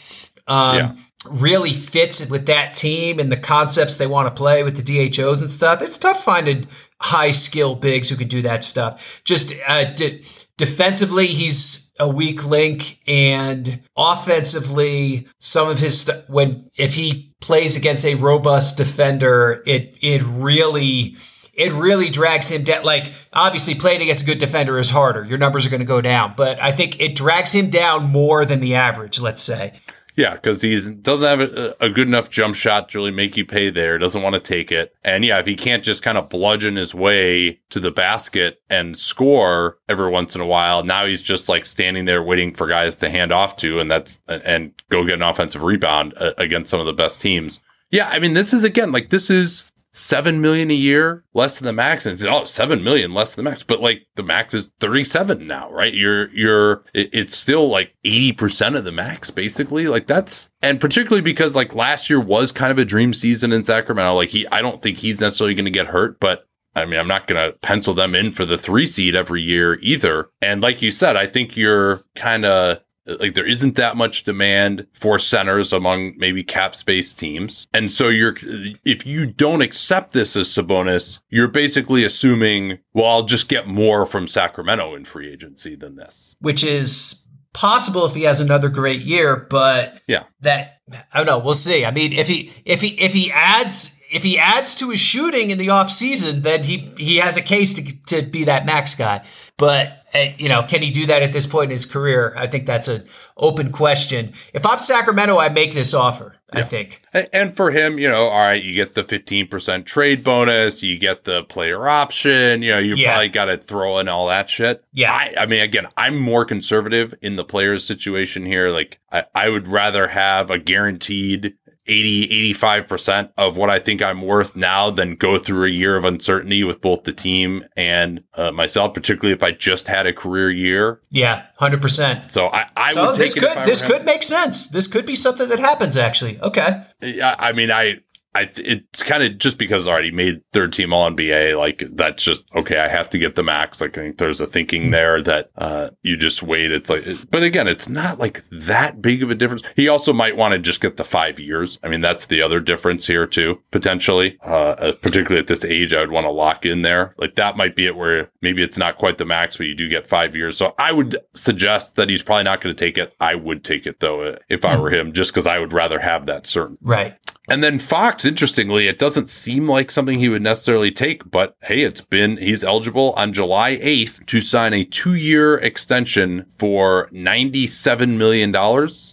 Um, 0.47 0.77
Yeah. 0.77 0.95
Really 1.27 1.73
fits 1.73 2.29
with 2.29 2.45
that 2.45 2.75
team 2.75 3.19
and 3.19 3.31
the 3.31 3.37
concepts 3.37 3.97
they 3.97 4.05
want 4.05 4.27
to 4.27 4.31
play 4.31 4.61
with 4.61 4.75
the 4.77 4.83
DHOs 4.83 5.41
and 5.41 5.49
stuff. 5.49 5.81
It's 5.81 5.97
tough 5.97 6.23
finding 6.23 6.67
high 7.01 7.31
skill 7.31 7.73
bigs 7.73 8.09
who 8.09 8.15
can 8.15 8.27
do 8.27 8.43
that 8.43 8.63
stuff. 8.63 9.21
Just 9.25 9.51
uh, 9.67 9.85
de- 9.95 10.21
defensively, 10.59 11.25
he's 11.25 11.91
a 11.99 12.07
weak 12.07 12.45
link, 12.45 12.99
and 13.07 13.81
offensively, 13.97 15.27
some 15.39 15.67
of 15.69 15.79
his 15.79 16.01
st- 16.01 16.29
when 16.29 16.69
if 16.75 16.93
he 16.93 17.33
plays 17.41 17.75
against 17.75 18.05
a 18.05 18.15
robust 18.15 18.77
defender, 18.77 19.63
it 19.65 19.95
it 20.01 20.21
really 20.23 21.15
it 21.55 21.71
really 21.73 22.09
drags 22.09 22.49
him 22.49 22.63
down. 22.63 22.83
Like, 22.83 23.13
obviously, 23.33 23.75
playing 23.75 24.01
against 24.01 24.23
a 24.23 24.25
good 24.25 24.39
defender 24.39 24.77
is 24.77 24.89
harder. 24.89 25.23
Your 25.23 25.37
numbers 25.37 25.65
are 25.65 25.69
going 25.69 25.79
to 25.79 25.85
go 25.85 26.01
down, 26.01 26.33
but 26.35 26.61
I 26.61 26.71
think 26.71 26.99
it 26.99 27.15
drags 27.15 27.53
him 27.53 27.69
down 27.69 28.11
more 28.11 28.45
than 28.45 28.59
the 28.59 28.75
average, 28.75 29.19
let's 29.19 29.41
say. 29.41 29.73
Yeah, 30.15 30.33
because 30.33 30.61
he 30.61 30.79
doesn't 30.91 31.27
have 31.27 31.41
a, 31.41 31.75
a 31.81 31.89
good 31.89 32.07
enough 32.07 32.29
jump 32.29 32.55
shot 32.55 32.89
to 32.89 32.99
really 32.99 33.11
make 33.11 33.35
you 33.35 33.45
pay 33.45 33.69
there. 33.69 33.97
Doesn't 33.97 34.21
want 34.21 34.33
to 34.35 34.39
take 34.39 34.71
it, 34.71 34.95
and 35.03 35.25
yeah, 35.25 35.39
if 35.39 35.45
he 35.45 35.55
can't 35.55 35.83
just 35.83 36.01
kind 36.03 36.17
of 36.17 36.29
bludgeon 36.29 36.77
his 36.77 36.95
way 36.95 37.59
to 37.69 37.81
the 37.81 37.91
basket 37.91 38.61
and 38.69 38.95
score 38.95 39.77
every 39.89 40.09
once 40.09 40.33
in 40.33 40.39
a 40.39 40.45
while, 40.45 40.83
now 40.83 41.05
he's 41.05 41.21
just 41.21 41.49
like 41.49 41.65
standing 41.65 42.05
there 42.05 42.23
waiting 42.23 42.53
for 42.53 42.65
guys 42.65 42.95
to 42.97 43.09
hand 43.09 43.33
off 43.33 43.57
to, 43.57 43.79
and 43.79 43.91
that's 43.91 44.19
and 44.29 44.71
go 44.89 45.03
get 45.03 45.15
an 45.15 45.21
offensive 45.21 45.63
rebound 45.63 46.13
uh, 46.15 46.31
against 46.37 46.69
some 46.69 46.79
of 46.79 46.85
the 46.85 46.93
best 46.93 47.19
teams. 47.19 47.59
Yeah, 47.91 48.07
I 48.07 48.19
mean, 48.19 48.33
this 48.33 48.53
is 48.53 48.63
again 48.63 48.93
like 48.93 49.09
this 49.09 49.29
is 49.29 49.69
seven 49.95 50.41
million 50.41 50.69
a 50.69 50.75
year 50.75 51.23
less 51.33 51.57
than 51.57 51.65
the 51.65 51.73
max. 51.73 52.05
And 52.05 52.13
it's 52.13 52.25
oh 52.25 52.43
seven 52.43 52.83
million 52.83 53.13
less 53.13 53.33
than 53.33 53.45
the 53.45 53.49
max. 53.51 53.63
But 53.63 53.81
like 53.81 54.05
the 54.15 54.23
max 54.23 54.53
is 54.53 54.71
37 54.79 55.47
now 55.47 55.71
right? 55.71 55.93
You're 55.93 56.29
you're 56.35 56.83
it- 56.93 57.09
it's 57.13 57.35
still 57.35 57.69
like 57.69 57.95
80% 58.05 58.75
of 58.77 58.83
the 58.83 58.91
max 58.91 59.31
basically. 59.31 59.87
Like 59.87 60.05
that's 60.07 60.49
and 60.61 60.79
particularly 60.81 61.21
because 61.21 61.55
like 61.55 61.73
last 61.73 62.09
year 62.09 62.19
was 62.19 62.51
kind 62.51 62.71
of 62.71 62.77
a 62.77 62.85
dream 62.85 63.13
season 63.13 63.53
in 63.53 63.63
sacramento. 63.63 64.15
Like 64.15 64.29
he 64.29 64.45
i 64.47 64.61
don't 64.61 64.81
think 64.81 64.97
he's 64.97 65.21
necessarily 65.21 65.55
going 65.55 65.65
to 65.65 65.71
get 65.71 65.87
hurt 65.87 66.19
but 66.19 66.45
I 66.77 66.83
mean, 66.83 66.99
I'm 66.99 67.07
not 67.07 67.27
going 67.27 67.41
to 67.41 67.57
pencil 67.59 67.93
them 67.93 68.13
in 68.15 68.33
for 68.33 68.45
the 68.45 68.57
three 68.57 68.85
seed 68.85 69.15
every 69.15 69.41
year 69.41 69.75
either. 69.75 70.29
And 70.41 70.61
like 70.61 70.81
you 70.81 70.91
said, 70.91 71.15
I 71.15 71.25
think 71.25 71.55
you're 71.55 72.03
kind 72.15 72.43
of 72.43 72.81
like 73.05 73.33
there 73.35 73.45
isn't 73.47 73.75
that 73.75 73.95
much 73.97 74.23
demand 74.23 74.87
for 74.93 75.19
centers 75.19 75.71
among 75.71 76.13
maybe 76.17 76.43
cap 76.43 76.75
space 76.75 77.13
teams. 77.13 77.67
And 77.73 77.91
so 77.91 78.09
you're, 78.09 78.35
if 78.83 79.05
you 79.05 79.27
don't 79.27 79.61
accept 79.61 80.13
this 80.13 80.35
as 80.35 80.47
Sabonis, 80.47 81.19
you're 81.29 81.47
basically 81.47 82.03
assuming, 82.03 82.79
well, 82.93 83.05
I'll 83.05 83.23
just 83.23 83.47
get 83.47 83.67
more 83.67 84.05
from 84.05 84.27
Sacramento 84.27 84.95
in 84.95 85.05
free 85.05 85.31
agency 85.31 85.75
than 85.75 85.95
this. 85.95 86.35
which 86.39 86.63
is 86.63 87.21
possible 87.53 88.05
if 88.05 88.13
he 88.15 88.23
has 88.23 88.41
another 88.41 88.67
great 88.69 89.01
year, 89.01 89.47
but 89.49 90.01
Yeah. 90.07 90.23
that 90.41 90.79
I 91.13 91.17
don't 91.17 91.25
know, 91.25 91.39
we'll 91.39 91.53
see. 91.53 91.85
I 91.85 91.91
mean, 91.91 92.11
if 92.13 92.27
he 92.27 92.51
if 92.65 92.81
he 92.81 92.89
if 92.99 93.13
he 93.13 93.31
adds 93.31 93.97
if 94.11 94.23
he 94.23 94.37
adds 94.37 94.75
to 94.75 94.89
his 94.91 94.99
shooting 94.99 95.49
in 95.51 95.57
the 95.57 95.67
offseason, 95.67 96.43
then 96.43 96.63
he 96.63 96.91
he 96.97 97.15
has 97.17 97.37
a 97.37 97.41
case 97.41 97.73
to 97.75 97.83
to 98.07 98.21
be 98.23 98.43
that 98.43 98.65
max 98.65 98.93
guy. 98.93 99.23
But 99.57 99.97
you 100.37 100.49
know, 100.49 100.63
can 100.63 100.81
he 100.81 100.91
do 100.91 101.05
that 101.07 101.21
at 101.21 101.33
this 101.33 101.45
point 101.45 101.65
in 101.65 101.71
his 101.71 101.85
career? 101.85 102.33
I 102.37 102.47
think 102.47 102.65
that's 102.65 102.87
an 102.87 103.05
open 103.37 103.71
question. 103.71 104.33
If 104.53 104.65
I'm 104.65 104.79
Sacramento, 104.79 105.37
I 105.37 105.49
make 105.49 105.73
this 105.73 105.93
offer. 105.93 106.35
I 106.53 106.61
think. 106.63 107.01
And 107.33 107.53
for 107.53 107.71
him, 107.71 107.99
you 107.99 108.07
know, 108.07 108.27
all 108.27 108.39
right, 108.47 108.63
you 108.63 108.73
get 108.73 108.93
the 108.95 109.03
15% 109.03 109.85
trade 109.85 110.23
bonus, 110.23 110.81
you 110.83 110.97
get 110.97 111.25
the 111.25 111.43
player 111.43 111.85
option, 111.89 112.61
you 112.61 112.71
know, 112.71 112.79
you 112.79 112.95
Yeah. 112.95 113.11
probably 113.11 113.27
got 113.29 113.45
to 113.45 113.57
throw 113.57 113.97
in 113.97 114.07
all 114.07 114.27
that 114.29 114.49
shit. 114.49 114.81
Yeah. 114.93 115.11
I, 115.11 115.33
I 115.39 115.45
mean, 115.47 115.61
again, 115.61 115.87
I'm 115.97 116.17
more 116.17 116.45
conservative 116.45 117.13
in 117.21 117.35
the 117.35 117.43
players 117.43 117.83
situation 117.83 118.45
here. 118.45 118.69
Like, 118.69 118.99
I, 119.11 119.25
I 119.35 119.49
would 119.49 119.67
rather 119.67 120.07
have 120.07 120.49
a 120.49 120.57
guaranteed 120.59 121.55
80, 121.87 122.53
85% 122.53 123.31
of 123.37 123.57
what 123.57 123.69
I 123.69 123.79
think 123.79 124.01
I'm 124.01 124.21
worth 124.21 124.55
now 124.55 124.89
than 124.89 125.15
go 125.15 125.37
through 125.37 125.65
a 125.65 125.69
year 125.69 125.95
of 125.95 126.05
uncertainty 126.05 126.63
with 126.63 126.81
both 126.81 127.03
the 127.03 127.13
team 127.13 127.63
and 127.77 128.23
uh, 128.33 128.51
myself, 128.51 128.93
particularly 128.93 129.33
if 129.33 129.43
I 129.43 129.51
just 129.51 129.87
had 129.87 130.07
a 130.07 130.13
career 130.13 130.49
year. 130.51 131.01
Yeah, 131.11 131.45
hundred 131.57 131.81
percent. 131.81 132.31
So 132.31 132.47
I, 132.47 132.67
I 132.75 132.93
So 132.93 133.07
would 133.07 133.19
this 133.19 133.33
take 133.33 133.43
it 133.43 133.47
if 133.47 133.55
could 133.55 133.65
this 133.65 133.85
could 133.85 134.05
make 134.05 134.23
sense. 134.23 134.67
This 134.67 134.87
could 134.87 135.05
be 135.05 135.15
something 135.15 135.47
that 135.49 135.59
happens. 135.59 135.97
Actually, 135.97 136.39
okay. 136.41 136.83
I 137.03 137.35
I 137.39 137.51
mean, 137.51 137.71
I 137.71 137.99
I 138.35 138.45
th- 138.45 138.67
it's 138.67 139.01
kind 139.01 139.23
of 139.23 139.37
just 139.37 139.57
because 139.57 139.87
I 139.87 139.91
already 139.91 140.11
made 140.11 140.41
third 140.51 140.73
team 140.73 140.91
All 140.91 141.09
NBA. 141.09 141.57
Like 141.57 141.83
that's 141.93 142.23
just 142.23 142.43
okay. 142.53 142.77
I 142.79 142.89
have 142.89 143.09
to 143.11 143.17
get 143.17 143.35
the 143.35 143.43
max. 143.43 143.79
Like 143.79 143.97
I 143.97 144.01
think 144.01 144.17
there's 144.17 144.41
a 144.41 144.45
thinking 144.45 144.91
there 144.91 145.21
that 145.21 145.49
uh, 145.57 145.89
you 146.01 146.17
just 146.17 146.43
wait. 146.43 146.71
It's 146.71 146.89
like, 146.89 147.05
but 147.31 147.43
again, 147.43 147.67
it's 147.67 147.87
not 147.87 148.19
like 148.19 148.43
that 148.49 149.01
big 149.01 149.23
of 149.23 149.31
a 149.31 149.35
difference. 149.35 149.63
He 149.75 149.87
also 149.87 150.11
might 150.11 150.35
want 150.35 150.51
to 150.51 150.59
just 150.59 150.81
get 150.81 150.97
the 150.97 151.05
five 151.05 151.39
years. 151.39 151.79
I 151.81 151.87
mean, 151.87 152.01
that's 152.01 152.25
the 152.25 152.41
other 152.41 152.59
difference 152.59 153.07
here 153.07 153.25
too, 153.25 153.61
potentially. 153.71 154.37
Uh, 154.41 154.91
particularly 155.01 155.39
at 155.39 155.47
this 155.47 155.63
age, 155.63 155.93
I 155.93 156.01
would 156.01 156.11
want 156.11 156.25
to 156.25 156.31
lock 156.31 156.65
in 156.65 156.81
there. 156.81 157.15
Like 157.17 157.35
that 157.35 157.55
might 157.55 157.75
be 157.75 157.87
it 157.87 157.95
where 157.95 158.29
maybe 158.41 158.61
it's 158.61 158.77
not 158.77 158.97
quite 158.97 159.17
the 159.17 159.25
max, 159.25 159.55
but 159.55 159.67
you 159.67 159.75
do 159.75 159.87
get 159.87 160.07
five 160.07 160.35
years. 160.35 160.57
So 160.57 160.75
I 160.77 160.91
would 160.91 161.15
suggest 161.33 161.95
that 161.95 162.09
he's 162.09 162.21
probably 162.21 162.43
not 162.43 162.59
going 162.59 162.75
to 162.75 162.85
take 162.85 162.97
it. 162.97 163.13
I 163.21 163.35
would 163.35 163.63
take 163.63 163.87
it 163.87 164.01
though 164.01 164.37
if 164.49 164.65
I 164.65 164.77
were 164.77 164.89
him, 164.89 165.13
just 165.13 165.31
because 165.31 165.47
I 165.47 165.59
would 165.59 165.71
rather 165.71 165.99
have 165.99 166.25
that 166.25 166.47
certain. 166.47 166.77
Right. 166.81 167.15
And 167.47 167.63
then 167.63 167.77
Fox, 167.79 168.25
interestingly, 168.25 168.87
it 168.87 168.97
doesn't 168.99 169.29
seem 169.29 169.67
like 169.67 169.91
something 169.91 170.19
he 170.19 170.29
would 170.29 170.41
necessarily 170.41 170.91
take, 170.91 171.29
but 171.29 171.55
hey, 171.63 171.81
it's 171.81 172.01
been, 172.01 172.37
he's 172.37 172.63
eligible 172.63 173.13
on 173.17 173.33
July 173.33 173.77
8th 173.77 174.25
to 174.25 174.41
sign 174.41 174.73
a 174.73 174.83
two 174.83 175.13
year 175.15 175.57
extension 175.57 176.45
for 176.57 177.09
$97 177.13 178.17
million, 178.17 178.51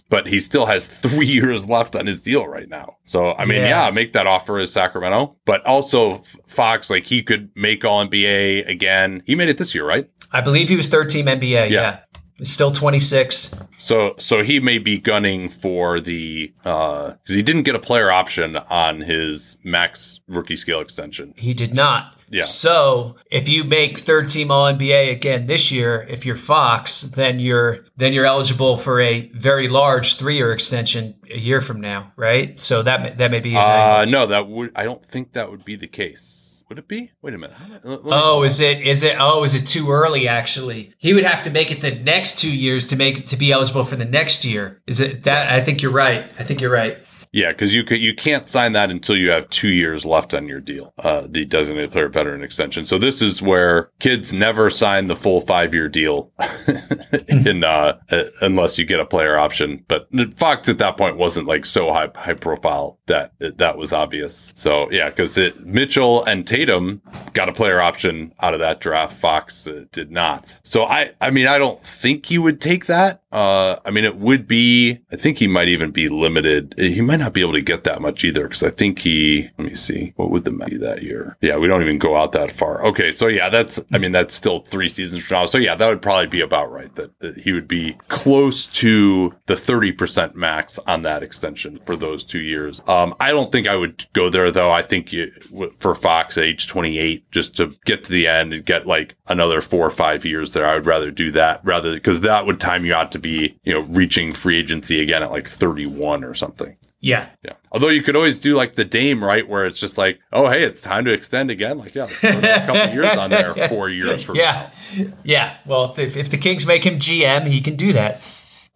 but 0.09 0.27
he 0.27 0.39
still 0.39 0.65
has 0.65 0.87
three 0.99 1.27
years 1.27 1.69
left 1.69 1.95
on 1.95 2.07
his 2.07 2.21
deal 2.23 2.47
right 2.47 2.69
now. 2.69 2.97
So, 3.05 3.33
I 3.33 3.45
mean, 3.45 3.61
yeah, 3.61 3.85
Yeah. 3.85 3.91
make 3.91 4.13
that 4.13 4.27
offer 4.27 4.59
as 4.59 4.71
Sacramento, 4.71 5.35
but 5.45 5.65
also 5.65 6.23
Fox, 6.47 6.89
like 6.89 7.05
he 7.05 7.21
could 7.23 7.49
make 7.55 7.85
all 7.85 8.05
NBA 8.05 8.67
again. 8.67 9.21
He 9.25 9.35
made 9.35 9.49
it 9.49 9.57
this 9.57 9.75
year, 9.75 9.85
right? 9.85 10.09
I 10.31 10.41
believe 10.41 10.69
he 10.69 10.75
was 10.75 10.89
third 10.89 11.09
team 11.09 11.25
NBA. 11.27 11.69
Yeah. 11.69 11.99
He's 12.37 12.51
still 12.51 12.71
26. 12.71 13.55
So, 13.77 14.15
so 14.17 14.43
he 14.43 14.59
may 14.59 14.77
be 14.79 14.97
gunning 14.97 15.49
for 15.49 15.99
the, 15.99 16.53
uh, 16.65 17.11
cause 17.25 17.35
he 17.35 17.43
didn't 17.43 17.63
get 17.63 17.75
a 17.75 17.79
player 17.79 18.09
option 18.11 18.55
on 18.57 19.01
his 19.01 19.57
max 19.63 20.19
rookie 20.27 20.55
scale 20.55 20.79
extension. 20.81 21.33
He 21.37 21.53
did 21.53 21.73
not. 21.73 22.17
Yeah. 22.29 22.41
So 22.41 23.17
if 23.29 23.47
you 23.47 23.63
make 23.63 23.99
third 23.99 24.27
team 24.29 24.49
All 24.49 24.65
NBA 24.73 25.11
again 25.11 25.45
this 25.45 25.71
year, 25.71 26.07
if 26.09 26.25
you're 26.25 26.35
Fox, 26.35 27.01
then 27.03 27.37
you're 27.37 27.85
then 27.95 28.11
you're 28.11 28.25
eligible 28.25 28.75
for 28.77 28.99
a 28.99 29.29
very 29.35 29.67
large 29.67 30.15
three 30.15 30.35
year 30.37 30.51
extension 30.51 31.13
a 31.29 31.37
year 31.37 31.61
from 31.61 31.79
now, 31.79 32.11
right? 32.15 32.59
So 32.59 32.81
that 32.81 33.03
may, 33.03 33.09
that 33.11 33.29
may 33.29 33.39
be 33.39 33.51
his 33.51 33.63
Uh, 33.63 33.69
angle. 33.99 34.11
no, 34.21 34.25
that 34.25 34.47
would. 34.47 34.71
I 34.75 34.83
don't 34.83 35.05
think 35.05 35.33
that 35.33 35.51
would 35.51 35.63
be 35.63 35.75
the 35.75 35.85
case. 35.87 36.52
Would 36.73 36.79
it 36.79 36.87
be? 36.87 37.11
Wait 37.21 37.35
a 37.35 37.37
minute. 37.37 37.55
Let- 37.83 37.99
Oh, 38.05 38.41
is 38.41 38.59
it 38.59 38.81
is 38.81 39.03
it 39.03 39.15
oh 39.19 39.43
is 39.43 39.53
it 39.53 39.67
too 39.67 39.91
early 39.91 40.27
actually? 40.27 40.91
He 40.97 41.13
would 41.13 41.23
have 41.23 41.43
to 41.43 41.51
make 41.51 41.69
it 41.69 41.81
the 41.81 41.91
next 41.93 42.39
two 42.39 42.51
years 42.51 42.87
to 42.87 42.95
make 42.95 43.19
it 43.19 43.27
to 43.27 43.37
be 43.37 43.51
eligible 43.51 43.83
for 43.85 43.95
the 43.95 44.05
next 44.05 44.43
year. 44.43 44.81
Is 44.87 44.99
it 44.99 45.21
that 45.21 45.51
I 45.51 45.61
think 45.61 45.83
you're 45.83 45.91
right. 45.91 46.25
I 46.39 46.43
think 46.43 46.61
you're 46.61 46.71
right. 46.71 46.97
Yeah, 47.33 47.51
because 47.51 47.73
you 47.73 47.83
could 47.83 47.99
you 47.99 48.13
can't 48.13 48.47
sign 48.47 48.73
that 48.73 48.91
until 48.91 49.17
you 49.17 49.31
have 49.31 49.49
two 49.49 49.71
years 49.71 50.05
left 50.05 50.35
on 50.35 50.47
your 50.47 50.61
deal, 50.61 50.93
uh, 50.99 51.25
the 51.27 51.45
designated 51.45 51.91
player 51.91 52.07
veteran 52.07 52.43
extension. 52.43 52.85
So 52.85 52.99
this 52.99 53.23
is 53.23 53.41
where 53.41 53.89
kids 53.99 54.33
never 54.33 54.69
sign 54.69 55.07
the 55.07 55.15
full 55.15 55.41
five 55.41 55.73
year 55.73 55.89
deal, 55.89 56.31
in 57.27 57.63
uh, 57.63 57.97
uh, 58.11 58.23
unless 58.41 58.77
you 58.77 58.85
get 58.85 58.99
a 58.99 59.05
player 59.05 59.35
option. 59.35 59.83
But 59.87 60.07
Fox 60.37 60.69
at 60.69 60.77
that 60.77 60.95
point 60.95 61.17
wasn't 61.17 61.47
like 61.47 61.65
so 61.65 61.91
high 61.91 62.09
high 62.15 62.35
profile 62.35 62.99
that 63.07 63.33
that 63.39 63.77
was 63.79 63.91
obvious. 63.91 64.53
So 64.55 64.89
yeah, 64.91 65.09
because 65.09 65.35
Mitchell 65.65 66.23
and 66.25 66.45
Tatum 66.45 67.01
got 67.33 67.49
a 67.49 67.53
player 67.53 67.81
option 67.81 68.31
out 68.41 68.53
of 68.53 68.59
that 68.59 68.79
draft. 68.79 69.17
Fox 69.17 69.67
uh, 69.67 69.85
did 69.91 70.11
not. 70.11 70.61
So 70.63 70.83
I 70.83 71.13
I 71.19 71.31
mean 71.31 71.47
I 71.47 71.57
don't 71.57 71.83
think 71.83 72.27
he 72.27 72.37
would 72.37 72.61
take 72.61 72.85
that. 72.85 73.23
Uh, 73.33 73.79
I 73.83 73.89
mean, 73.89 74.03
it 74.03 74.17
would 74.17 74.47
be, 74.47 74.99
I 75.11 75.15
think 75.15 75.39
he 75.39 75.47
might 75.47 75.67
even 75.67 75.89
be 75.89 76.07
limited. 76.07 76.75
He 76.77 77.01
might 77.01 77.19
not 77.23 77.33
be 77.33 77.41
able 77.41 77.53
to 77.53 77.61
get 77.61 77.83
that 77.85 78.01
much 78.01 78.23
either 78.23 78.43
because 78.43 78.63
I 78.63 78.69
think 78.69 78.99
he, 78.99 79.49
let 79.57 79.67
me 79.67 79.73
see, 79.73 80.13
what 80.15 80.29
would 80.29 80.43
the 80.43 80.51
be 80.51 80.77
that 80.77 81.03
year? 81.03 81.37
Yeah, 81.41 81.57
we 81.57 81.67
don't 81.67 81.81
even 81.81 81.97
go 81.97 82.15
out 82.15 82.31
that 82.33 82.51
far. 82.51 82.85
Okay. 82.85 83.11
So 83.11 83.27
yeah, 83.27 83.49
that's, 83.49 83.79
I 83.91 83.97
mean, 83.97 84.11
that's 84.11 84.35
still 84.35 84.61
three 84.61 84.89
seasons 84.89 85.23
from 85.23 85.35
now. 85.35 85.45
So 85.45 85.57
yeah, 85.57 85.75
that 85.75 85.87
would 85.87 86.01
probably 86.01 86.27
be 86.27 86.41
about 86.41 86.71
right 86.71 86.93
that, 86.95 87.17
that 87.19 87.37
he 87.37 87.51
would 87.51 87.67
be 87.67 87.97
close 88.07 88.67
to 88.67 89.33
the 89.45 89.55
30% 89.55 90.35
max 90.35 90.79
on 90.79 91.01
that 91.03 91.23
extension 91.23 91.79
for 91.85 91.95
those 91.95 92.23
two 92.23 92.41
years. 92.41 92.81
Um, 92.87 93.15
I 93.19 93.31
don't 93.31 93.51
think 93.51 93.67
I 93.67 93.75
would 93.75 94.05
go 94.13 94.29
there 94.29 94.51
though. 94.51 94.71
I 94.71 94.81
think 94.81 95.11
you, 95.11 95.31
for 95.79 95.95
Fox 95.95 96.37
at 96.37 96.43
age 96.43 96.67
28, 96.67 97.31
just 97.31 97.55
to 97.57 97.75
get 97.85 98.03
to 98.05 98.11
the 98.11 98.27
end 98.27 98.53
and 98.53 98.65
get 98.65 98.85
like 98.85 99.15
another 99.27 99.61
four 99.61 99.85
or 99.85 99.91
five 99.91 100.25
years 100.25 100.53
there, 100.53 100.65
I 100.65 100.75
would 100.75 100.85
rather 100.85 101.11
do 101.11 101.31
that 101.31 101.61
rather 101.63 101.93
because 101.93 102.21
that 102.21 102.45
would 102.45 102.59
time 102.59 102.85
you 102.85 102.93
out 102.93 103.11
to 103.13 103.19
be, 103.19 103.57
you 103.63 103.73
know, 103.73 103.81
reaching 103.81 104.33
free 104.33 104.59
agency 104.59 105.01
again 105.01 105.23
at 105.23 105.31
like 105.31 105.47
31 105.47 106.23
or 106.23 106.33
something. 106.33 106.75
Yeah. 107.03 107.27
Yeah. 107.43 107.51
Although 107.73 107.89
you 107.89 108.01
could 108.01 108.15
always 108.15 108.39
do 108.39 108.55
like 108.55 108.73
the 108.73 108.85
Dame, 108.85 109.21
right? 109.21 109.47
Where 109.47 109.65
it's 109.65 109.77
just 109.77 109.97
like, 109.97 110.21
oh, 110.31 110.47
hey, 110.47 110.63
it's 110.63 110.79
time 110.79 111.03
to 111.03 111.11
extend 111.11 111.51
again. 111.51 111.77
Like, 111.77 111.93
yeah, 111.93 112.07
another 112.23 112.65
couple 112.65 112.93
years 112.93 113.17
on 113.17 113.29
there, 113.29 113.53
four 113.67 113.89
years 113.89 114.23
from 114.23 114.37
now. 114.37 114.71
Yeah. 114.95 115.07
Yeah. 115.23 115.57
Well, 115.65 115.93
if, 115.97 116.15
if 116.15 116.29
the 116.29 116.37
Kings 116.37 116.65
make 116.65 116.85
him 116.85 116.99
GM, 116.99 117.45
he 117.47 117.59
can 117.59 117.75
do 117.75 117.91
that. 117.91 118.21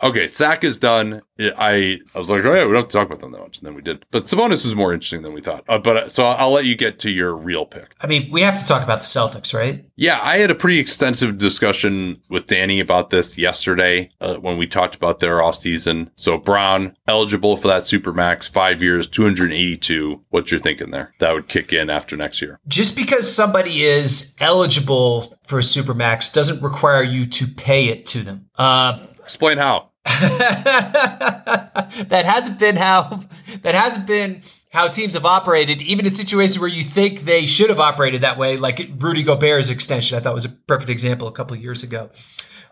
Okay, 0.01 0.27
Sack 0.27 0.63
is 0.63 0.77
done. 0.77 1.21
I 1.39 1.99
I 2.13 2.17
was 2.17 2.29
like, 2.29 2.43
oh 2.45 2.53
yeah, 2.53 2.63
we 2.63 2.71
don't 2.71 2.75
have 2.75 2.87
to 2.87 2.97
talk 2.97 3.07
about 3.07 3.19
them 3.19 3.31
that 3.31 3.41
much, 3.41 3.59
and 3.59 3.67
then 3.67 3.75
we 3.75 3.81
did. 3.81 4.05
But 4.11 4.25
Sabonis 4.25 4.63
was 4.63 4.75
more 4.75 4.93
interesting 4.93 5.21
than 5.23 5.33
we 5.33 5.41
thought. 5.41 5.63
Uh, 5.67 5.79
but 5.79 5.97
uh, 5.97 6.09
so 6.09 6.23
I'll 6.23 6.51
let 6.51 6.65
you 6.65 6.75
get 6.75 6.99
to 6.99 7.11
your 7.11 7.35
real 7.35 7.65
pick. 7.65 7.95
I 8.01 8.07
mean, 8.07 8.29
we 8.31 8.41
have 8.41 8.59
to 8.59 8.65
talk 8.65 8.83
about 8.83 8.99
the 8.99 9.05
Celtics, 9.05 9.53
right? 9.53 9.85
Yeah, 9.95 10.19
I 10.21 10.37
had 10.37 10.51
a 10.51 10.55
pretty 10.55 10.79
extensive 10.79 11.37
discussion 11.37 12.21
with 12.29 12.45
Danny 12.45 12.79
about 12.79 13.09
this 13.09 13.37
yesterday 13.37 14.09
uh, 14.21 14.35
when 14.37 14.57
we 14.57 14.67
talked 14.67 14.95
about 14.95 15.19
their 15.19 15.37
offseason. 15.37 16.09
So 16.15 16.37
Brown 16.37 16.95
eligible 17.07 17.57
for 17.57 17.67
that 17.67 17.83
supermax, 17.83 18.49
five 18.49 18.81
years, 18.83 19.07
two 19.07 19.23
hundred 19.23 19.51
eighty-two. 19.51 20.23
What 20.29 20.51
you're 20.51 20.59
thinking 20.59 20.91
there? 20.91 21.13
That 21.19 21.33
would 21.33 21.47
kick 21.47 21.73
in 21.73 21.89
after 21.89 22.15
next 22.15 22.41
year. 22.41 22.59
Just 22.67 22.95
because 22.95 23.31
somebody 23.31 23.83
is 23.83 24.35
eligible 24.39 25.37
for 25.47 25.59
a 25.59 25.63
supermax 25.63 26.31
doesn't 26.31 26.61
require 26.61 27.03
you 27.03 27.25
to 27.25 27.47
pay 27.47 27.87
it 27.89 28.05
to 28.07 28.21
them. 28.21 28.49
Uh, 28.57 29.05
Explain 29.27 29.57
how. 29.57 29.89
that 30.05 32.23
hasn't 32.23 32.57
been 32.57 32.77
how 32.77 33.19
that 33.61 33.75
hasn't 33.75 34.07
been 34.07 34.41
how 34.71 34.87
teams 34.87 35.15
have 35.15 35.25
operated, 35.25 35.81
even 35.81 36.05
in 36.05 36.13
situations 36.13 36.57
where 36.57 36.69
you 36.69 36.81
think 36.81 37.25
they 37.25 37.45
should 37.45 37.69
have 37.69 37.81
operated 37.81 38.21
that 38.21 38.37
way, 38.37 38.55
like 38.55 38.89
Rudy 38.99 39.23
Gobert's 39.23 39.69
extension. 39.69 40.17
I 40.17 40.21
thought 40.21 40.33
was 40.33 40.45
a 40.45 40.49
perfect 40.49 40.89
example 40.89 41.27
a 41.27 41.33
couple 41.33 41.57
years 41.57 41.83
ago. 41.83 42.09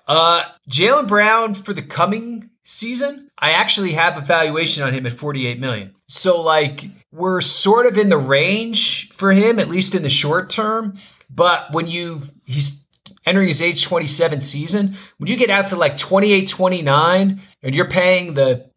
Uh, 0.08 0.44
Jaylen 0.70 1.10
Brown 1.10 1.56
for 1.56 1.74
the 1.74 1.82
coming 1.82 2.52
season, 2.64 3.30
I 3.38 3.52
actually 3.52 3.92
have 3.92 4.18
a 4.18 4.22
valuation 4.22 4.84
on 4.84 4.94
him 4.94 5.06
at 5.06 5.12
48 5.12 5.60
million. 5.60 5.94
So 6.08 6.40
like 6.40 6.86
we're 7.12 7.42
sort 7.42 7.86
of 7.86 7.98
in 7.98 8.08
the 8.08 8.18
range 8.18 9.12
for 9.12 9.34
him, 9.34 9.60
at 9.60 9.68
least 9.68 9.94
in 9.94 10.04
the 10.04 10.10
short 10.10 10.50
term. 10.50 10.96
But 11.30 11.74
when 11.74 11.88
you 11.88 12.22
he's 12.46 12.85
entering 13.26 13.48
his 13.48 13.62
age 13.62 13.84
27 13.84 14.42
season, 14.42 14.96
when 15.18 15.30
you 15.30 15.36
get 15.36 15.50
out 15.50 15.70
to 15.70 15.76
like 15.76 15.98
28, 15.98 16.48
29, 16.48 17.42
and 17.64 17.76
you're 17.76 17.90
paying 17.90 18.34
the 18.34 18.70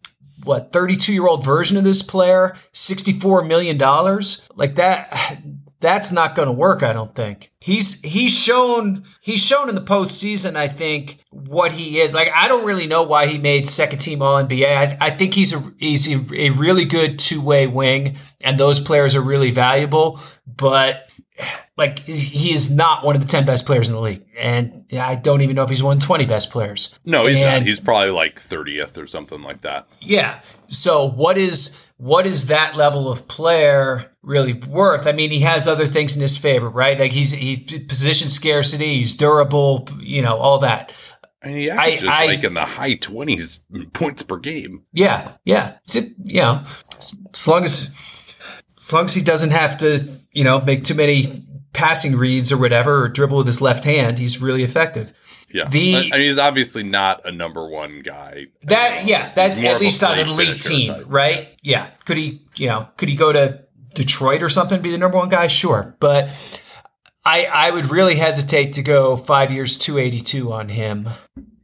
what 0.44 0.72
32 0.72 1.12
year 1.12 1.26
old 1.26 1.44
version 1.44 1.76
of 1.76 1.84
this 1.84 2.00
player 2.00 2.54
64 2.72 3.42
million 3.42 3.76
dollars 3.76 4.48
like 4.54 4.76
that 4.76 5.38
that's 5.80 6.10
not 6.10 6.34
going 6.34 6.46
to 6.46 6.52
work 6.52 6.82
i 6.82 6.92
don't 6.92 7.14
think 7.14 7.50
he's 7.60 8.00
he's 8.02 8.32
shown 8.32 9.04
he's 9.20 9.42
shown 9.44 9.68
in 9.68 9.74
the 9.74 9.80
postseason 9.80 10.56
i 10.56 10.66
think 10.68 11.24
what 11.30 11.72
he 11.72 12.00
is 12.00 12.12
like 12.14 12.28
i 12.34 12.48
don't 12.48 12.64
really 12.64 12.86
know 12.86 13.02
why 13.02 13.26
he 13.26 13.38
made 13.38 13.68
second 13.68 13.98
team 13.98 14.20
all 14.22 14.42
nba 14.42 14.66
i, 14.66 14.96
I 15.00 15.10
think 15.10 15.34
he's 15.34 15.52
a 15.52 15.62
he's 15.78 16.10
a, 16.12 16.16
a 16.34 16.50
really 16.50 16.84
good 16.84 17.18
two-way 17.18 17.66
wing 17.66 18.16
and 18.40 18.58
those 18.58 18.80
players 18.80 19.14
are 19.14 19.22
really 19.22 19.50
valuable 19.50 20.20
but 20.46 21.12
like 21.76 22.00
he 22.00 22.52
is 22.52 22.70
not 22.70 23.04
one 23.04 23.14
of 23.14 23.22
the 23.22 23.28
10 23.28 23.46
best 23.46 23.64
players 23.64 23.88
in 23.88 23.94
the 23.94 24.00
league 24.00 24.24
and 24.36 24.84
i 24.98 25.14
don't 25.14 25.42
even 25.42 25.54
know 25.54 25.62
if 25.62 25.68
he's 25.68 25.82
one 25.82 25.96
of 25.96 26.00
the 26.00 26.06
20 26.06 26.24
best 26.26 26.50
players 26.50 26.98
No, 27.04 27.26
he's 27.26 27.40
not. 27.40 27.62
He's 27.62 27.78
probably 27.78 28.10
like 28.10 28.40
30th 28.40 28.96
or 28.98 29.06
something 29.06 29.42
like 29.42 29.60
that. 29.62 29.86
yeah. 30.00 30.40
So 30.66 31.06
what 31.08 31.38
is 31.38 31.78
what 31.98 32.26
is 32.26 32.46
that 32.46 32.76
level 32.76 33.10
of 33.10 33.28
player 33.28 34.10
really 34.22 34.54
worth? 34.54 35.06
I 35.06 35.12
mean, 35.12 35.30
he 35.30 35.40
has 35.40 35.66
other 35.68 35.86
things 35.86 36.16
in 36.16 36.22
his 36.22 36.36
favor, 36.36 36.68
right? 36.68 36.98
Like 36.98 37.12
he's 37.12 37.32
he 37.32 37.56
position 37.56 38.28
scarcity, 38.30 38.94
he's 38.94 39.14
durable, 39.16 39.86
you 40.00 40.22
know, 40.22 40.36
all 40.36 40.60
that. 40.60 40.92
I 41.42 41.48
mean, 41.48 41.56
he 41.56 41.70
averages 41.70 42.08
I- 42.08 42.26
like 42.26 42.44
in 42.44 42.54
the 42.54 42.64
high 42.64 42.94
20s 42.94 43.60
points 43.92 44.22
per 44.22 44.36
game. 44.38 44.84
Yeah, 44.92 45.32
yeah. 45.44 45.74
It's, 45.84 45.96
you 45.96 46.40
know, 46.40 46.62
as 47.34 47.46
long 47.48 47.64
as 47.64 47.94
as 48.78 48.92
long 48.92 49.04
as 49.04 49.14
he 49.14 49.22
doesn't 49.22 49.50
have 49.50 49.76
to, 49.78 50.08
you 50.32 50.44
know, 50.44 50.60
make 50.60 50.84
too 50.84 50.94
many 50.94 51.44
passing 51.72 52.16
reads 52.16 52.50
or 52.50 52.58
whatever, 52.58 53.04
or 53.04 53.08
dribble 53.08 53.38
with 53.38 53.46
his 53.46 53.60
left 53.60 53.84
hand, 53.84 54.18
he's 54.18 54.40
really 54.40 54.62
effective. 54.62 55.12
Yeah. 55.50 55.66
The- 55.66 55.96
I, 55.96 56.16
mean, 56.16 56.26
he's 56.26 56.38
obviously 56.38 56.82
not 56.82 57.26
a 57.26 57.32
number 57.32 57.66
one 57.68 58.02
guy. 58.02 58.46
That 58.62 59.06
yeah, 59.06 59.32
that's 59.32 59.58
at 59.58 59.80
least 59.80 60.02
on 60.02 60.18
an 60.18 60.28
elite 60.28 60.62
team, 60.62 60.92
type. 60.92 61.04
right? 61.08 61.48
Yeah. 61.62 61.90
Could 62.04 62.16
he, 62.16 62.46
you 62.56 62.66
know, 62.66 62.88
could 62.96 63.08
he 63.08 63.14
go 63.14 63.32
to 63.32 63.64
Detroit 63.94 64.42
or 64.42 64.48
something, 64.48 64.82
be 64.82 64.90
the 64.90 64.98
number 64.98 65.16
one 65.16 65.28
guy? 65.28 65.46
Sure, 65.46 65.96
but 66.00 66.28
I 67.24 67.44
I 67.46 67.70
would 67.70 67.86
really 67.86 68.16
hesitate 68.16 68.74
to 68.74 68.82
go 68.82 69.16
five 69.16 69.50
years, 69.50 69.78
two 69.78 69.98
eighty 69.98 70.20
two 70.20 70.52
on 70.52 70.68
him. 70.68 71.08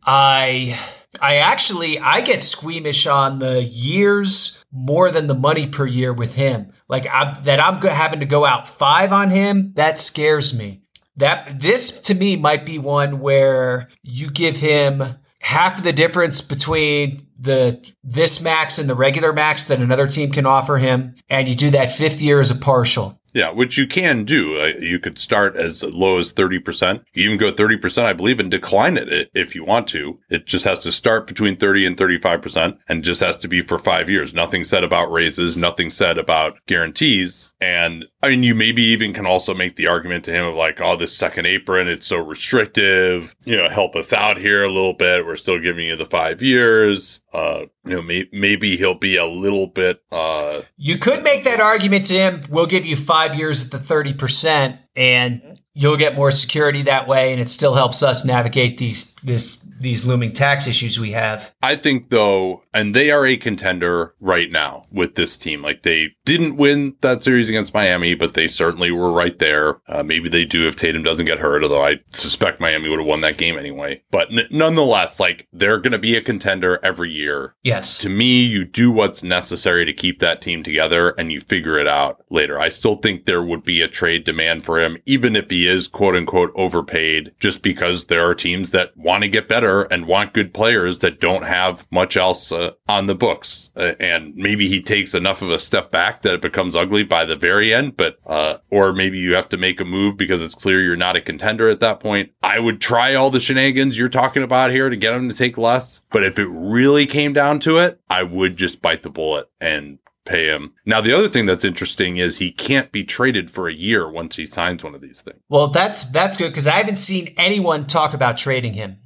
I 0.05 0.79
I 1.21 1.37
actually 1.37 1.99
I 1.99 2.21
get 2.21 2.43
squeamish 2.43 3.07
on 3.07 3.39
the 3.39 3.63
years 3.63 4.65
more 4.73 5.11
than 5.11 5.27
the 5.27 5.35
money 5.35 5.67
per 5.67 5.87
year 5.87 6.13
with 6.13 6.35
him. 6.35 6.73
Like 6.89 7.07
I, 7.07 7.39
that 7.45 7.61
I'm 7.61 7.81
having 7.81 8.21
to 8.21 8.27
go 8.27 8.45
out 8.45 8.69
five 8.69 9.13
on 9.13 9.31
him. 9.31 9.73
That 9.77 9.99
scares 9.99 10.57
me. 10.57 10.83
That 11.17 11.61
this 11.61 12.01
to 12.03 12.15
me 12.15 12.37
might 12.37 12.67
be 12.67 12.79
one 12.79 13.21
where 13.21 13.89
you 14.03 14.31
give 14.31 14.57
him 14.57 15.03
half 15.41 15.79
of 15.79 15.85
the 15.85 15.93
difference 15.93 16.41
between 16.41 17.27
the 17.39 17.85
this 18.03 18.41
max 18.43 18.79
and 18.79 18.89
the 18.89 18.95
regular 18.95 19.33
max 19.33 19.67
that 19.67 19.81
another 19.81 20.07
team 20.07 20.33
can 20.33 20.47
offer 20.47 20.79
him, 20.79 21.15
and 21.29 21.49
you 21.49 21.55
do 21.55 21.71
that 21.71 21.93
fifth 21.93 22.21
year 22.21 22.41
as 22.41 22.51
a 22.51 22.57
partial. 22.57 23.21
Yeah, 23.35 23.51
which 23.51 23.77
you 23.77 23.89
can 23.89 24.23
do. 24.25 24.59
Uh, 24.59 24.73
you 24.79 25.01
could 25.01 25.19
start 25.19 25.57
as 25.57 25.83
low 25.83 26.19
as 26.19 26.33
30%. 26.33 27.05
You 27.13 27.25
even 27.25 27.37
go 27.37 27.53
30%, 27.53 28.05
I 28.05 28.13
believe, 28.13 28.39
and 28.39 28.49
decline 28.49 28.97
it 28.97 29.29
if 29.35 29.57
you 29.57 29.65
want 29.65 29.89
to. 29.89 30.21
It 30.31 30.47
just 30.47 30.65
has 30.65 30.79
to 30.81 30.93
start 30.93 31.27
between 31.27 31.57
30 31.57 31.85
and 31.85 31.97
35% 31.97 32.79
and 32.89 33.03
just 33.03 33.21
has 33.21 33.37
to 33.39 33.49
be 33.49 33.61
for 33.61 33.79
five 33.79 34.09
years. 34.09 34.33
Nothing 34.33 34.63
said 34.63 34.85
about 34.85 35.11
raises, 35.11 35.57
nothing 35.57 35.91
said 35.91 36.17
about 36.17 36.65
guarantees. 36.67 37.51
And 37.61 38.05
I 38.23 38.29
mean, 38.29 38.45
you 38.45 38.55
maybe 38.55 38.83
even 38.83 39.13
can 39.13 39.27
also 39.27 39.53
make 39.53 39.75
the 39.75 39.89
argument 39.89 40.25
to 40.25 40.33
him 40.33 40.47
of 40.47 40.55
like, 40.55 40.81
oh, 40.81 40.97
this 40.97 41.17
second 41.17 41.47
apron, 41.47 41.89
it's 41.89 42.07
so 42.07 42.19
restrictive. 42.19 43.35
You 43.45 43.57
know, 43.57 43.69
help 43.69 43.97
us 43.97 44.13
out 44.13 44.39
here 44.39 44.63
a 44.63 44.71
little 44.71 44.95
bit. 44.95 45.27
We're 45.27 45.37
still 45.37 45.59
giving 45.59 45.87
you 45.87 45.97
the 45.97 46.07
five 46.07 46.41
years. 46.41 47.21
Uh, 47.35 47.67
you 47.85 47.97
know, 47.97 48.03
may- 48.03 48.29
maybe 48.33 48.77
he'll 48.77 48.95
be 48.95 49.17
a 49.17 49.27
little 49.27 49.67
bit. 49.67 50.01
Uh, 50.13 50.63
you 50.77 50.97
could 50.99 51.25
make 51.25 51.43
that 51.45 51.61
argument 51.61 52.05
to 52.05 52.15
him. 52.15 52.43
We'll 52.49 52.67
give 52.67 52.87
you 52.87 52.97
five 52.97 53.35
years 53.35 53.65
at 53.65 53.73
the 53.73 53.79
thirty 53.79 54.15
percent, 54.15 54.79
and 54.95 55.61
you'll 55.75 55.97
get 55.97 56.15
more 56.15 56.31
security 56.31 56.83
that 56.83 57.09
way, 57.09 57.33
and 57.33 57.41
it 57.41 57.51
still 57.51 57.75
helps 57.75 58.05
us 58.05 58.25
navigate 58.25 58.79
these 58.79 59.14
this 59.25 59.65
these 59.81 60.07
looming 60.07 60.33
tax 60.33 60.67
issues 60.67 61.01
we 61.01 61.13
have. 61.13 61.53
I 61.63 61.77
think 61.77 62.11
though, 62.11 62.63
and 62.73 62.95
they 62.95 63.11
are 63.11 63.27
a 63.27 63.37
contender 63.37 64.15
right 64.21 64.51
now 64.51 64.85
with 64.93 65.15
this 65.15 65.37
team. 65.37 65.63
Like 65.63 65.83
they 65.83 66.11
didn't 66.25 66.57
win 66.57 66.97
that 67.01 67.25
series 67.25 67.49
against 67.49 67.75
Miami, 67.75 68.15
but 68.15 68.35
they 68.35 68.47
certainly 68.47 68.91
were 68.91 69.13
right 69.13 69.39
there. 69.39 69.81
Uh, 69.89 70.03
maybe 70.03 70.29
they 70.29 70.45
do 70.45 70.67
if 70.67 70.77
Tatum 70.77 71.03
doesn't 71.03 71.27
get 71.27 71.39
hurt, 71.39 71.63
although 71.63 71.85
I 71.85 72.01
suspect 72.11 72.61
Miami 72.61 72.89
would 72.89 73.01
have 73.01 73.09
won 73.09 73.21
that 73.23 73.37
game 73.37 73.59
anyway. 73.59 74.03
But 74.11 74.31
n- 74.31 74.47
nonetheless, 74.51 75.19
like 75.19 75.49
they're 75.53 75.79
going 75.79 75.93
to 75.93 75.99
be 75.99 76.17
a 76.17 76.23
contender 76.23 76.79
every 76.83 77.11
year. 77.11 77.55
Yes. 77.63 77.99
To 77.99 78.09
me, 78.09 78.45
you 78.45 78.65
do 78.65 78.91
what's 78.91 79.23
necessary 79.23 79.85
to 79.85 79.93
keep 79.93 80.19
that 80.21 80.41
team 80.41 80.63
together 80.63 81.11
and 81.11 81.33
you 81.33 81.41
figure 81.41 81.79
it 81.79 81.89
out 81.89 82.25
later. 82.31 82.59
I 82.59 82.69
still 82.69 82.97
think 82.97 83.25
there 83.25 83.43
would 83.43 83.63
be 83.63 83.81
a 83.81 83.89
trade 83.89 84.25
demand 84.25 84.65
for 84.65 84.81
him, 84.81 84.99
even 85.07 85.37
if 85.37 85.51
he 85.51 85.67
is 85.67 85.89
quote 85.89 86.15
unquote 86.15 86.53
overpaid, 86.55 87.33
just 87.39 87.63
because 87.63 88.07
there 88.07 88.27
are 88.27 88.35
teams 88.35 88.71
that 88.71 88.97
want 88.97 89.14
to 89.23 89.29
get 89.29 89.49
better 89.49 89.83
and 89.83 90.07
want 90.07 90.33
good 90.33 90.53
players 90.53 90.99
that 90.99 91.21
don't 91.21 91.45
have 91.45 91.87
much 91.91 92.17
else 92.17 92.53
uh, 92.53 92.73
on 92.89 93.07
the 93.07 93.15
books. 93.15 93.71
Uh, 93.77 93.95
and 94.01 94.35
maybe 94.35 94.69
he 94.69 94.83
takes 94.83 95.15
enough 95.15 95.43
of 95.43 95.51
a 95.51 95.59
step 95.59 95.91
back 95.91 96.23
that 96.23 96.35
it 96.35 96.43
becomes 96.43 96.77
ugly 96.77 97.05
by 97.05 97.25
the 97.25 97.37
very 97.37 97.73
end, 97.73 97.97
but, 97.97 98.19
uh, 98.27 98.59
or 98.71 98.93
maybe 98.93 99.19
you 99.19 99.35
have 99.35 99.49
to 99.49 99.57
make 99.57 99.81
a 99.81 99.85
move 99.85 100.17
because 100.17 100.43
it's 100.43 100.55
clear 100.55 100.83
you're 100.83 100.97
not 100.97 101.17
a 101.17 101.21
contender 101.21 101.69
at 101.69 101.81
that 101.81 102.01
point. 102.01 102.31
I 102.43 102.59
would 102.59 102.81
try 102.81 103.15
all 103.15 103.31
the 103.31 103.41
shenanigans 103.41 103.99
you're 103.99 104.09
talking 104.09 104.43
about 104.43 104.71
here 104.71 104.89
to 104.89 104.97
get 104.97 105.15
him 105.15 105.29
to 105.29 105.35
take 105.35 105.59
less. 105.59 106.03
But 106.11 106.25
if 106.25 106.39
it 106.39 106.49
really 106.49 107.07
came 107.07 107.33
down 107.33 107.61
to 107.61 107.79
it, 107.79 108.01
I 108.09 108.23
would 108.23 108.57
just 108.57 108.83
bite 108.83 109.03
the 109.03 109.11
bullet 109.11 109.49
and 109.61 109.99
pay 110.25 110.47
him. 110.47 110.73
Now, 110.85 111.01
the 111.01 111.13
other 111.13 111.29
thing 111.29 111.47
that's 111.47 111.65
interesting 111.65 112.17
is 112.17 112.39
he 112.39 112.51
can't 112.51 112.91
be 112.91 113.05
traded 113.05 113.51
for 113.51 113.69
a 113.69 113.75
year 113.75 114.11
once 114.11 114.37
he 114.37 114.47
signs 114.47 114.83
one 114.83 114.95
of 114.95 115.01
these 115.01 115.23
things. 115.23 115.41
Well, 115.49 115.69
that's 115.69 116.05
that's 116.11 116.37
good 116.37 116.51
because 116.51 116.67
I 116.67 116.73
haven't 116.73 116.97
seen 116.97 117.35
anyone 117.37 117.87
talk 117.87 118.15
about 118.15 118.39
trading 118.39 118.75
him. 118.75 119.01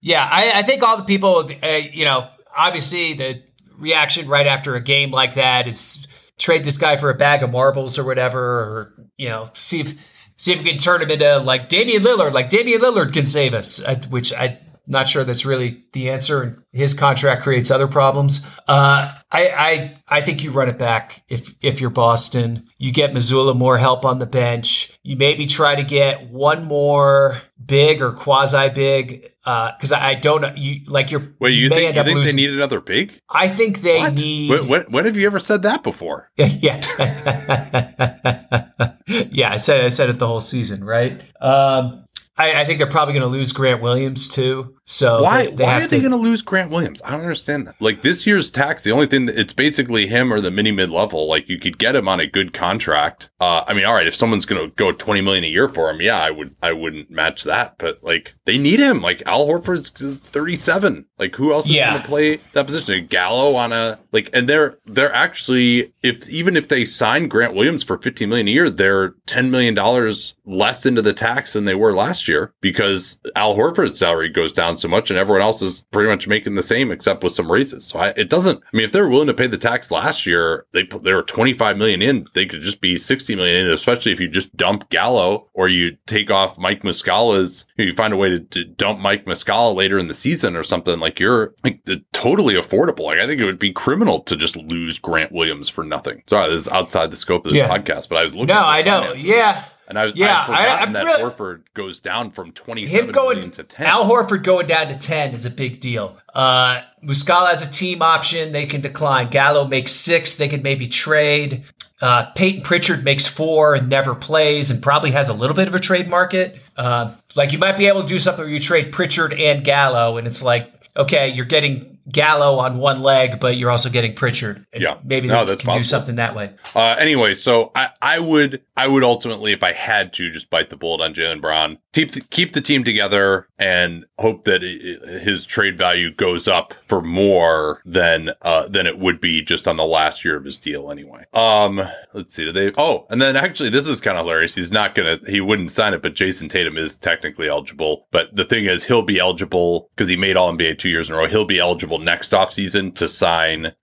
Yeah, 0.00 0.28
I, 0.30 0.52
I, 0.56 0.62
think 0.62 0.82
all 0.82 0.96
the 0.96 1.04
people, 1.04 1.48
uh, 1.62 1.66
you 1.66 2.04
know, 2.04 2.28
obviously 2.56 3.14
the 3.14 3.42
reaction 3.78 4.28
right 4.28 4.46
after 4.46 4.74
a 4.74 4.80
game 4.80 5.10
like 5.10 5.34
that 5.34 5.68
is 5.68 6.06
trade 6.38 6.64
this 6.64 6.78
guy 6.78 6.96
for 6.96 7.10
a 7.10 7.14
bag 7.14 7.42
of 7.42 7.50
marbles 7.50 7.98
or 7.98 8.04
whatever, 8.04 8.40
or 8.40 9.08
you 9.16 9.28
know, 9.28 9.50
see 9.54 9.80
if 9.80 9.94
see 10.36 10.52
if 10.52 10.58
we 10.60 10.64
can 10.64 10.78
turn 10.78 11.02
him 11.02 11.10
into 11.10 11.38
like 11.38 11.68
Damian 11.68 12.02
Lillard, 12.02 12.32
like 12.32 12.48
Damian 12.48 12.80
Lillard 12.80 13.12
can 13.12 13.26
save 13.26 13.54
us, 13.54 13.82
uh, 13.82 14.00
which 14.08 14.32
I 14.32 14.58
not 14.88 15.08
sure 15.08 15.24
that's 15.24 15.44
really 15.44 15.84
the 15.92 16.10
answer. 16.10 16.42
And 16.42 16.62
his 16.72 16.94
contract 16.94 17.42
creates 17.42 17.70
other 17.70 17.86
problems. 17.86 18.46
Uh, 18.66 19.12
I, 19.30 19.48
I, 19.48 20.02
I 20.08 20.20
think 20.20 20.42
you 20.42 20.50
run 20.50 20.68
it 20.68 20.78
back 20.78 21.22
if 21.28 21.54
if 21.60 21.80
you're 21.80 21.90
Boston. 21.90 22.68
You 22.78 22.92
get 22.92 23.12
Mazzulla 23.12 23.56
more 23.56 23.78
help 23.78 24.04
on 24.04 24.18
the 24.18 24.26
bench. 24.26 24.98
You 25.02 25.16
maybe 25.16 25.46
try 25.46 25.74
to 25.74 25.82
get 25.82 26.30
one 26.30 26.64
more 26.64 27.40
big 27.64 28.02
or 28.02 28.12
quasi 28.12 28.68
big. 28.70 29.32
Because 29.44 29.92
uh, 29.92 29.96
I, 29.96 30.10
I 30.10 30.14
don't 30.14 30.42
know, 30.42 30.52
you 30.54 30.82
like 30.88 31.10
you're. 31.10 31.26
Wait, 31.38 31.52
you 31.52 31.70
think, 31.70 31.96
you 31.96 32.04
think 32.04 32.24
they 32.24 32.32
need 32.32 32.50
another 32.50 32.82
big? 32.82 33.18
I 33.30 33.48
think 33.48 33.80
they 33.80 33.98
what? 33.98 34.14
need. 34.14 34.50
When, 34.50 34.68
when, 34.68 34.82
when, 34.90 35.04
have 35.06 35.16
you 35.16 35.26
ever 35.26 35.38
said 35.38 35.62
that 35.62 35.82
before? 35.82 36.30
yeah, 36.36 36.80
yeah. 39.30 39.52
I 39.52 39.56
said 39.56 39.84
I 39.84 39.88
said 39.88 40.10
it 40.10 40.18
the 40.18 40.26
whole 40.26 40.42
season, 40.42 40.84
right? 40.84 41.18
Um, 41.40 42.04
I, 42.38 42.60
I, 42.60 42.64
think 42.64 42.78
they're 42.78 42.86
probably 42.86 43.14
going 43.14 43.22
to 43.22 43.28
lose 43.28 43.52
Grant 43.52 43.82
Williams 43.82 44.28
too. 44.28 44.76
So 44.90 45.22
why 45.22 45.44
they, 45.44 45.54
they 45.54 45.64
why 45.64 45.82
are 45.82 45.86
they 45.86 45.98
going 45.98 46.12
to 46.12 46.16
lose 46.16 46.40
Grant 46.40 46.70
Williams? 46.70 47.02
I 47.04 47.10
don't 47.10 47.20
understand 47.20 47.66
that. 47.66 47.74
Like 47.78 48.00
this 48.00 48.26
year's 48.26 48.50
tax, 48.50 48.84
the 48.84 48.90
only 48.90 49.06
thing 49.06 49.26
that 49.26 49.38
it's 49.38 49.52
basically 49.52 50.06
him 50.06 50.32
or 50.32 50.40
the 50.40 50.50
mini 50.50 50.72
mid 50.72 50.88
level. 50.88 51.28
Like 51.28 51.46
you 51.46 51.58
could 51.58 51.76
get 51.76 51.94
him 51.94 52.08
on 52.08 52.20
a 52.20 52.26
good 52.26 52.54
contract. 52.54 53.28
Uh, 53.38 53.64
I 53.68 53.74
mean, 53.74 53.84
all 53.84 53.92
right, 53.92 54.06
if 54.06 54.14
someone's 54.14 54.46
going 54.46 54.66
to 54.66 54.74
go 54.76 54.92
twenty 54.92 55.20
million 55.20 55.44
a 55.44 55.48
year 55.48 55.68
for 55.68 55.90
him, 55.90 56.00
yeah, 56.00 56.16
I 56.16 56.30
would 56.30 56.56
I 56.62 56.72
wouldn't 56.72 57.10
match 57.10 57.44
that. 57.44 57.76
But 57.76 58.02
like 58.02 58.34
they 58.46 58.56
need 58.56 58.80
him. 58.80 59.02
Like 59.02 59.22
Al 59.26 59.46
Horford's 59.46 59.90
thirty 59.90 60.56
seven. 60.56 61.04
Like 61.18 61.36
who 61.36 61.52
else 61.52 61.66
is 61.66 61.72
yeah. 61.72 61.90
going 61.90 62.02
to 62.02 62.08
play 62.08 62.36
that 62.54 62.64
position? 62.64 63.06
Gallo 63.08 63.56
on 63.56 63.74
a 63.74 63.98
like, 64.10 64.30
and 64.32 64.48
they're 64.48 64.78
they're 64.86 65.14
actually 65.14 65.92
if 66.02 66.26
even 66.30 66.56
if 66.56 66.68
they 66.68 66.86
sign 66.86 67.28
Grant 67.28 67.54
Williams 67.54 67.84
for 67.84 67.98
fifteen 67.98 68.30
million 68.30 68.48
a 68.48 68.52
year, 68.52 68.70
they're 68.70 69.10
ten 69.26 69.50
million 69.50 69.74
dollars 69.74 70.34
less 70.46 70.86
into 70.86 71.02
the 71.02 71.12
tax 71.12 71.52
than 71.52 71.66
they 71.66 71.74
were 71.74 71.92
last 71.92 72.26
year 72.26 72.54
because 72.62 73.20
Al 73.36 73.54
Horford's 73.54 73.98
salary 73.98 74.30
goes 74.30 74.50
down 74.50 74.77
so 74.78 74.88
much 74.88 75.10
and 75.10 75.18
everyone 75.18 75.42
else 75.42 75.62
is 75.62 75.82
pretty 75.90 76.10
much 76.10 76.28
making 76.28 76.54
the 76.54 76.62
same 76.62 76.90
except 76.90 77.22
with 77.22 77.32
some 77.32 77.50
raises. 77.50 77.86
So 77.86 77.98
I, 77.98 78.08
it 78.10 78.30
doesn't, 78.30 78.58
I 78.58 78.76
mean, 78.76 78.84
if 78.84 78.92
they're 78.92 79.08
willing 79.08 79.26
to 79.28 79.34
pay 79.34 79.46
the 79.46 79.58
tax 79.58 79.90
last 79.90 80.26
year, 80.26 80.66
they 80.72 80.84
put, 80.84 81.04
they 81.04 81.12
were 81.12 81.22
25 81.22 81.76
million 81.76 82.02
in, 82.02 82.26
they 82.34 82.46
could 82.46 82.60
just 82.60 82.80
be 82.80 82.96
60 82.96 83.34
million 83.36 83.66
in, 83.66 83.72
especially 83.72 84.12
if 84.12 84.20
you 84.20 84.28
just 84.28 84.56
dump 84.56 84.88
Gallo 84.90 85.48
or 85.54 85.68
you 85.68 85.96
take 86.06 86.30
off 86.30 86.58
Mike 86.58 86.82
Muscala's, 86.82 87.66
you 87.76 87.94
find 87.94 88.12
a 88.12 88.16
way 88.16 88.30
to, 88.30 88.40
to 88.40 88.64
dump 88.64 89.00
Mike 89.00 89.24
Muscala 89.24 89.74
later 89.74 89.98
in 89.98 90.08
the 90.08 90.14
season 90.14 90.56
or 90.56 90.62
something 90.62 91.00
like 91.00 91.20
you're 91.20 91.54
like 91.64 91.86
totally 92.12 92.54
affordable. 92.54 93.04
Like 93.04 93.18
I 93.18 93.26
think 93.26 93.40
it 93.40 93.44
would 93.44 93.58
be 93.58 93.72
criminal 93.72 94.20
to 94.20 94.36
just 94.36 94.56
lose 94.56 94.98
Grant 94.98 95.32
Williams 95.32 95.68
for 95.68 95.84
nothing. 95.84 96.22
Sorry, 96.26 96.50
this 96.50 96.62
is 96.62 96.68
outside 96.68 97.10
the 97.10 97.16
scope 97.16 97.46
of 97.46 97.52
this 97.52 97.60
yeah. 97.60 97.68
podcast, 97.68 98.08
but 98.08 98.18
I 98.18 98.22
was 98.22 98.34
looking. 98.34 98.48
No, 98.48 98.62
I 98.62 98.82
know. 98.82 99.12
Yeah. 99.14 99.64
And 99.88 99.98
I 99.98 100.04
was 100.04 100.14
yeah, 100.14 100.42
I 100.42 100.46
forgotten 100.46 100.88
I, 100.90 100.92
that 100.92 101.04
really, 101.06 101.22
Horford 101.22 101.62
goes 101.72 101.98
down 101.98 102.30
from 102.30 102.52
twenty 102.52 102.86
seven 102.86 103.10
million 103.10 103.50
to 103.52 103.64
ten. 103.64 103.86
Al 103.86 104.04
Horford 104.04 104.42
going 104.42 104.66
down 104.66 104.88
to 104.88 104.98
ten 104.98 105.32
is 105.32 105.46
a 105.46 105.50
big 105.50 105.80
deal. 105.80 106.18
Uh, 106.34 106.82
Muscala 107.02 107.48
has 107.50 107.66
a 107.66 107.72
team 107.72 108.02
option; 108.02 108.52
they 108.52 108.66
can 108.66 108.82
decline. 108.82 109.30
Gallo 109.30 109.66
makes 109.66 109.92
six; 109.92 110.36
they 110.36 110.46
could 110.46 110.62
maybe 110.62 110.88
trade. 110.88 111.64
Uh, 112.02 112.26
Payton 112.32 112.62
Pritchard 112.62 113.02
makes 113.02 113.26
four 113.26 113.74
and 113.74 113.88
never 113.88 114.14
plays, 114.14 114.70
and 114.70 114.82
probably 114.82 115.10
has 115.12 115.30
a 115.30 115.34
little 115.34 115.56
bit 115.56 115.68
of 115.68 115.74
a 115.74 115.80
trade 115.80 116.06
market. 116.06 116.58
Uh, 116.76 117.14
like 117.34 117.52
you 117.52 117.58
might 117.58 117.78
be 117.78 117.86
able 117.86 118.02
to 118.02 118.08
do 118.08 118.18
something 118.18 118.44
where 118.44 118.52
you 118.52 118.60
trade 118.60 118.92
Pritchard 118.92 119.32
and 119.32 119.64
Gallo, 119.64 120.18
and 120.18 120.26
it's 120.26 120.42
like 120.42 120.70
okay, 120.98 121.28
you're 121.28 121.46
getting 121.46 121.97
Gallo 122.10 122.58
on 122.58 122.78
one 122.78 123.00
leg, 123.00 123.40
but 123.40 123.56
you're 123.56 123.70
also 123.70 123.90
getting 123.90 124.14
Pritchard. 124.14 124.66
Yeah, 124.74 124.98
maybe 125.04 125.28
no, 125.28 125.44
they 125.44 125.56
can 125.56 125.66
possible. 125.66 125.78
do 125.78 125.84
something 125.84 126.14
that 126.16 126.34
way. 126.34 126.52
Uh, 126.74 126.96
anyway, 126.98 127.34
so 127.34 127.70
I, 127.74 127.90
I 128.00 128.18
would 128.18 128.62
I 128.76 128.86
would 128.86 129.02
ultimately, 129.02 129.52
if 129.52 129.62
I 129.62 129.72
had 129.72 130.12
to, 130.14 130.30
just 130.30 130.50
bite 130.50 130.70
the 130.70 130.76
bullet 130.76 131.02
on 131.02 131.12
Jaylen 131.12 131.40
Brown, 131.40 131.78
keep 131.92 132.12
the, 132.12 132.20
keep 132.20 132.52
the 132.52 132.60
team 132.60 132.84
together, 132.84 133.48
and 133.58 134.06
hope 134.18 134.44
that 134.44 134.62
it, 134.62 135.22
his 135.22 135.46
trade 135.46 135.76
value 135.76 136.12
goes 136.14 136.46
up 136.46 136.74
for 136.86 137.02
more 137.02 137.82
than 137.84 138.30
uh, 138.42 138.68
than 138.68 138.86
it 138.86 138.98
would 138.98 139.20
be 139.20 139.42
just 139.42 139.66
on 139.66 139.76
the 139.76 139.84
last 139.84 140.24
year 140.24 140.36
of 140.36 140.44
his 140.44 140.58
deal. 140.58 140.90
Anyway, 140.90 141.24
um, 141.34 141.82
let's 142.14 142.34
see, 142.34 142.44
do 142.44 142.52
they? 142.52 142.72
Oh, 142.78 143.06
and 143.10 143.20
then 143.20 143.36
actually, 143.36 143.70
this 143.70 143.86
is 143.86 144.00
kind 144.00 144.16
of 144.16 144.24
hilarious. 144.24 144.54
He's 144.54 144.70
not 144.70 144.94
gonna, 144.94 145.18
he 145.26 145.40
wouldn't 145.40 145.70
sign 145.70 145.92
it, 145.92 146.02
but 146.02 146.14
Jayson 146.14 146.48
Tatum 146.48 146.78
is 146.78 146.96
technically 146.96 147.48
eligible. 147.48 148.06
But 148.10 148.34
the 148.34 148.44
thing 148.44 148.64
is, 148.64 148.84
he'll 148.84 149.02
be 149.02 149.18
eligible 149.18 149.90
because 149.94 150.08
he 150.08 150.16
made 150.16 150.36
All 150.36 150.52
NBA 150.52 150.78
two 150.78 150.88
years 150.88 151.10
in 151.10 151.16
a 151.16 151.18
row. 151.18 151.26
He'll 151.26 151.44
be 151.44 151.58
eligible 151.58 151.97
next 151.98 152.32
offseason 152.32 152.94
to 152.96 153.08
sign 153.08 153.74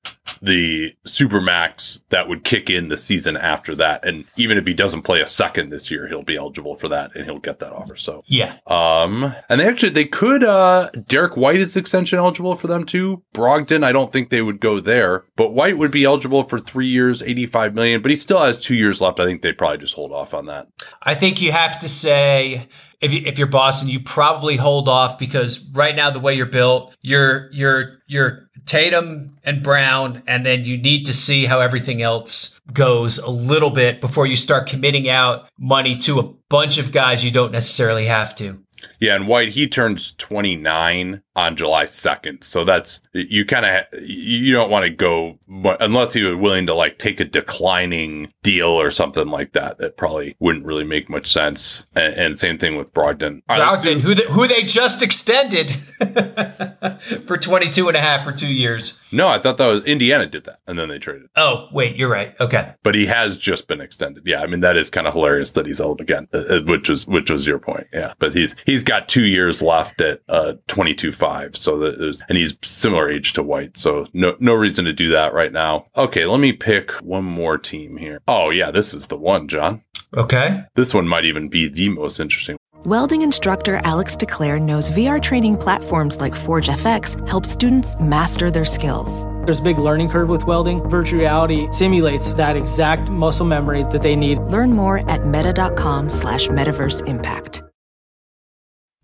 the 0.42 0.94
supermax 1.06 2.02
that 2.10 2.28
would 2.28 2.44
kick 2.44 2.70
in 2.70 2.90
the 2.90 2.98
season 2.98 3.38
after 3.38 3.76
that. 3.76 4.06
And 4.06 4.26
even 4.36 4.58
if 4.58 4.68
he 4.68 4.74
doesn't 4.74 5.04
play 5.04 5.22
a 5.22 5.28
second 5.28 5.70
this 5.70 5.90
year, 5.90 6.08
he'll 6.08 6.24
be 6.24 6.36
eligible 6.36 6.76
for 6.76 6.88
that 6.90 7.16
and 7.16 7.26
he'll 7.26 7.40
get 7.40 7.60
that 7.60 7.72
offer. 7.72 7.96
So 7.96 8.22
yeah. 8.26 8.58
Um, 8.68 9.34
and 9.50 9.60
they 9.60 9.68
actually 9.68 9.90
they 9.90 10.06
could 10.06 10.44
uh 10.44 10.90
Derrick 11.08 11.38
White 11.38 11.60
is 11.60 11.76
extension 11.76 12.20
eligible 12.20 12.56
for 12.56 12.68
them 12.68 12.86
too. 12.86 13.24
Brogdon, 13.34 13.84
I 13.84 13.92
don't 13.92 14.12
think 14.12 14.30
they 14.30 14.42
would 14.42 14.60
go 14.60 14.80
there, 14.80 15.26
but 15.36 15.54
White 15.54 15.78
would 15.78 15.92
be 15.92 16.04
eligible 16.04 16.44
for 16.44 16.60
three 16.60 16.88
years, 16.88 17.22
85 17.22 17.74
million, 17.74 18.02
but 18.02 18.12
he 18.12 18.18
still 18.18 18.40
has 18.40 18.62
two 18.62 18.76
years 18.76 19.02
left. 19.02 19.20
I 19.20 19.26
think 19.26 19.42
they 19.42 19.54
probably 19.54 19.78
just 19.78 19.96
hold 19.96 20.12
off 20.12 20.34
on 20.34 20.48
that. 20.48 20.68
I 21.02 21.16
think 21.16 21.42
you 21.42 21.52
have 21.52 21.80
to 21.80 21.90
say 21.90 22.68
if 23.02 23.12
you, 23.12 23.22
if 23.26 23.38
you're 23.38 23.48
Boston, 23.48 23.90
you 23.90 24.00
probably 24.00 24.56
hold 24.56 24.88
off 24.90 25.20
because 25.20 25.68
right 25.70 25.96
now 25.96 26.10
the 26.12 26.20
way 26.20 26.34
you're 26.34 26.46
built, 26.46 26.96
you're 27.02 27.50
you're 27.52 28.00
you're 28.08 28.50
Tatum 28.66 29.38
and 29.44 29.62
Brown, 29.62 30.24
and 30.28 30.46
then 30.46 30.66
you 30.66 30.78
need 30.78 31.06
to 31.06 31.14
see 31.14 31.46
how 31.46 31.60
everything 31.60 32.02
else 32.02 32.60
goes 32.74 33.20
a 33.20 33.30
little 33.30 33.70
bit 33.70 34.02
before 34.02 34.26
you 34.26 34.36
start 34.36 34.68
committing 34.68 35.08
out 35.08 35.48
money 35.58 35.96
to 35.98 36.20
a 36.20 36.34
bunch 36.50 36.78
of 36.78 36.92
guys 36.92 37.24
you 37.24 37.32
don't 37.32 37.52
necessarily 37.52 38.06
have 38.06 38.36
to. 38.38 38.60
Yeah, 39.00 39.16
and 39.16 39.28
White 39.28 39.50
he 39.50 39.68
turns 39.68 40.14
29 40.14 41.22
on 41.36 41.56
July 41.56 41.84
2nd. 41.84 42.44
So 42.44 42.64
that's 42.64 43.02
you 43.14 43.46
kind 43.46 43.66
of 43.66 44.02
you 44.02 44.54
don't 44.54 44.70
want 44.70 44.86
to 44.86 44.90
go 44.90 45.38
unless 45.80 46.14
he 46.14 46.24
was 46.24 46.36
willing 46.36 46.66
to 46.68 46.74
like 46.74 46.98
take 46.98 47.20
a 47.20 47.26
declining 47.26 48.32
deal 48.42 48.68
or 48.68 48.90
something 48.90 49.28
like 49.28 49.54
that. 49.54 49.78
That 49.78 49.98
probably 49.98 50.36
wouldn't 50.40 50.66
really 50.66 50.86
make 50.86 51.10
much 51.10 51.28
sense. 51.28 51.88
And, 51.96 52.14
and 52.14 52.40
same 52.40 52.58
thing 52.58 52.78
with 52.78 52.94
Brogdon. 52.94 53.42
Brogdon, 53.50 54.00
who 54.00 54.14
they, 54.14 54.26
who 54.26 54.48
they 54.48 54.64
just 54.64 55.04
extended 55.04 55.72
for 57.26 57.38
22 57.38 57.88
and 57.88 57.98
a 57.98 58.02
half 58.02 58.24
for 58.24 58.32
2 58.32 58.48
years. 58.48 59.00
No, 59.12 59.28
I 59.28 59.40
thought 59.40 59.58
that 59.58 59.68
was 59.68 59.86
Indiana 59.86 60.26
did 60.26 60.46
that 60.46 60.60
and 60.68 60.80
then 60.80 60.90
they 60.90 61.00
traded. 61.00 61.30
Oh, 61.36 61.68
wait, 61.72 61.96
you're 61.98 62.10
right. 62.10 62.34
Okay. 62.40 62.74
But 62.84 62.96
he 62.96 63.08
has 63.08 63.38
just 63.38 63.68
been 63.68 63.82
extended. 63.82 64.24
Yeah, 64.26 64.42
I 64.42 64.48
mean 64.48 64.62
that 64.62 64.78
is 64.78 64.90
kind 64.90 65.08
of 65.08 65.14
hilarious 65.14 65.52
that 65.52 65.66
he's 65.66 65.82
old 65.82 66.00
again, 66.00 66.28
uh, 66.34 66.38
uh, 66.38 66.62
which 66.62 66.90
was 66.90 67.06
which 67.08 67.30
was 67.30 67.46
your 67.46 67.60
point. 67.60 67.88
Yeah. 67.92 68.14
But 68.20 68.34
he's 68.34 68.56
he's 68.66 68.84
got 68.86 69.10
2 69.10 69.24
years 69.24 69.62
left 69.62 70.00
at 70.02 70.22
uh 70.30 70.54
22 70.68 71.12
five. 71.12 71.56
So 71.56 71.80
that 71.80 72.24
and 72.30 72.38
he's 72.38 72.56
similar 72.64 73.10
age 73.10 73.34
to 73.34 73.44
White. 73.44 73.78
So 73.78 74.08
no 74.14 74.36
no 74.40 74.54
reason 74.54 74.86
to 74.86 74.94
do 74.94 75.10
that 75.12 75.34
right 75.34 75.52
now. 75.52 75.86
Okay, 75.98 76.26
let 76.26 76.40
me 76.40 76.54
pick 76.54 76.92
one 77.02 77.26
more 77.26 77.58
team 77.58 77.98
here. 77.98 78.20
Oh 78.28 78.50
yeah, 78.50 78.72
this 78.72 78.94
is 78.94 79.08
the 79.08 79.18
one, 79.18 79.48
John. 79.48 79.84
Okay. 80.16 80.64
This 80.76 80.94
one 80.94 81.08
might 81.08 81.26
even 81.26 81.50
be 81.50 81.68
the 81.68 81.90
most 81.90 82.20
interesting. 82.20 82.58
Welding 82.86 83.24
instructor 83.24 83.82
Alex 83.84 84.16
DeClaire 84.16 84.62
knows 84.62 84.92
VR 84.92 85.20
training 85.20 85.58
platforms 85.58 86.20
like 86.22 86.36
Forge 86.36 86.68
FX 86.68 87.28
help 87.28 87.44
students 87.44 88.00
master 88.00 88.52
their 88.52 88.64
skills. 88.64 89.26
There's 89.46 89.60
a 89.60 89.64
big 89.64 89.80
learning 89.80 90.10
curve 90.10 90.30
with 90.30 90.46
welding. 90.46 90.88
Virtual 90.88 91.20
reality 91.20 91.68
simulates 91.72 92.34
that 92.36 92.56
exact 92.56 93.10
muscle 93.10 93.46
memory 93.46 93.84
that 93.92 94.04
they 94.04 94.16
need. 94.16 94.38
Learn 94.38 94.72
more 94.72 95.08
at 95.10 95.26
meta.com 95.26 96.12
slash 96.12 96.48
metaverse 96.48 97.08
impact. 97.08 97.64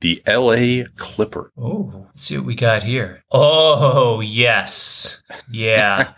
the 0.00 0.22
LA 0.26 0.88
Clipper. 0.96 1.52
Oh, 1.56 2.06
let's 2.06 2.22
see 2.22 2.36
what 2.36 2.46
we 2.46 2.54
got 2.54 2.82
here. 2.82 3.22
Oh, 3.30 4.20
yes. 4.20 5.22
Yeah. 5.50 6.12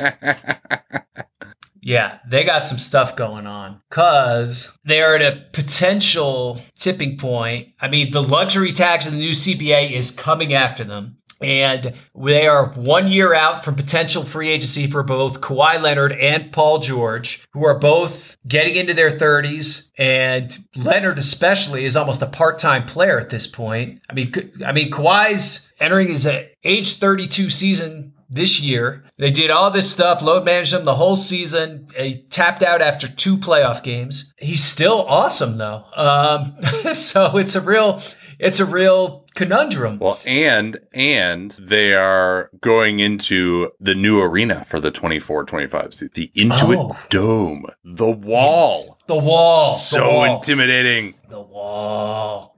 yeah, 1.86 2.18
they 2.28 2.42
got 2.42 2.66
some 2.66 2.78
stuff 2.78 3.14
going 3.14 3.46
on 3.46 3.80
because 3.88 4.76
they're 4.84 5.14
at 5.14 5.22
a 5.22 5.44
potential 5.52 6.60
tipping 6.78 7.16
point. 7.16 7.68
I 7.80 7.88
mean, 7.88 8.10
the 8.10 8.22
luxury 8.22 8.72
tax 8.72 9.06
of 9.06 9.12
the 9.12 9.18
new 9.18 9.30
CBA 9.30 9.92
is 9.92 10.10
coming 10.10 10.52
after 10.52 10.82
them. 10.82 11.18
And 11.40 11.94
they 12.14 12.46
are 12.46 12.70
one 12.70 13.08
year 13.08 13.34
out 13.34 13.64
from 13.64 13.74
potential 13.74 14.24
free 14.24 14.50
agency 14.50 14.86
for 14.86 15.02
both 15.02 15.40
Kawhi 15.40 15.80
Leonard 15.80 16.12
and 16.12 16.50
Paul 16.52 16.78
George, 16.78 17.44
who 17.52 17.64
are 17.64 17.78
both 17.78 18.36
getting 18.46 18.76
into 18.76 18.94
their 18.94 19.10
30s. 19.10 19.90
And 19.98 20.56
Leonard, 20.74 21.18
especially, 21.18 21.84
is 21.84 21.96
almost 21.96 22.22
a 22.22 22.26
part 22.26 22.58
time 22.58 22.86
player 22.86 23.18
at 23.18 23.30
this 23.30 23.46
point. 23.46 24.00
I 24.08 24.14
mean, 24.14 24.32
I 24.64 24.72
mean, 24.72 24.90
Kawhi's 24.90 25.72
entering 25.78 26.08
his 26.08 26.28
age 26.64 26.98
32 26.98 27.50
season 27.50 28.14
this 28.28 28.60
year. 28.60 29.04
They 29.18 29.30
did 29.30 29.50
all 29.50 29.70
this 29.70 29.90
stuff, 29.90 30.22
load 30.22 30.44
managed 30.44 30.72
him 30.72 30.84
the 30.84 30.94
whole 30.94 31.16
season. 31.16 31.88
He 31.96 32.16
tapped 32.30 32.62
out 32.62 32.82
after 32.82 33.08
two 33.08 33.36
playoff 33.36 33.82
games. 33.82 34.32
He's 34.38 34.64
still 34.64 35.04
awesome 35.06 35.58
though. 35.58 35.84
Um, 35.94 36.56
so 36.94 37.36
it's 37.36 37.54
a 37.54 37.60
real, 37.60 38.00
it's 38.38 38.60
a 38.60 38.66
real 38.66 39.24
conundrum. 39.34 39.98
Well, 39.98 40.20
and 40.26 40.78
and 40.92 41.52
they 41.52 41.94
are 41.94 42.50
going 42.60 43.00
into 43.00 43.70
the 43.80 43.94
new 43.94 44.20
arena 44.20 44.64
for 44.64 44.80
the 44.80 44.90
24-25 44.90 45.94
season, 45.94 46.10
the 46.14 46.30
Intuit 46.34 46.90
oh. 46.90 46.98
Dome, 47.08 47.66
the 47.84 48.10
wall, 48.10 48.78
yes. 48.78 48.96
the 49.06 49.16
wall, 49.16 49.72
so 49.72 49.98
the 49.98 50.04
wall. 50.06 50.36
intimidating, 50.36 51.14
the 51.28 51.40
wall. 51.40 52.55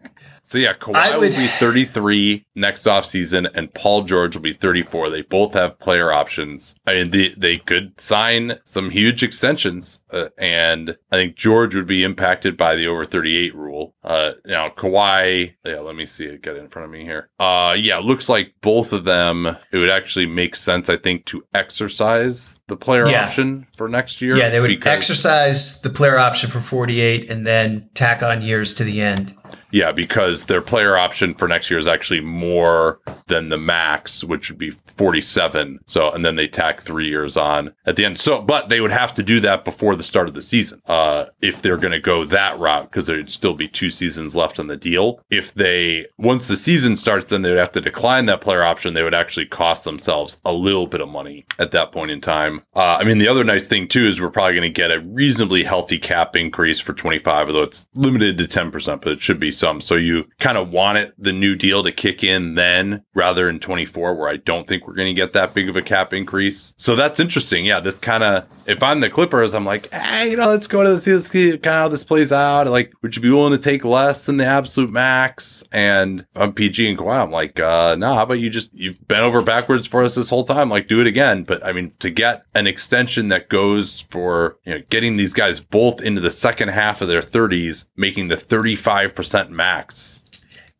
So 0.49 0.57
yeah, 0.57 0.72
Kawhi 0.72 1.18
would, 1.18 1.32
will 1.32 1.36
be 1.36 1.46
33 1.46 2.46
next 2.55 2.84
offseason 2.84 3.51
and 3.53 3.72
Paul 3.74 4.05
George 4.05 4.34
will 4.34 4.42
be 4.42 4.55
34. 4.55 5.11
They 5.11 5.20
both 5.20 5.53
have 5.53 5.78
player 5.78 6.11
options. 6.11 6.74
I 6.86 6.94
mean, 6.94 7.11
they, 7.11 7.34
they 7.36 7.59
could 7.59 8.01
sign 8.01 8.59
some 8.64 8.88
huge 8.88 9.22
extensions. 9.22 10.01
Uh, 10.11 10.30
and 10.38 10.96
I 11.12 11.16
think 11.16 11.36
George 11.36 11.74
would 11.74 11.86
be 11.86 12.03
impacted 12.03 12.57
by 12.57 12.76
the 12.76 12.86
over 12.86 13.05
38 13.05 13.55
rule. 13.55 13.94
Uh, 14.03 14.32
now 14.46 14.70
Kawhi, 14.70 15.55
yeah, 15.66 15.80
let 15.80 15.94
me 15.94 16.07
see 16.07 16.24
it 16.24 16.40
get 16.40 16.57
in 16.57 16.70
front 16.70 16.86
of 16.86 16.92
me 16.92 17.05
here. 17.05 17.28
Uh, 17.38 17.76
yeah, 17.78 17.99
looks 17.99 18.30
like 18.30 18.55
both 18.62 18.94
of 18.94 19.05
them, 19.05 19.46
it 19.70 19.76
would 19.76 19.90
actually 19.90 20.24
make 20.24 20.57
sense, 20.57 20.88
I 20.88 20.96
think, 20.96 21.26
to 21.26 21.44
exercise 21.53 22.59
the 22.68 22.76
player 22.76 23.07
yeah. 23.07 23.26
option 23.26 23.66
for 23.76 23.86
next 23.86 24.22
year. 24.22 24.34
Yeah, 24.34 24.49
they 24.49 24.61
would 24.61 24.86
exercise 24.86 25.82
the 25.82 25.90
player 25.90 26.16
option 26.16 26.49
for 26.49 26.61
48 26.61 27.30
and 27.30 27.46
then 27.46 27.90
tack 27.92 28.22
on 28.22 28.40
years 28.40 28.72
to 28.74 28.84
the 28.84 29.03
end. 29.03 29.34
Yeah, 29.70 29.92
because 29.92 30.44
their 30.44 30.62
player 30.62 30.96
option 30.96 31.34
for 31.34 31.46
next 31.49 31.70
year 31.70 31.78
is 31.78 31.86
actually 31.86 32.20
more 32.20 33.01
than 33.26 33.49
the 33.49 33.59
max, 33.59 34.24
which 34.24 34.51
would 34.51 34.59
be 34.59 34.70
47. 34.70 35.80
So, 35.86 36.11
and 36.11 36.24
then 36.24 36.36
they 36.36 36.49
tack 36.49 36.80
three 36.80 37.09
years 37.09 37.36
on 37.36 37.74
at 37.86 37.96
the 37.96 38.05
end. 38.05 38.18
So, 38.18 38.40
but 38.40 38.68
they 38.68 38.80
would 38.80 38.90
have 38.90 39.14
to 39.14 39.22
do 39.22 39.40
that 39.40 39.64
before 39.64 39.94
the 39.94 40.03
start 40.03 40.28
of 40.28 40.34
the 40.34 40.42
season, 40.42 40.80
uh, 40.86 41.26
if 41.40 41.62
they're 41.62 41.76
going 41.76 41.92
to 41.92 42.01
go 42.01 42.24
that 42.24 42.59
route, 42.59 42.90
because 42.90 43.07
there'd 43.07 43.30
still 43.30 43.55
be 43.55 43.68
two 43.68 43.90
seasons 43.90 44.34
left 44.34 44.59
on 44.59 44.66
the 44.66 44.76
deal. 44.76 45.20
If 45.30 45.55
they, 45.55 46.07
once 46.16 46.49
the 46.49 46.57
season 46.57 46.96
starts, 46.96 47.30
then 47.30 47.42
they 47.42 47.51
would 47.51 47.59
have 47.59 47.72
to 47.72 47.80
decline 47.80 48.26
that 48.26 48.40
player 48.40 48.62
option. 48.62 48.94
They 48.94 49.03
would 49.03 49.14
actually 49.14 49.46
cost 49.46 49.84
themselves 49.84 50.40
a 50.44 50.53
little 50.53 50.86
bit 50.86 51.01
of 51.01 51.09
money 51.09 51.46
at 51.59 51.70
that 51.72 51.92
point 51.92 52.11
in 52.11 52.20
time. 52.20 52.62
Uh, 52.74 52.99
I 53.01 53.05
mean, 53.05 53.18
the 53.18 53.28
other 53.28 53.44
nice 53.44 53.66
thing 53.66 53.88
too 53.88 54.07
is 54.07 54.20
we're 54.20 54.30
probably 54.30 54.55
going 54.55 54.72
to 54.72 54.80
get 54.80 54.92
a 54.92 55.01
reasonably 55.01 55.64
healthy 55.64 55.99
cap 55.99 56.34
increase 56.36 56.80
for 56.80 56.92
25, 56.92 57.49
although 57.49 57.62
it's 57.62 57.86
limited 57.94 58.38
to 58.38 58.44
10%, 58.44 59.01
but 59.01 59.12
it 59.12 59.20
should 59.20 59.38
be 59.39 59.51
some. 59.51 59.80
So 59.80 59.95
you 59.95 60.28
kind 60.39 60.59
of 60.59 60.70
want 60.70 60.99
it, 60.99 61.14
the 61.18 61.32
new 61.32 61.57
deal 61.57 61.82
to 61.82 61.93
kick 61.93 62.22
in 62.22 62.55
then 62.55 63.05
rather 63.14 63.49
in 63.49 63.61
24, 63.61 64.14
where 64.14 64.28
I 64.28 64.36
don't 64.36 64.66
think 64.66 64.86
we're 64.86 64.95
going 64.95 65.14
to 65.14 65.20
get 65.20 65.32
that 65.32 65.55
big 65.55 65.68
of 65.68 65.76
a 65.76 65.82
cap 65.82 66.12
increase. 66.12 66.72
So 66.76 66.97
that's 66.97 67.20
interesting. 67.20 67.64
Yeah. 67.64 67.80
This 67.80 67.99
kind 67.99 68.22
of, 68.22 68.47
if 68.66 68.82
I'm 68.82 69.01
the 69.01 69.11
Clippers, 69.11 69.55
I'm 69.55 69.64
like, 69.64 69.93
hey, 69.93 70.30
you 70.30 70.36
know, 70.36 70.49
let's 70.49 70.66
go 70.66 70.82
to 70.82 70.91
the, 70.91 71.12
let's 71.12 71.30
see 71.30 71.51
kind 71.51 71.66
of 71.66 71.72
how 71.72 71.89
this 71.89 72.05
plays 72.05 72.32
out. 72.32 72.66
Like, 72.68 72.93
would 73.03 73.16
you 73.16 73.22
be 73.22 73.30
willing 73.30 73.53
to 73.53 73.59
take 73.59 73.84
less 73.84 74.26
than 74.26 74.36
the 74.36 74.47
absolute 74.47 74.91
max? 74.91 75.64
And 75.72 76.26
I'm 76.34 76.53
PG 76.53 76.91
and 76.91 76.99
Kawhi. 76.99 77.22
I'm 77.22 77.30
like, 77.30 77.59
uh, 77.61 77.97
no, 77.97 78.09
nah, 78.09 78.14
how 78.14 78.22
about 78.24 78.34
you 78.34 78.51
just, 78.51 78.72
you've 78.72 79.07
been 79.09 79.20
over 79.20 79.43
backwards 79.43 79.86
for 79.86 80.03
us 80.03 80.14
this 80.14 80.30
whole 80.30 80.45
time. 80.45 80.68
Like, 80.68 80.89
do 80.89 81.01
it 81.01 81.07
again. 81.07 81.45
But 81.45 81.64
I 81.64 81.72
mean, 81.72 81.93
to 82.01 82.11
get 82.11 82.45
an 82.55 82.66
extension 82.66 83.28
that 83.28 83.49
goes 83.49 84.03
for, 84.03 84.59
you 84.64 84.74
know, 84.74 84.82
getting 84.91 85.16
these 85.16 85.34
guys 85.34 85.61
both 85.61 86.01
into 86.01 86.20
the 86.20 86.30
second 86.30 86.68
half 86.68 87.01
of 87.01 87.09
their 87.09 87.20
30s, 87.20 87.86
making 87.97 88.28
the 88.28 88.36
35% 88.36 89.28
max. 89.51 90.22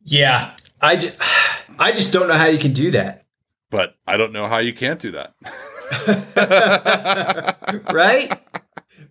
Yeah, 0.03 0.55
I 0.81 0.97
just, 0.97 1.17
I 1.79 1.93
just 1.93 2.13
don't 2.13 2.29
know 2.29 2.35
how 2.35 2.47
you 2.47 2.59
can 2.59 2.73
do 2.73 2.91
that. 2.93 3.25
But 3.71 3.97
I 4.07 4.17
don't 4.17 4.33
know 4.33 4.49
how 4.49 4.59
you 4.59 4.73
can't 4.73 4.99
do 4.99 5.13
that. 5.13 5.35
right? 7.93 8.41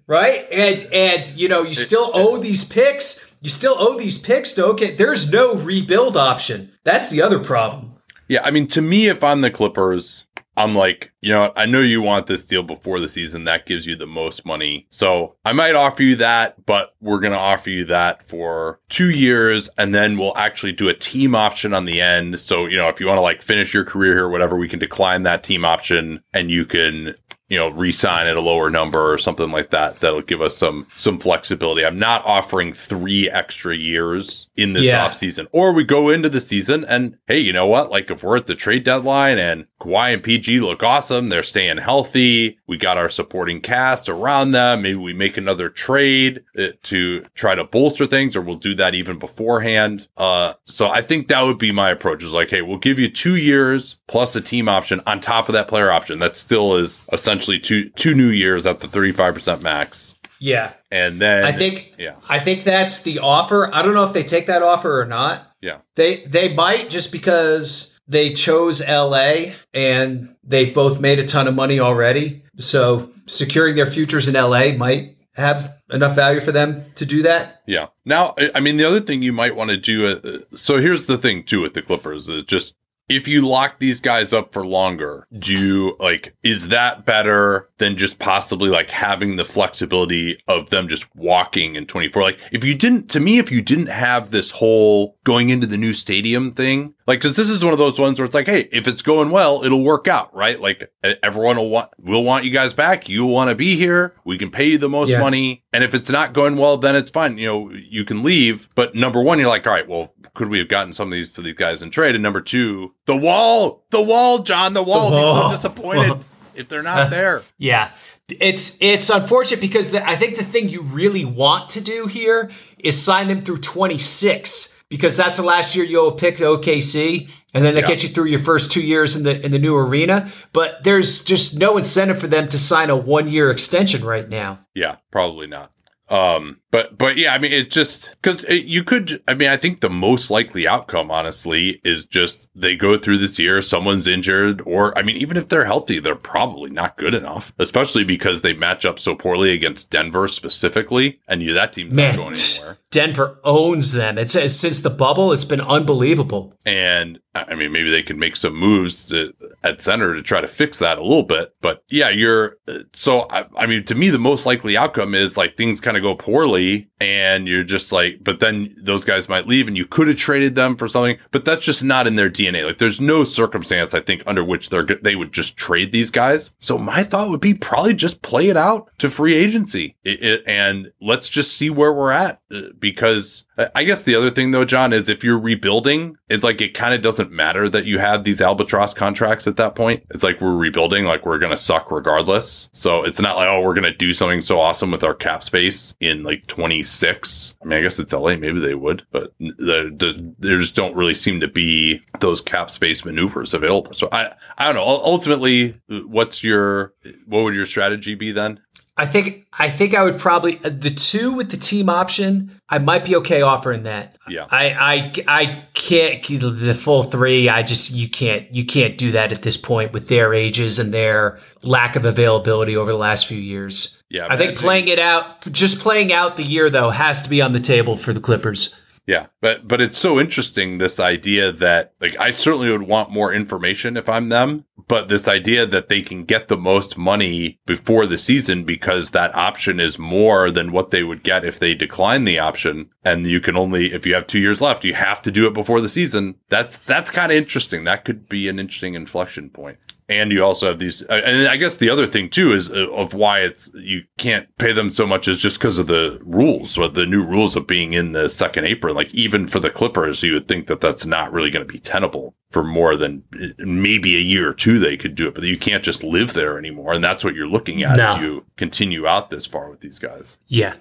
Right? 0.07 0.47
And 0.51 0.81
and 0.91 1.29
you 1.35 1.47
know, 1.47 1.61
you 1.63 1.75
still 1.75 2.09
owe 2.13 2.37
these 2.37 2.63
picks. 2.63 3.35
You 3.41 3.49
still 3.49 3.75
owe 3.77 3.97
these 3.97 4.17
picks 4.17 4.55
to 4.55 4.65
okay, 4.67 4.95
there's 4.95 5.31
no 5.31 5.55
rebuild 5.55 6.17
option. 6.17 6.71
That's 6.83 7.11
the 7.11 7.21
other 7.21 7.39
problem. 7.39 7.95
Yeah, 8.27 8.41
I 8.43 8.51
mean 8.51 8.67
to 8.67 8.81
me 8.81 9.07
if 9.07 9.23
I'm 9.23 9.41
the 9.41 9.51
Clippers, 9.51 10.25
I'm 10.57 10.73
like, 10.73 11.13
you 11.21 11.31
know, 11.31 11.53
I 11.55 11.67
know 11.67 11.81
you 11.81 12.01
want 12.01 12.25
this 12.25 12.43
deal 12.43 12.63
before 12.63 12.99
the 12.99 13.07
season. 13.07 13.43
That 13.43 13.67
gives 13.67 13.85
you 13.85 13.95
the 13.95 14.07
most 14.07 14.43
money. 14.43 14.87
So 14.89 15.35
I 15.45 15.53
might 15.53 15.75
offer 15.75 16.01
you 16.01 16.15
that, 16.15 16.65
but 16.65 16.95
we're 16.99 17.19
going 17.19 17.33
to 17.33 17.37
offer 17.37 17.69
you 17.69 17.85
that 17.85 18.27
for 18.27 18.79
two 18.89 19.11
years. 19.11 19.69
And 19.77 19.93
then 19.93 20.17
we'll 20.17 20.35
actually 20.35 20.71
do 20.73 20.89
a 20.89 20.95
team 20.95 21.35
option 21.35 21.75
on 21.75 21.85
the 21.85 22.01
end. 22.01 22.39
So, 22.39 22.65
you 22.65 22.75
know, 22.75 22.89
if 22.89 22.99
you 22.99 23.05
want 23.05 23.19
to 23.19 23.21
like 23.23 23.43
finish 23.43 23.71
your 23.71 23.85
career 23.85 24.15
here, 24.15 24.29
whatever, 24.29 24.57
we 24.57 24.67
can 24.67 24.79
decline 24.79 25.23
that 25.23 25.43
team 25.43 25.63
option 25.63 26.23
and 26.33 26.49
you 26.49 26.65
can 26.65 27.15
you 27.49 27.57
know, 27.57 27.69
re-sign 27.69 28.27
at 28.27 28.35
a 28.35 28.41
lower 28.41 28.69
number 28.69 29.11
or 29.13 29.17
something 29.17 29.51
like 29.51 29.69
that. 29.69 29.99
That'll 30.01 30.21
give 30.21 30.41
us 30.41 30.57
some 30.57 30.87
some 30.97 31.17
flexibility. 31.19 31.85
I'm 31.85 31.97
not 31.99 32.25
offering 32.25 32.73
three 32.73 33.29
extra 33.29 33.75
years 33.75 34.47
in 34.57 34.73
this 34.73 34.85
Yeah. 34.85 35.07
offseason. 35.07 35.47
Or 35.53 35.71
we 35.71 35.83
go 35.85 36.09
into 36.09 36.27
the 36.29 36.41
season 36.41 36.83
and 36.85 37.17
hey, 37.27 37.39
you 37.39 37.53
know 37.53 37.65
what? 37.67 37.89
Like 37.89 38.11
if 38.11 38.21
we're 38.23 38.37
at 38.37 38.47
the 38.47 38.55
trade 38.55 38.83
deadline 38.83 39.37
and 39.37 39.65
Kawhi 39.79 40.13
and 40.13 40.23
PG 40.23 40.59
look 40.59 40.83
awesome, 40.83 41.29
they're 41.29 41.43
staying 41.43 41.77
healthy. 41.77 42.57
We 42.67 42.77
got 42.77 42.97
our 42.97 43.09
supporting 43.09 43.61
cast 43.61 44.09
around 44.09 44.51
them. 44.51 44.81
Maybe 44.81 44.97
we 44.97 45.13
make 45.13 45.37
another 45.37 45.69
trade 45.69 46.43
uh, 46.57 46.69
to 46.83 47.23
try 47.35 47.55
to 47.55 47.63
bolster 47.63 48.07
things, 48.07 48.35
or 48.35 48.41
we'll 48.41 48.55
do 48.55 48.73
that 48.75 48.95
even 48.95 49.19
beforehand. 49.19 50.07
Uh, 50.17 50.53
so 50.65 50.89
I 50.89 51.01
think 51.01 51.27
that 51.27 51.43
would 51.43 51.59
be 51.59 51.71
my 51.71 51.91
approach. 51.91 52.23
Is 52.23 52.33
like, 52.33 52.49
hey, 52.49 52.61
we'll 52.63 52.77
give 52.79 52.97
you 52.99 53.07
two 53.09 53.35
years 53.37 53.97
plus 54.07 54.35
a 54.35 54.41
team 54.41 54.67
option 54.67 54.99
on 55.05 55.19
top 55.21 55.47
of 55.47 55.53
that 55.53 55.67
player 55.67 55.91
option. 55.91 56.19
That 56.19 56.35
still 56.35 56.75
is 56.75 57.05
essentially 57.13 57.36
two 57.37 57.89
two 57.91 58.13
new 58.13 58.29
years 58.29 58.65
at 58.65 58.79
the 58.79 58.87
thirty 58.87 59.11
five 59.11 59.33
percent 59.33 59.61
max. 59.61 60.15
Yeah. 60.39 60.73
And 60.91 61.21
then 61.21 61.43
I 61.45 61.51
think 61.51 61.93
yeah, 61.97 62.15
I 62.29 62.39
think 62.39 62.63
that's 62.63 63.01
the 63.01 63.19
offer. 63.19 63.69
I 63.73 63.81
don't 63.81 63.93
know 63.93 64.03
if 64.05 64.13
they 64.13 64.23
take 64.23 64.45
that 64.47 64.61
offer 64.63 65.01
or 65.01 65.05
not. 65.05 65.41
yeah, 65.61 65.79
They 65.95 66.23
they 66.25 66.53
might 66.53 66.89
just 66.89 67.11
because 67.11 67.99
they 68.07 68.31
chose 68.33 68.81
LA 68.87 69.53
and 69.73 70.29
they've 70.43 70.73
both 70.73 70.99
made 70.99 71.19
a 71.19 71.25
ton 71.25 71.47
of 71.47 71.55
money 71.55 71.79
already. 71.79 72.43
So 72.57 73.11
securing 73.25 73.75
their 73.75 73.85
futures 73.87 74.27
in 74.29 74.35
LA 74.35 74.71
might 74.77 75.17
have 75.35 75.75
enough 75.91 76.15
value 76.15 76.39
for 76.41 76.51
them 76.51 76.83
to 76.95 77.05
do 77.05 77.21
that. 77.23 77.61
yeah. 77.67 77.87
Now, 78.05 78.33
I- 78.39 78.51
I 78.55 78.59
mean, 78.59 78.77
the 78.77 78.85
other 78.85 78.99
thing 78.99 79.21
you 79.21 79.31
might 79.33 79.55
want 79.55 79.69
to 79.71 79.77
do. 79.77 80.07
Uh, 80.07 80.39
so 80.55 80.77
here's 80.77 81.05
the 81.05 81.17
thing 81.17 81.43
too 81.43 81.61
with 81.61 81.73
the 81.75 81.81
Clippers 81.81 82.27
is 82.29 82.43
just 82.43 82.73
if 83.09 83.27
you 83.27 83.47
lock 83.47 83.79
these 83.79 84.01
guys 84.01 84.33
up 84.33 84.51
for 84.51 84.65
longer, 84.65 85.27
do 85.37 85.53
you 85.53 85.95
like 85.99 86.35
is 86.43 86.69
that 86.69 87.05
better 87.05 87.69
than 87.77 87.95
just 87.95 88.19
possibly 88.19 88.69
like 88.69 88.89
having 88.89 89.35
the 89.35 89.45
flexibility 89.45 90.41
of 90.47 90.69
them 90.69 90.87
just 90.87 91.13
walking 91.15 91.75
in 91.75 91.85
24? 91.85 92.21
Like 92.21 92.39
if 92.51 92.63
you 92.63 92.75
didn't 92.75 93.09
to 93.11 93.19
me 93.19 93.37
if 93.37 93.51
you 93.51 93.61
didn't 93.61 93.87
have 93.87 94.31
this 94.31 94.51
whole 94.51 95.17
going 95.23 95.49
into 95.49 95.67
the 95.67 95.77
new 95.77 95.93
stadium 95.93 96.51
thing, 96.51 96.93
like 97.07 97.21
cuz 97.21 97.35
this 97.35 97.49
is 97.49 97.63
one 97.63 97.73
of 97.73 97.79
those 97.79 97.97
ones 97.99 98.19
where 98.19 98.25
it's 98.25 98.35
like, 98.35 98.45
hey, 98.47 98.67
if 98.71 98.87
it's 98.87 99.01
going 99.01 99.31
well, 99.31 99.63
it'll 99.63 99.83
work 99.83 100.07
out, 100.07 100.35
right? 100.35 100.59
Like 100.61 100.91
everyone 101.23 101.57
will 101.57 101.69
want 101.69 101.89
we'll 101.99 102.23
want 102.23 102.45
you 102.45 102.51
guys 102.51 102.73
back. 102.73 103.07
You'll 103.09 103.29
want 103.29 103.49
to 103.49 103.55
be 103.55 103.75
here. 103.75 104.13
We 104.25 104.37
can 104.37 104.51
pay 104.51 104.65
you 104.71 104.77
the 104.77 104.89
most 104.89 105.09
Yeah. 105.09 105.19
money. 105.21 105.63
And 105.73 105.83
if 105.83 105.93
it's 105.93 106.09
not 106.09 106.33
going 106.33 106.57
well, 106.57 106.77
then 106.77 106.95
it's 106.95 107.09
fine. 107.11 107.37
You 107.37 107.47
know, 107.47 107.71
you 107.71 108.03
can 108.03 108.21
leave. 108.23 108.69
But 108.75 108.93
number 108.93 109.21
one, 109.21 109.39
you're 109.39 109.47
like, 109.49 109.65
all 109.65 109.73
right, 109.73 109.87
well, 109.87 110.13
could 110.33 110.49
we 110.49 110.59
have 110.59 110.67
gotten 110.67 110.91
some 110.93 111.07
of 111.07 111.13
these 111.13 111.29
for 111.29 111.41
these 111.41 111.55
guys 111.55 111.81
in 111.81 111.89
trade? 111.89 112.13
And 112.15 112.21
number 112.23 112.41
two, 112.41 112.93
the 113.05 113.15
wall, 113.15 113.85
the 113.91 114.01
wall, 114.01 114.39
John, 114.43 114.73
the 114.73 114.83
wall. 114.83 115.13
I'll 115.13 115.49
be 115.49 115.51
so 115.51 115.55
disappointed 115.57 116.25
if 116.55 116.67
they're 116.67 116.83
not 116.83 116.99
uh, 117.03 117.07
there. 117.07 117.41
Yeah. 117.57 117.91
It's 118.29 118.77
it's 118.81 119.09
unfortunate 119.09 119.61
because 119.61 119.91
the, 119.91 120.05
I 120.05 120.17
think 120.17 120.35
the 120.35 120.43
thing 120.43 120.67
you 120.67 120.81
really 120.81 121.23
want 121.23 121.69
to 121.71 121.81
do 121.81 122.07
here 122.07 122.51
is 122.77 123.01
sign 123.01 123.29
them 123.29 123.41
through 123.41 123.57
26 123.59 124.76
because 124.89 125.17
that's 125.17 125.37
the 125.37 125.43
last 125.43 125.75
year 125.75 125.85
you'll 125.85 126.11
pick 126.13 126.37
OKC 126.37 127.29
and 127.53 127.63
then 127.65 127.75
that 127.75 127.81
Yeah. 127.81 127.87
gets 127.87 128.03
you 128.03 128.09
through 128.09 128.25
your 128.27 128.39
first 128.39 128.71
2 128.71 128.81
years 128.81 129.15
in 129.15 129.23
the 129.23 129.43
in 129.43 129.51
the 129.51 129.59
new 129.59 129.75
arena, 129.75 130.31
but 130.53 130.83
there's 130.83 131.21
just 131.23 131.57
no 131.57 131.77
incentive 131.77 132.19
for 132.19 132.27
them 132.27 132.47
to 132.49 132.57
sign 132.59 132.89
a 132.89 132.97
1-year 132.97 133.49
extension 133.49 134.03
right 134.05 134.29
now. 134.29 134.59
Yeah, 134.73 134.95
probably 135.11 135.47
not. 135.47 135.71
Um, 136.09 136.61
but 136.71 136.97
but 136.97 137.17
yeah, 137.17 137.33
I 137.33 137.37
mean, 137.37 137.51
it 137.51 137.69
just 137.69 138.11
because 138.21 138.45
you 138.49 138.85
could. 138.85 139.21
I 139.27 139.33
mean, 139.33 139.49
I 139.49 139.57
think 139.57 139.81
the 139.81 139.89
most 139.89 140.31
likely 140.31 140.65
outcome, 140.65 141.11
honestly, 141.11 141.81
is 141.83 142.05
just 142.05 142.47
they 142.55 142.77
go 142.77 142.97
through 142.97 143.17
this 143.17 143.37
year, 143.37 143.61
someone's 143.61 144.07
injured, 144.07 144.61
or 144.65 144.97
I 144.97 145.01
mean, 145.03 145.17
even 145.17 145.35
if 145.35 145.49
they're 145.49 145.65
healthy, 145.65 145.99
they're 145.99 146.15
probably 146.15 146.69
not 146.69 146.95
good 146.95 147.13
enough, 147.13 147.51
especially 147.59 148.05
because 148.05 148.39
they 148.41 148.53
match 148.53 148.85
up 148.85 148.99
so 148.99 149.15
poorly 149.15 149.51
against 149.51 149.89
Denver 149.89 150.29
specifically, 150.29 151.19
and 151.27 151.43
you 151.43 151.53
that 151.53 151.73
team's 151.73 151.93
Man, 151.93 152.15
not 152.15 152.23
going 152.23 152.35
anywhere. 152.37 152.77
Denver 152.97 153.39
owns 153.43 153.91
them. 153.91 154.17
It's, 154.17 154.31
since 154.33 154.81
the 154.81 154.89
bubble, 154.89 155.31
it's 155.31 155.45
been 155.45 155.61
unbelievable. 155.61 156.51
And 156.65 157.19
I 157.35 157.45
I 157.49 157.55
mean, 157.55 157.71
maybe 157.71 157.91
they 157.91 158.03
could 158.03 158.17
make 158.17 158.35
some 158.35 158.55
moves 158.55 159.07
to, 159.09 159.33
at 159.63 159.81
center 159.81 160.13
to 160.13 160.21
try 160.21 160.41
to 160.41 160.47
fix 160.47 160.79
that 160.79 160.97
a 160.97 161.03
little 161.03 161.23
bit. 161.23 161.53
But 161.61 161.83
yeah, 161.89 162.09
you're 162.09 162.57
uh, 162.67 162.79
so. 162.93 163.27
I, 163.29 163.45
I 163.55 163.65
mean, 163.67 163.83
to 163.85 163.95
me, 163.95 164.09
the 164.09 164.19
most 164.19 164.45
likely 164.45 164.75
outcome 164.75 165.13
is 165.13 165.37
like 165.37 165.55
things 165.55 165.79
kind 165.79 165.97
of 165.97 166.03
go 166.03 166.15
poorly, 166.15 166.89
and 166.99 167.47
you're 167.47 167.63
just 167.63 167.91
like, 167.91 168.23
but 168.23 168.39
then 168.39 168.75
those 168.81 169.05
guys 169.05 169.29
might 169.29 169.47
leave, 169.47 169.67
and 169.67 169.77
you 169.77 169.85
could 169.85 170.07
have 170.07 170.17
traded 170.17 170.55
them 170.55 170.75
for 170.75 170.87
something. 170.87 171.17
But 171.31 171.45
that's 171.45 171.63
just 171.63 171.83
not 171.83 172.07
in 172.07 172.15
their 172.15 172.29
DNA. 172.29 172.65
Like, 172.65 172.77
there's 172.77 173.01
no 173.01 173.23
circumstance 173.23 173.93
I 173.93 174.01
think 174.01 174.23
under 174.25 174.43
which 174.43 174.69
they're 174.69 174.83
they 174.83 175.15
would 175.15 175.31
just 175.31 175.57
trade 175.57 175.91
these 175.91 176.11
guys. 176.11 176.53
So 176.59 176.77
my 176.77 177.03
thought 177.03 177.29
would 177.29 177.41
be 177.41 177.53
probably 177.53 177.93
just 177.93 178.21
play 178.21 178.49
it 178.49 178.57
out 178.57 178.89
to 178.99 179.09
free 179.09 179.35
agency, 179.35 179.95
it, 180.03 180.23
it, 180.23 180.43
and 180.47 180.91
let's 181.01 181.29
just 181.29 181.55
see 181.55 181.69
where 181.69 181.93
we're 181.93 182.11
at 182.11 182.41
uh, 182.53 182.61
because. 182.91 183.43
I- 183.73 183.85
guess 183.85 184.03
the 184.03 184.13
other 184.15 184.29
thing 184.29 184.51
though, 184.51 184.65
John, 184.65 184.93
is 184.93 185.09
if 185.09 185.23
you're 185.23 185.39
rebuilding, 185.39 186.15
it's 186.29 186.43
like 186.43 186.61
it 186.61 186.75
kind 186.75 186.93
of 186.93 187.01
doesn't 187.01 187.31
matter 187.31 187.67
that 187.69 187.85
you 187.85 187.97
had 187.97 188.23
these 188.23 188.39
albatross 188.41 188.93
contracts 188.93 189.47
at 189.47 189.55
that 189.57 189.73
point. 189.75 190.03
It's 190.11 190.23
like 190.23 190.39
we're 190.41 190.55
rebuilding, 190.55 191.05
like 191.05 191.25
we're 191.25 191.39
gonna 191.39 191.57
suck 191.57 191.89
regardless. 191.89 192.69
So 192.73 193.03
it's 193.03 193.19
not 193.19 193.35
like 193.35 193.47
oh 193.47 193.61
we're 193.61 193.73
gonna 193.73 193.95
do 193.95 194.13
something 194.13 194.41
so 194.43 194.59
awesome 194.59 194.91
with 194.91 195.03
our 195.03 195.15
cap 195.15 195.41
space 195.43 195.95
in 195.99 196.21
like 196.23 196.45
26. 196.47 197.57
I 197.61 197.65
mean, 197.65 197.79
I 197.79 197.81
guess 197.81 197.97
it's 197.97 198.13
LA, 198.13 198.35
maybe 198.35 198.59
they 198.59 198.75
would, 198.75 199.03
but 199.11 199.33
there, 199.39 199.89
there 199.89 200.57
just 200.59 200.75
don't 200.75 200.95
really 200.95 201.15
seem 201.15 201.39
to 201.39 201.47
be 201.47 202.01
those 202.19 202.41
cap 202.41 202.69
space 202.69 203.03
maneuvers 203.05 203.53
available. 203.55 203.93
So 203.93 204.07
I 204.11 204.33
I 204.59 204.65
don't 204.65 204.75
know. 204.75 204.85
Ultimately, 204.85 205.73
what's 205.89 206.43
your 206.43 206.93
what 207.25 207.43
would 207.43 207.55
your 207.55 207.65
strategy 207.65 208.13
be 208.15 208.31
then? 208.31 208.59
I 208.97 209.05
think 209.05 209.45
I 209.53 209.69
think 209.69 209.93
I 209.93 210.03
would 210.03 210.17
probably 210.17 210.59
uh, 210.63 210.69
the 210.69 210.89
two 210.89 211.33
with 211.33 211.51
the 211.51 211.57
team 211.57 211.87
option. 211.87 212.59
I 212.67 212.79
might 212.79 213.05
be 213.05 213.15
okay 213.17 213.41
offering 213.41 213.83
that. 213.83 214.17
Yeah. 214.27 214.47
I 214.49 214.71
I 214.71 215.13
I 215.27 215.65
can't 215.73 216.23
the 216.23 216.73
full 216.73 217.03
three. 217.03 217.47
I 217.47 217.61
just 217.61 217.91
you 217.91 218.09
can't 218.09 218.51
you 218.53 218.65
can't 218.65 218.97
do 218.97 219.11
that 219.11 219.31
at 219.31 219.43
this 219.43 219.55
point 219.55 219.93
with 219.93 220.07
their 220.07 220.33
ages 220.33 220.79
and 220.79 220.93
their 220.93 221.39
lack 221.63 221.95
of 221.95 222.05
availability 222.05 222.75
over 222.75 222.91
the 222.91 222.97
last 222.97 223.27
few 223.27 223.37
years. 223.37 224.01
Yeah, 224.09 224.27
I 224.29 224.37
think 224.37 224.57
playing 224.57 224.87
it 224.87 224.99
out, 224.99 225.41
just 225.51 225.79
playing 225.79 226.11
out 226.11 226.37
the 226.37 226.43
year 226.43 226.69
though, 226.69 226.89
has 226.89 227.21
to 227.21 227.29
be 227.29 227.41
on 227.41 227.53
the 227.53 227.59
table 227.59 227.97
for 227.97 228.13
the 228.13 228.21
Clippers. 228.21 228.75
Yeah, 229.07 229.27
but 229.39 229.65
but 229.65 229.79
it's 229.79 229.97
so 229.97 230.19
interesting 230.19 230.77
this 230.77 230.99
idea 230.99 231.53
that 231.53 231.93
like 232.01 232.17
I 232.19 232.31
certainly 232.31 232.69
would 232.69 232.83
want 232.83 233.09
more 233.09 233.33
information 233.33 233.95
if 233.95 234.09
I'm 234.09 234.27
them, 234.27 234.65
but 234.85 235.07
this 235.07 235.29
idea 235.29 235.65
that 235.65 235.87
they 235.87 236.01
can 236.01 236.25
get 236.25 236.49
the 236.49 236.57
most 236.57 236.97
money 236.97 237.57
before 237.65 238.05
the 238.05 238.17
season 238.17 238.65
because 238.65 239.11
that 239.11 239.33
option 239.33 239.79
is 239.79 239.97
more 239.97 240.51
than 240.51 240.73
what 240.73 240.91
they 240.91 241.03
would 241.03 241.23
get 241.23 241.45
if 241.45 241.57
they 241.57 241.73
decline 241.73 242.25
the 242.25 242.37
option 242.37 242.89
and 243.01 243.25
you 243.25 243.39
can 243.39 243.55
only 243.55 243.93
if 243.93 244.05
you 244.05 244.13
have 244.13 244.27
2 244.27 244.39
years 244.39 244.61
left, 244.61 244.83
you 244.83 244.93
have 244.93 245.21
to 245.21 245.31
do 245.31 245.47
it 245.47 245.53
before 245.53 245.79
the 245.79 245.87
season. 245.87 246.35
That's 246.49 246.77
that's 246.79 247.09
kind 247.09 247.31
of 247.31 247.37
interesting. 247.37 247.85
That 247.85 248.03
could 248.03 248.27
be 248.27 248.49
an 248.49 248.59
interesting 248.59 248.93
inflection 248.93 249.49
point. 249.49 249.77
And 250.09 250.31
you 250.31 250.41
also 250.41 250.67
have 250.69 250.79
these, 250.79 251.01
uh, 251.03 251.21
and 251.25 251.49
I 251.49 251.57
guess 251.57 251.75
the 251.75 251.89
other 251.89 252.07
thing 252.07 252.29
too 252.29 252.53
is 252.53 252.71
uh, 252.71 252.89
of 252.93 253.13
why 253.13 253.41
it's 253.41 253.69
you 253.73 254.03
can't 254.17 254.47
pay 254.57 254.71
them 254.71 254.89
so 254.89 255.05
much 255.05 255.27
is 255.27 255.37
just 255.37 255.59
because 255.59 255.77
of 255.77 255.87
the 255.87 256.17
rules 256.23 256.77
or 256.77 256.87
the 256.87 257.05
new 257.05 257.21
rules 257.21 257.57
of 257.57 257.67
being 257.67 257.91
in 257.91 258.13
the 258.13 258.29
second 258.29 258.63
apron. 258.65 258.95
Like 258.95 259.13
even 259.13 259.49
for 259.49 259.59
the 259.59 259.69
Clippers, 259.69 260.23
you 260.23 260.31
would 260.33 260.47
think 260.47 260.67
that 260.67 260.79
that's 260.79 261.05
not 261.05 261.33
really 261.33 261.51
going 261.51 261.67
to 261.67 261.71
be 261.73 261.79
tenable 261.79 262.35
for 262.51 262.63
more 262.63 262.95
than 262.95 263.23
uh, 263.37 263.47
maybe 263.59 264.15
a 264.15 264.21
year 264.21 264.49
or 264.49 264.53
two. 264.53 264.79
They 264.79 264.95
could 264.95 265.13
do 265.13 265.27
it, 265.27 265.35
but 265.35 265.43
you 265.43 265.57
can't 265.57 265.83
just 265.83 266.05
live 266.05 266.31
there 266.31 266.57
anymore, 266.57 266.93
and 266.93 267.03
that's 267.03 267.25
what 267.25 267.35
you're 267.35 267.45
looking 267.45 267.83
at 267.83 267.97
No. 267.97 268.15
if 268.15 268.21
you 268.21 268.45
continue 268.55 269.05
out 269.07 269.29
this 269.29 269.45
far 269.45 269.69
with 269.69 269.81
these 269.81 269.99
guys. 269.99 270.37
Yeah. 270.47 270.75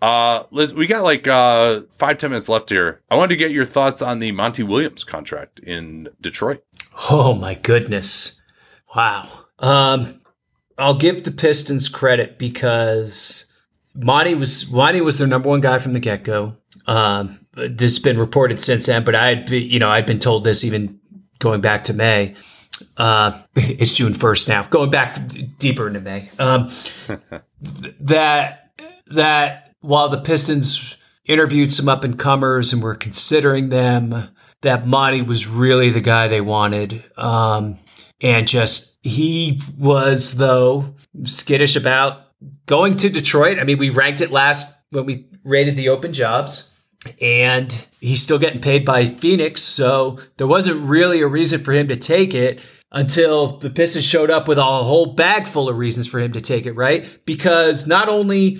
Uh, 0.00 0.44
Liz, 0.50 0.72
we 0.72 0.86
got 0.86 1.02
like 1.04 1.28
uh 1.28 1.82
five 1.98 2.16
ten 2.16 2.30
minutes 2.30 2.48
left 2.48 2.70
here. 2.70 3.02
I 3.10 3.16
wanted 3.16 3.28
to 3.30 3.36
get 3.36 3.50
your 3.50 3.66
thoughts 3.66 4.00
on 4.00 4.20
the 4.20 4.32
Monty 4.32 4.62
Williams 4.62 5.04
contract 5.04 5.58
in 5.58 6.08
Detroit. 6.18 6.64
Oh 7.10 7.34
my 7.34 7.52
goodness. 7.54 8.39
Wow. 8.94 9.28
Um 9.58 10.20
I'll 10.78 10.94
give 10.94 11.24
the 11.24 11.30
Pistons 11.30 11.88
credit 11.88 12.38
because 12.38 13.52
Monty 13.94 14.34
was 14.34 14.70
Monty 14.70 15.00
was 15.00 15.18
their 15.18 15.28
number 15.28 15.48
one 15.48 15.60
guy 15.60 15.78
from 15.78 15.92
the 15.92 16.00
get-go. 16.00 16.56
Um 16.86 17.46
this 17.54 17.96
has 17.96 17.98
been 17.98 18.18
reported 18.18 18.62
since 18.62 18.86
then, 18.86 19.04
but 19.04 19.14
I 19.14 19.28
had 19.28 19.50
you 19.50 19.78
know, 19.78 19.90
I'd 19.90 20.06
been 20.06 20.18
told 20.18 20.44
this 20.44 20.64
even 20.64 20.98
going 21.38 21.60
back 21.60 21.84
to 21.84 21.94
May. 21.94 22.34
Uh 22.96 23.40
it's 23.56 23.92
June 23.92 24.14
1st 24.14 24.48
now. 24.48 24.62
Going 24.64 24.90
back 24.90 25.18
deeper 25.58 25.86
into 25.86 26.00
May. 26.00 26.30
Um 26.38 26.68
th- 27.08 27.20
that 28.00 28.72
that 29.06 29.74
while 29.80 30.08
the 30.08 30.20
Pistons 30.20 30.96
interviewed 31.24 31.72
some 31.72 31.88
up 31.88 32.04
and 32.04 32.18
comers 32.18 32.72
and 32.72 32.82
were 32.82 32.94
considering 32.94 33.68
them, 33.68 34.28
that 34.62 34.86
Monty 34.86 35.22
was 35.22 35.46
really 35.46 35.90
the 35.90 36.00
guy 36.00 36.28
they 36.28 36.40
wanted. 36.40 37.02
Um, 37.16 37.78
and 38.22 38.46
just 38.48 38.98
he 39.02 39.60
was 39.78 40.36
though 40.36 40.94
skittish 41.24 41.76
about 41.76 42.22
going 42.66 42.96
to 42.96 43.08
Detroit. 43.10 43.58
I 43.58 43.64
mean, 43.64 43.78
we 43.78 43.90
ranked 43.90 44.20
it 44.20 44.30
last 44.30 44.74
when 44.90 45.06
we 45.06 45.26
rated 45.44 45.76
the 45.76 45.88
open 45.88 46.12
jobs. 46.12 46.76
and 47.20 47.86
he's 48.00 48.22
still 48.22 48.38
getting 48.38 48.60
paid 48.60 48.84
by 48.84 49.06
Phoenix. 49.06 49.62
So 49.62 50.18
there 50.36 50.46
wasn't 50.46 50.82
really 50.82 51.20
a 51.22 51.26
reason 51.26 51.62
for 51.64 51.72
him 51.72 51.88
to 51.88 51.96
take 51.96 52.34
it 52.34 52.60
until 52.92 53.58
the 53.58 53.70
Pistons 53.70 54.04
showed 54.04 54.30
up 54.30 54.48
with 54.48 54.58
a 54.58 54.62
whole 54.62 55.14
bag 55.14 55.46
full 55.48 55.68
of 55.68 55.78
reasons 55.78 56.06
for 56.06 56.18
him 56.18 56.32
to 56.32 56.40
take 56.40 56.66
it, 56.66 56.72
right? 56.72 57.06
Because 57.24 57.86
not 57.86 58.08
only 58.08 58.58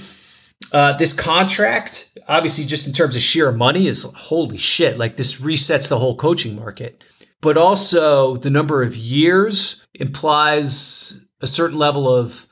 uh, 0.73 0.97
this 0.97 1.13
contract, 1.13 2.17
obviously, 2.29 2.65
just 2.65 2.87
in 2.87 2.93
terms 2.93 3.17
of 3.17 3.23
sheer 3.23 3.51
money, 3.51 3.87
is 3.87 4.05
holy 4.05 4.57
shit. 4.57 4.99
Like 4.99 5.17
this 5.17 5.41
resets 5.41 5.89
the 5.89 5.99
whole 5.99 6.17
coaching 6.17 6.57
market. 6.57 7.03
But 7.41 7.57
also, 7.57 8.37
the 8.37 8.51
number 8.51 8.83
of 8.83 8.97
years 8.97 9.87
implies 9.95 11.25
a 11.41 11.47
certain 11.47 11.79
level 11.79 12.13
of 12.13 12.47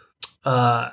uh, 0.44 0.90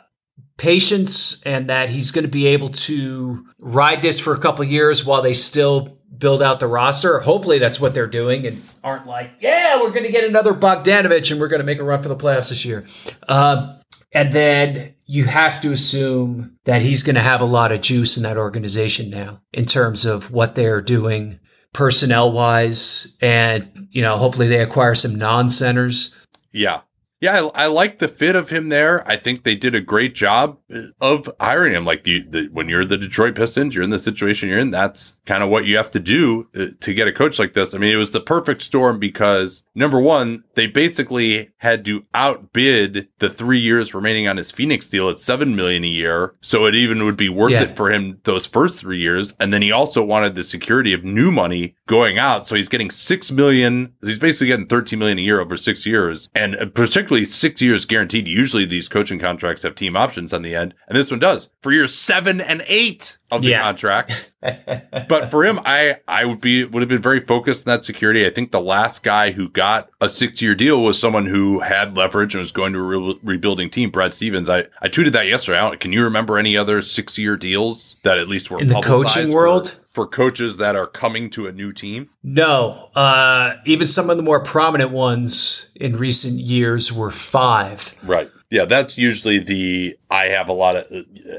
patience 0.57 1.41
and 1.43 1.69
that 1.69 1.89
he's 1.89 2.11
going 2.11 2.25
to 2.25 2.31
be 2.31 2.47
able 2.47 2.69
to 2.69 3.45
ride 3.59 4.01
this 4.01 4.19
for 4.19 4.33
a 4.33 4.39
couple 4.39 4.63
years 4.65 5.05
while 5.05 5.21
they 5.21 5.33
still 5.33 5.97
build 6.17 6.41
out 6.41 6.59
the 6.59 6.67
roster. 6.67 7.19
Hopefully 7.19 7.59
that's 7.59 7.79
what 7.79 7.93
they're 7.93 8.07
doing 8.07 8.45
and 8.45 8.61
aren't 8.83 9.07
like, 9.07 9.31
yeah, 9.39 9.81
we're 9.81 9.91
going 9.91 10.05
to 10.05 10.11
get 10.11 10.23
another 10.23 10.53
Bogdanovich 10.53 11.31
and 11.31 11.39
we're 11.39 11.47
going 11.47 11.59
to 11.59 11.65
make 11.65 11.79
a 11.79 11.83
run 11.83 12.01
for 12.01 12.09
the 12.09 12.15
playoffs 12.15 12.49
this 12.49 12.63
year. 12.63 12.85
Um, 13.27 13.79
and 14.13 14.31
then 14.31 14.95
you 15.07 15.25
have 15.25 15.59
to 15.61 15.71
assume 15.71 16.57
that 16.63 16.81
he's 16.81 17.03
going 17.03 17.15
to 17.15 17.21
have 17.21 17.41
a 17.41 17.45
lot 17.45 17.73
of 17.73 17.81
juice 17.81 18.15
in 18.15 18.23
that 18.23 18.37
organization 18.37 19.09
now 19.09 19.41
in 19.51 19.65
terms 19.65 20.05
of 20.05 20.31
what 20.31 20.55
they're 20.55 20.81
doing 20.81 21.39
personnel 21.75 22.31
wise. 22.31 23.15
And, 23.21 23.87
you 23.91 24.01
know, 24.01 24.17
hopefully 24.17 24.47
they 24.47 24.61
acquire 24.61 24.95
some 24.95 25.15
non 25.15 25.49
centers. 25.49 26.15
Yeah. 26.51 26.81
Yeah, 27.21 27.49
I, 27.55 27.63
I, 27.63 27.67
like 27.67 27.99
the 27.99 28.07
fit 28.07 28.35
of 28.35 28.49
him 28.49 28.69
there. 28.69 29.07
I 29.07 29.15
think 29.15 29.43
they 29.43 29.55
did 29.55 29.73
a 29.73 29.81
great 29.81 30.13
job 30.15 30.59
of 30.99 31.29
hiring 31.39 31.73
him. 31.73 31.85
Like 31.85 32.05
you, 32.05 32.23
the, 32.23 32.49
when 32.51 32.67
you're 32.67 32.85
the 32.85 32.97
Detroit 32.97 33.35
Pistons, 33.35 33.73
you're 33.73 33.83
in 33.83 33.89
the 33.89 33.99
situation 33.99 34.49
you're 34.49 34.59
in. 34.59 34.69
That's 34.69 35.15
kind 35.25 35.41
of 35.41 35.49
what 35.49 35.65
you 35.65 35.77
have 35.77 35.89
to 35.91 35.99
do 35.99 36.47
uh, 36.55 36.67
to 36.81 36.93
get 36.93 37.07
a 37.07 37.13
coach 37.13 37.39
like 37.39 37.53
this. 37.53 37.73
I 37.73 37.77
mean, 37.77 37.93
it 37.93 37.97
was 37.97 38.11
the 38.11 38.19
perfect 38.19 38.61
storm 38.61 38.99
because 38.99 39.63
number 39.75 39.99
one, 39.99 40.43
they 40.55 40.67
basically 40.67 41.51
had 41.57 41.85
to 41.85 42.05
outbid 42.13 43.09
the 43.19 43.29
three 43.29 43.59
years 43.59 43.93
remaining 43.93 44.27
on 44.27 44.37
his 44.37 44.51
Phoenix 44.51 44.87
deal 44.87 45.09
at 45.09 45.19
seven 45.19 45.55
million 45.55 45.83
a 45.83 45.87
year. 45.87 46.35
So 46.41 46.65
it 46.65 46.75
even 46.75 47.03
would 47.05 47.17
be 47.17 47.29
worth 47.29 47.51
yeah. 47.51 47.63
it 47.63 47.75
for 47.75 47.91
him 47.91 48.19
those 48.23 48.47
first 48.47 48.75
three 48.75 48.99
years. 48.99 49.33
And 49.39 49.53
then 49.53 49.61
he 49.61 49.71
also 49.71 50.03
wanted 50.03 50.35
the 50.35 50.43
security 50.43 50.93
of 50.93 51.03
new 51.03 51.31
money 51.31 51.75
going 51.87 52.17
out. 52.17 52.47
So 52.47 52.55
he's 52.55 52.69
getting 52.69 52.89
six 52.89 53.31
million. 53.31 53.93
He's 54.01 54.19
basically 54.19 54.47
getting 54.47 54.67
13 54.67 54.97
million 54.97 55.17
a 55.17 55.21
year 55.21 55.39
over 55.39 55.57
six 55.57 55.85
years 55.85 56.29
and 56.33 56.55
uh, 56.55 56.65
particularly 56.67 57.25
six 57.25 57.61
years 57.61 57.85
guaranteed. 57.85 58.27
Usually 58.27 58.65
these 58.65 58.87
coaching 58.87 59.19
contracts 59.19 59.63
have 59.63 59.75
team 59.75 59.95
options 59.95 60.33
on 60.33 60.41
the 60.41 60.55
end. 60.55 60.73
And 60.87 60.97
this 60.97 61.11
one 61.11 61.19
does 61.19 61.49
for 61.61 61.71
years 61.71 61.93
seven 61.93 62.39
and 62.39 62.63
eight 62.67 63.17
of 63.35 63.41
the 63.41 63.49
yeah. 63.49 63.63
contract. 63.63 64.31
but 64.41 65.29
for 65.31 65.43
him, 65.43 65.59
I 65.65 65.97
I 66.07 66.25
would 66.25 66.41
be 66.41 66.63
would 66.63 66.81
have 66.81 66.89
been 66.89 67.01
very 67.01 67.19
focused 67.19 67.67
on 67.67 67.73
that 67.73 67.85
security. 67.85 68.25
I 68.25 68.29
think 68.29 68.51
the 68.51 68.61
last 68.61 69.03
guy 69.03 69.31
who 69.31 69.49
got 69.49 69.89
a 70.01 70.09
six 70.09 70.41
year 70.41 70.55
deal 70.55 70.83
was 70.83 70.99
someone 70.99 71.25
who 71.25 71.59
had 71.59 71.97
leverage 71.97 72.35
and 72.35 72.41
was 72.41 72.51
going 72.51 72.73
to 72.73 72.79
a 72.79 72.83
re- 72.83 73.19
rebuilding 73.23 73.69
team. 73.69 73.89
Brad 73.89 74.13
Stevens. 74.13 74.49
I 74.49 74.65
I 74.81 74.89
tweeted 74.89 75.11
that 75.13 75.27
yesterday. 75.27 75.75
Can 75.77 75.91
you 75.91 76.03
remember 76.03 76.37
any 76.37 76.55
other 76.57 76.81
six 76.81 77.17
year 77.17 77.37
deals 77.37 77.95
that 78.03 78.17
at 78.17 78.27
least 78.27 78.51
were 78.51 78.59
in 78.59 78.67
the 78.67 78.81
coaching 78.81 79.31
world? 79.31 79.71
For, 79.71 79.77
for 79.95 80.07
coaches 80.07 80.57
that 80.57 80.75
are 80.75 80.87
coming 80.87 81.29
to 81.31 81.47
a 81.47 81.51
new 81.51 81.71
team? 81.71 82.09
No. 82.21 82.91
Uh, 82.95 83.55
even 83.65 83.87
some 83.87 84.09
of 84.09 84.17
the 84.17 84.23
more 84.23 84.43
prominent 84.43 84.91
ones 84.91 85.71
in 85.75 85.97
recent 85.97 86.39
years 86.39 86.91
were 86.91 87.11
five. 87.11 87.97
Right. 88.03 88.29
Yeah, 88.51 88.65
that's 88.65 88.97
usually 88.97 89.39
the 89.39 89.97
I 90.09 90.25
have 90.25 90.49
a 90.49 90.53
lot 90.53 90.75
of, 90.75 90.85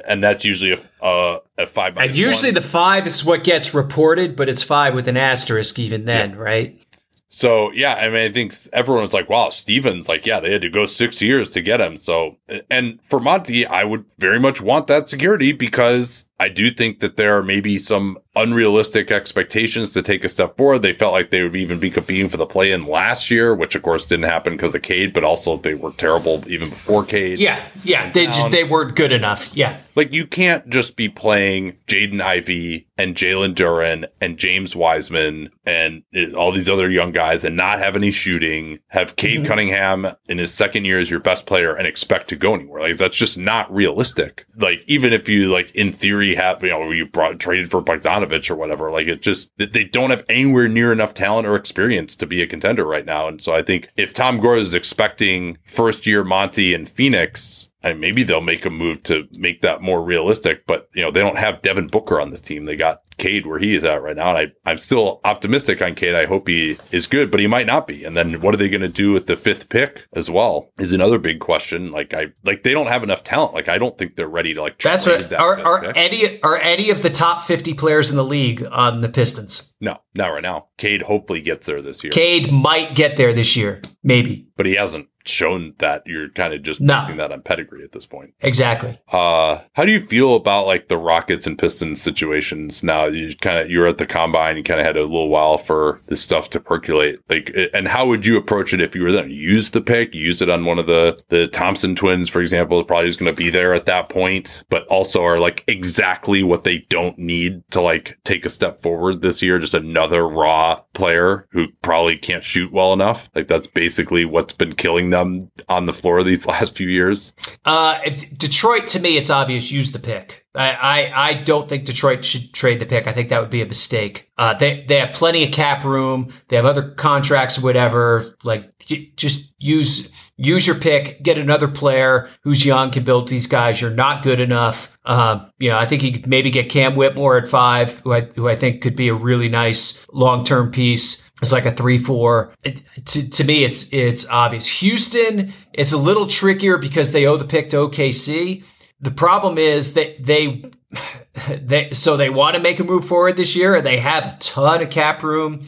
and 0.08 0.22
that's 0.22 0.44
usually 0.44 0.72
a 0.72 1.04
uh, 1.04 1.38
a 1.56 1.66
five. 1.66 1.96
And 1.96 2.16
usually 2.16 2.48
one. 2.48 2.54
the 2.54 2.62
five 2.62 3.06
is 3.06 3.24
what 3.24 3.44
gets 3.44 3.74
reported, 3.74 4.36
but 4.36 4.48
it's 4.48 4.62
five 4.62 4.94
with 4.94 5.08
an 5.08 5.16
asterisk 5.16 5.78
even 5.78 6.04
then, 6.04 6.30
yeah. 6.30 6.36
right? 6.36 6.80
So 7.28 7.70
yeah, 7.72 7.94
I 7.94 8.08
mean, 8.08 8.30
I 8.30 8.32
think 8.32 8.54
everyone 8.72 9.02
was 9.02 9.12
like, 9.12 9.28
"Wow, 9.28 9.50
Stevens!" 9.50 10.08
Like, 10.08 10.24
yeah, 10.24 10.40
they 10.40 10.52
had 10.52 10.62
to 10.62 10.70
go 10.70 10.86
six 10.86 11.20
years 11.20 11.50
to 11.50 11.60
get 11.60 11.80
him. 11.80 11.96
So, 11.96 12.38
and 12.70 12.98
for 13.02 13.20
Monty, 13.20 13.66
I 13.66 13.84
would 13.84 14.04
very 14.18 14.40
much 14.40 14.62
want 14.62 14.86
that 14.86 15.08
security 15.08 15.52
because 15.52 16.24
I 16.38 16.48
do 16.48 16.70
think 16.70 17.00
that 17.00 17.16
there 17.16 17.36
are 17.36 17.42
maybe 17.42 17.78
some 17.78 18.18
unrealistic 18.36 19.10
expectations 19.10 19.92
to 19.94 20.02
take 20.02 20.22
a 20.22 20.28
step 20.28 20.56
forward. 20.56 20.80
They 20.80 20.92
felt 20.92 21.12
like 21.12 21.30
they 21.30 21.42
would 21.42 21.56
even 21.56 21.80
be 21.80 21.90
competing 21.90 22.28
for 22.28 22.36
the 22.36 22.46
play 22.46 22.72
in 22.72 22.86
last 22.86 23.30
year, 23.30 23.54
which 23.54 23.74
of 23.74 23.82
course 23.82 24.04
didn't 24.04 24.26
happen 24.26 24.52
because 24.54 24.74
of 24.74 24.82
Cade, 24.82 25.14
but 25.14 25.24
also 25.24 25.56
they 25.56 25.74
were 25.74 25.92
terrible 25.92 26.44
even 26.46 26.68
before 26.68 27.04
Cade. 27.04 27.38
Yeah, 27.38 27.62
yeah, 27.82 28.10
they 28.12 28.26
just 28.26 28.50
they 28.50 28.64
weren't 28.64 28.94
good 28.94 29.12
enough. 29.12 29.54
Yeah, 29.56 29.78
like 29.94 30.12
you 30.12 30.26
can't 30.26 30.68
just 30.68 30.96
be 30.96 31.08
playing 31.08 31.78
Jaden 31.86 32.20
Ivey 32.20 32.86
and 32.98 33.14
Jalen 33.14 33.54
Duren 33.54 34.06
and 34.20 34.38
James 34.38 34.76
Wiseman 34.76 35.50
and 35.64 36.02
all 36.36 36.52
these 36.52 36.68
other 36.68 36.90
young 36.90 37.12
guys 37.12 37.44
and 37.44 37.56
not 37.56 37.78
have 37.78 37.96
any 37.96 38.10
shooting. 38.10 38.78
Have 38.88 39.16
Cade 39.16 39.40
mm-hmm. 39.40 39.46
Cunningham 39.46 40.06
in 40.26 40.36
his 40.38 40.52
second 40.52 40.84
year 40.84 40.98
as 40.98 41.10
your 41.10 41.20
best 41.20 41.46
player 41.46 41.74
and 41.74 41.86
expect 41.86 42.28
to 42.28 42.36
go 42.36 42.54
anywhere. 42.54 42.82
Like 42.82 42.98
that's 42.98 43.16
just 43.16 43.38
not 43.38 43.72
realistic. 43.74 44.44
Like 44.56 44.84
even 44.86 45.14
if 45.14 45.28
you 45.28 45.46
like 45.46 45.74
in 45.74 45.92
theory 45.92 46.25
have 46.34 46.62
you 46.62 46.70
know 46.70 46.90
you 46.90 47.06
brought 47.06 47.38
traded 47.38 47.70
for 47.70 47.82
Bogdanovich 47.82 48.50
or 48.50 48.56
whatever. 48.56 48.90
Like 48.90 49.06
it 49.06 49.22
just 49.22 49.50
they 49.58 49.84
don't 49.84 50.10
have 50.10 50.24
anywhere 50.28 50.68
near 50.68 50.92
enough 50.92 51.14
talent 51.14 51.46
or 51.46 51.56
experience 51.56 52.16
to 52.16 52.26
be 52.26 52.42
a 52.42 52.46
contender 52.46 52.84
right 52.84 53.06
now. 53.06 53.28
And 53.28 53.40
so 53.40 53.54
I 53.54 53.62
think 53.62 53.88
if 53.96 54.12
Tom 54.12 54.38
Gores 54.38 54.62
is 54.62 54.74
expecting 54.74 55.58
first 55.66 56.06
year 56.06 56.24
Monty 56.24 56.74
and 56.74 56.88
Phoenix 56.88 57.70
and 57.82 58.00
maybe 58.00 58.24
they'll 58.24 58.40
make 58.40 58.66
a 58.66 58.70
move 58.70 59.02
to 59.04 59.28
make 59.32 59.62
that 59.62 59.80
more 59.80 60.02
realistic. 60.02 60.66
But 60.66 60.88
you 60.94 61.02
know, 61.02 61.10
they 61.10 61.20
don't 61.20 61.38
have 61.38 61.62
Devin 61.62 61.86
Booker 61.86 62.20
on 62.20 62.30
this 62.30 62.40
team. 62.40 62.64
They 62.64 62.76
got 62.76 63.02
Cade 63.18 63.46
where 63.46 63.58
he 63.58 63.74
is 63.74 63.84
at 63.84 64.02
right 64.02 64.16
now. 64.16 64.36
And 64.36 64.52
I, 64.66 64.70
I'm 64.70 64.78
still 64.78 65.20
optimistic 65.24 65.80
on 65.80 65.94
Cade. 65.94 66.14
I 66.14 66.26
hope 66.26 66.48
he 66.48 66.78
is 66.92 67.06
good, 67.06 67.30
but 67.30 67.40
he 67.40 67.46
might 67.46 67.66
not 67.66 67.86
be. 67.86 68.04
And 68.04 68.16
then 68.16 68.40
what 68.40 68.54
are 68.54 68.58
they 68.58 68.68
going 68.68 68.82
to 68.82 68.88
do 68.88 69.12
with 69.12 69.26
the 69.26 69.36
fifth 69.36 69.68
pick 69.68 70.06
as 70.14 70.30
well 70.30 70.70
is 70.78 70.92
another 70.92 71.18
big 71.18 71.40
question. 71.40 71.90
Like 71.90 72.14
I 72.14 72.26
like 72.44 72.62
they 72.62 72.72
don't 72.72 72.88
have 72.88 73.02
enough 73.02 73.24
talent. 73.24 73.54
Like 73.54 73.68
I 73.68 73.78
don't 73.78 73.96
think 73.96 74.16
they're 74.16 74.28
ready 74.28 74.54
to 74.54 74.62
like 74.62 74.78
That's 74.78 75.06
what 75.06 75.30
that 75.30 75.40
are, 75.40 75.60
are 75.60 75.84
any 75.96 76.40
are 76.42 76.56
any 76.56 76.90
of 76.90 77.02
the 77.02 77.10
top 77.10 77.42
50 77.42 77.74
players 77.74 78.10
in 78.10 78.16
the 78.16 78.24
league 78.24 78.64
on 78.70 79.00
the 79.00 79.08
Pistons? 79.08 79.74
No, 79.80 79.98
not 80.16 80.28
right 80.28 80.42
now. 80.42 80.66
Cade 80.76 81.02
hopefully 81.02 81.40
gets 81.40 81.66
there 81.66 81.82
this 81.82 82.02
year. 82.02 82.10
Cade 82.10 82.52
might 82.52 82.94
get 82.94 83.16
there 83.16 83.32
this 83.32 83.56
year, 83.56 83.80
maybe. 84.02 84.46
But 84.56 84.66
he 84.66 84.74
hasn't 84.74 85.08
shown 85.28 85.74
that 85.78 86.02
you're 86.06 86.28
kind 86.30 86.54
of 86.54 86.62
just 86.62 86.80
no. 86.80 86.98
basing 86.98 87.16
that 87.16 87.32
on 87.32 87.42
pedigree 87.42 87.82
at 87.82 87.92
this 87.92 88.06
point. 88.06 88.34
Exactly. 88.40 88.98
Uh, 89.08 89.60
how 89.72 89.84
do 89.84 89.92
you 89.92 90.00
feel 90.00 90.34
about 90.34 90.66
like 90.66 90.88
the 90.88 90.96
Rockets 90.96 91.46
and 91.46 91.58
Pistons 91.58 92.00
situations 92.00 92.82
now? 92.82 93.06
You 93.06 93.34
kind 93.36 93.58
of 93.58 93.70
you 93.70 93.80
were 93.80 93.86
at 93.86 93.98
the 93.98 94.06
combine, 94.06 94.56
you 94.56 94.62
kind 94.62 94.80
of 94.80 94.86
had 94.86 94.96
a 94.96 95.02
little 95.02 95.28
while 95.28 95.58
for 95.58 96.00
this 96.06 96.20
stuff 96.20 96.50
to 96.50 96.60
percolate. 96.60 97.18
Like, 97.28 97.54
and 97.74 97.88
how 97.88 98.06
would 98.06 98.24
you 98.24 98.36
approach 98.36 98.72
it 98.72 98.80
if 98.80 98.94
you 98.94 99.02
were 99.02 99.12
there? 99.12 99.26
Use 99.26 99.70
the 99.70 99.80
pick, 99.80 100.14
use 100.14 100.40
it 100.40 100.50
on 100.50 100.64
one 100.64 100.78
of 100.78 100.86
the 100.86 101.18
the 101.28 101.48
Thompson 101.48 101.94
twins, 101.94 102.28
for 102.28 102.40
example, 102.40 102.82
probably 102.84 103.08
is 103.08 103.16
going 103.16 103.32
to 103.32 103.36
be 103.36 103.50
there 103.50 103.74
at 103.74 103.86
that 103.86 104.08
point, 104.08 104.64
but 104.70 104.86
also 104.86 105.24
are 105.24 105.40
like 105.40 105.64
exactly 105.66 106.42
what 106.42 106.64
they 106.64 106.78
don't 106.88 107.18
need 107.18 107.62
to 107.70 107.80
like 107.80 108.18
take 108.24 108.44
a 108.44 108.50
step 108.50 108.80
forward 108.80 109.22
this 109.22 109.42
year. 109.42 109.58
Just 109.58 109.74
another 109.74 110.05
raw 110.22 110.80
player 110.94 111.46
who 111.50 111.68
probably 111.82 112.16
can't 112.16 112.44
shoot 112.44 112.72
well 112.72 112.92
enough. 112.92 113.30
Like 113.34 113.48
that's 113.48 113.66
basically 113.66 114.24
what's 114.24 114.52
been 114.52 114.74
killing 114.74 115.10
them 115.10 115.50
on 115.68 115.86
the 115.86 115.92
floor 115.92 116.22
these 116.22 116.46
last 116.46 116.76
few 116.76 116.88
years? 116.88 117.32
Uh, 117.64 117.98
Detroit, 118.36 118.86
to 118.88 119.00
me, 119.00 119.16
it's 119.16 119.30
obvious. 119.30 119.70
Use 119.70 119.92
the 119.92 119.98
pick. 119.98 120.45
I, 120.56 120.70
I, 120.70 121.28
I 121.28 121.34
don't 121.34 121.68
think 121.68 121.84
Detroit 121.84 122.24
should 122.24 122.52
trade 122.52 122.80
the 122.80 122.86
pick. 122.86 123.06
I 123.06 123.12
think 123.12 123.28
that 123.28 123.40
would 123.40 123.50
be 123.50 123.62
a 123.62 123.66
mistake. 123.66 124.30
Uh, 124.38 124.54
they 124.54 124.84
they 124.88 124.98
have 124.98 125.14
plenty 125.14 125.44
of 125.44 125.52
cap 125.52 125.84
room. 125.84 126.32
They 126.48 126.56
have 126.56 126.64
other 126.64 126.90
contracts, 126.90 127.62
whatever. 127.62 128.36
Like 128.42 128.72
just 129.16 129.52
use 129.58 130.10
use 130.36 130.66
your 130.66 130.76
pick. 130.76 131.22
Get 131.22 131.38
another 131.38 131.68
player 131.68 132.28
who's 132.42 132.64
young 132.64 132.90
can 132.90 133.04
build 133.04 133.28
these 133.28 133.46
guys. 133.46 133.80
You're 133.80 133.90
not 133.90 134.22
good 134.22 134.40
enough. 134.40 134.96
Uh, 135.04 135.46
you 135.58 135.70
know, 135.70 135.78
I 135.78 135.86
think 135.86 136.02
you 136.02 136.12
could 136.12 136.26
maybe 136.26 136.50
get 136.50 136.70
Cam 136.70 136.94
Whitmore 136.94 137.36
at 137.38 137.48
five, 137.48 138.00
who 138.00 138.12
I 138.12 138.22
who 138.22 138.48
I 138.48 138.56
think 138.56 138.82
could 138.82 138.96
be 138.96 139.08
a 139.08 139.14
really 139.14 139.48
nice 139.48 140.06
long 140.12 140.44
term 140.44 140.70
piece. 140.70 141.30
It's 141.42 141.52
like 141.52 141.66
a 141.66 141.70
three 141.70 141.98
four. 141.98 142.54
It, 142.64 142.80
to, 143.06 143.28
to 143.30 143.44
me, 143.44 143.64
it's 143.64 143.92
it's 143.92 144.28
obvious. 144.28 144.80
Houston, 144.80 145.52
it's 145.74 145.92
a 145.92 145.98
little 145.98 146.26
trickier 146.26 146.78
because 146.78 147.12
they 147.12 147.26
owe 147.26 147.36
the 147.36 147.44
pick 147.44 147.70
to 147.70 147.76
OKC. 147.76 148.64
The 149.00 149.10
problem 149.10 149.58
is 149.58 149.94
that 149.94 150.22
they 150.22 150.64
they 151.48 151.90
so 151.90 152.16
they 152.16 152.30
want 152.30 152.56
to 152.56 152.62
make 152.62 152.80
a 152.80 152.84
move 152.84 153.04
forward 153.04 153.36
this 153.36 153.56
year, 153.56 153.74
and 153.76 153.86
they 153.86 153.98
have 153.98 154.24
a 154.24 154.36
ton 154.40 154.82
of 154.82 154.90
cap 154.90 155.22
room. 155.22 155.64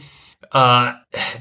Uh, 0.51 0.95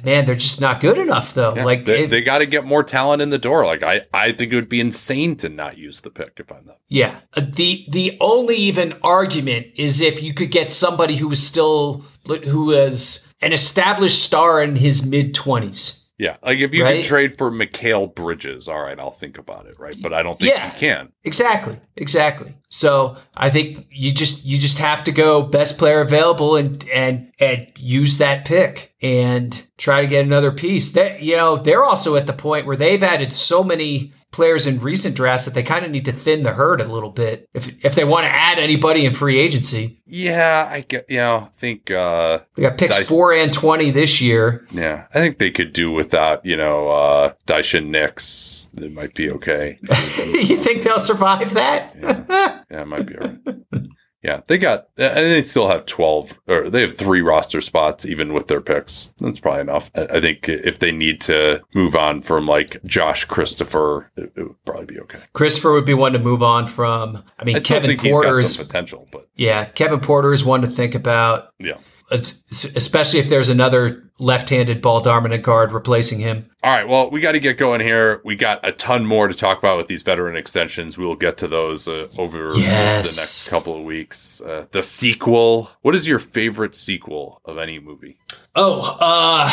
man, 0.04 0.26
they're 0.26 0.34
just 0.34 0.60
not 0.60 0.82
good 0.82 0.98
enough 0.98 1.32
though. 1.32 1.54
Yeah, 1.54 1.64
like 1.64 1.86
they, 1.86 2.04
they 2.06 2.20
got 2.20 2.38
to 2.38 2.46
get 2.46 2.64
more 2.64 2.82
talent 2.82 3.22
in 3.22 3.30
the 3.30 3.38
door. 3.38 3.64
Like 3.64 3.82
I, 3.82 4.02
I 4.12 4.32
think 4.32 4.52
it 4.52 4.56
would 4.56 4.68
be 4.68 4.80
insane 4.80 5.36
to 5.36 5.48
not 5.48 5.78
use 5.78 6.02
the 6.02 6.10
pick 6.10 6.34
if 6.36 6.52
I'm 6.52 6.66
them. 6.66 6.76
Yeah. 6.88 7.20
Uh, 7.34 7.42
the 7.50 7.86
the 7.90 8.18
only 8.20 8.56
even 8.56 8.98
argument 9.02 9.68
is 9.76 10.02
if 10.02 10.22
you 10.22 10.34
could 10.34 10.50
get 10.50 10.70
somebody 10.70 11.16
who 11.16 11.30
is 11.30 11.44
still 11.44 12.04
who 12.26 12.72
is 12.72 13.32
an 13.40 13.54
established 13.54 14.22
star 14.22 14.62
in 14.62 14.76
his 14.76 15.06
mid 15.06 15.34
twenties 15.34 16.07
Yeah, 16.18 16.36
like 16.42 16.58
if 16.58 16.74
you 16.74 16.82
Right? 16.82 16.96
can 16.96 17.04
trade 17.04 17.38
for 17.38 17.48
Mikal 17.50 18.12
Bridges, 18.12 18.66
all 18.66 18.80
right, 18.82 18.98
I'll 18.98 19.12
think 19.12 19.38
about 19.38 19.66
it, 19.66 19.76
right? 19.78 19.94
But 20.02 20.12
I 20.12 20.24
don't 20.24 20.36
think 20.38 20.52
Yeah. 20.52 20.66
you 20.66 20.78
can. 20.78 21.12
Exactly. 21.22 21.76
Exactly. 21.96 22.54
So 22.70 23.16
I 23.36 23.50
think 23.50 23.86
you 23.90 24.10
just 24.12 24.44
you 24.44 24.58
just 24.58 24.80
have 24.80 25.04
to 25.04 25.12
go 25.12 25.42
best 25.42 25.78
player 25.78 26.00
available 26.00 26.56
and 26.56 26.84
and 26.92 27.30
and 27.38 27.68
use 27.78 28.18
that 28.18 28.44
pick 28.44 28.94
and 29.00 29.62
try 29.78 30.00
to 30.00 30.08
get 30.08 30.24
another 30.24 30.50
piece. 30.50 30.90
That 30.90 31.22
you 31.22 31.36
know, 31.36 31.56
they're 31.56 31.84
also 31.84 32.16
at 32.16 32.26
the 32.26 32.32
point 32.32 32.66
where 32.66 32.76
they've 32.76 33.02
added 33.02 33.32
so 33.32 33.62
many 33.62 34.12
players 34.30 34.66
in 34.66 34.78
recent 34.80 35.16
drafts 35.16 35.44
that 35.46 35.54
they 35.54 35.62
kind 35.62 35.84
of 35.84 35.90
need 35.90 36.04
to 36.04 36.12
thin 36.12 36.42
the 36.42 36.52
herd 36.52 36.80
a 36.80 36.84
little 36.92 37.10
bit 37.10 37.48
if 37.54 37.72
if 37.84 37.94
they 37.94 38.04
want 38.04 38.24
to 38.26 38.30
add 38.30 38.58
anybody 38.58 39.04
in 39.06 39.14
free 39.14 39.38
agency. 39.38 40.00
Yeah, 40.06 40.68
I 40.70 40.80
get. 40.82 41.06
You 41.10 41.18
know, 41.18 41.36
I 41.46 41.54
think. 41.56 41.90
uh 41.90 42.40
They 42.54 42.62
got 42.62 42.78
picks 42.78 42.98
4 43.08 43.32
and 43.34 43.52
20 43.52 43.90
this 43.90 44.20
year. 44.20 44.66
Yeah, 44.70 45.06
I 45.14 45.18
think 45.20 45.38
they 45.38 45.50
could 45.50 45.72
do 45.72 45.90
without. 45.90 46.44
You 46.44 46.56
know, 46.56 46.88
uh 46.90 47.32
Daishen 47.46 47.86
Nix. 47.88 48.70
It 48.76 48.92
might 48.92 49.14
be 49.14 49.30
okay. 49.32 49.78
you 50.18 50.56
think 50.62 50.82
they'll 50.82 50.98
survive 50.98 51.54
that? 51.54 51.94
Yeah, 52.00 52.82
it 52.82 52.86
might 52.86 53.06
be 53.06 53.16
all 53.16 53.28
right. 53.28 53.56
Yeah, 54.22 54.40
they 54.48 54.58
got, 54.58 54.88
uh, 54.98 55.02
and 55.02 55.26
they 55.26 55.42
still 55.42 55.68
have 55.68 55.86
12, 55.86 56.40
or 56.48 56.70
they 56.70 56.80
have 56.80 56.96
three 56.96 57.20
roster 57.20 57.60
spots, 57.60 58.04
even 58.04 58.34
with 58.34 58.48
their 58.48 58.60
picks. 58.60 59.14
That's 59.18 59.38
probably 59.38 59.60
enough. 59.60 59.92
I, 59.94 60.20
think 60.20 60.48
if 60.48 60.80
they 60.80 60.90
need 60.90 61.20
to 61.22 61.62
move 61.72 61.94
on 61.94 62.22
from 62.22 62.46
like 62.46 62.82
Josh 62.84 63.24
Christopher, 63.26 64.10
it, 64.16 64.32
it 64.34 64.42
would 64.42 64.64
probably 64.64 64.86
be 64.86 65.00
okay. 65.00 65.20
Christopher 65.34 65.72
would 65.72 65.84
be 65.84 65.94
one 65.94 66.12
to 66.14 66.18
move 66.18 66.42
on 66.42 66.66
from. 66.66 67.22
I 67.38 67.44
mean, 67.44 67.56
I 67.56 67.60
Kevin 67.60 67.90
think 67.90 68.00
he's 68.00 68.10
Porter 68.10 68.32
got 68.32 68.42
is 68.42 68.54
some 68.54 68.66
potential, 68.66 69.08
but 69.12 69.28
Yeah, 69.36 69.66
Kevin 69.66 70.00
Porter 70.00 70.32
is 70.32 70.44
one 70.44 70.62
to 70.62 70.68
think 70.68 70.96
about, 70.96 71.52
yeah. 71.60 71.78
Es- 72.10 72.42
especially 72.76 73.20
if 73.20 73.28
there's 73.28 73.48
another 73.48 74.04
left-handed 74.18 74.82
ball 74.82 75.00
dominant 75.00 75.42
guard 75.42 75.70
replacing 75.72 76.18
him. 76.18 76.50
All 76.62 76.74
right. 76.74 76.88
Well, 76.88 77.10
we 77.10 77.20
got 77.20 77.32
to 77.32 77.40
get 77.40 77.56
going 77.56 77.80
here. 77.80 78.20
We 78.24 78.34
got 78.34 78.66
a 78.66 78.72
ton 78.72 79.06
more 79.06 79.28
to 79.28 79.34
talk 79.34 79.58
about 79.58 79.76
with 79.76 79.86
these 79.86 80.02
veteran 80.02 80.34
extensions. 80.36 80.98
We 80.98 81.04
will 81.06 81.14
get 81.16 81.36
to 81.38 81.48
those 81.48 81.86
uh, 81.86 82.08
over 82.18 82.52
Yes. 82.54 83.14
the 83.14 83.20
next 83.20 83.48
couple 83.48 83.78
of 83.78 83.84
weeks. 83.84 84.40
Uh, 84.40 84.66
the 84.72 84.82
sequel. 84.82 85.70
What 85.82 85.94
is 85.94 86.08
your 86.08 86.18
favorite 86.18 86.74
sequel 86.74 87.40
of 87.44 87.58
any 87.58 87.78
movie? 87.78 88.18
Oh, 88.56 88.96
uh, 88.98 89.48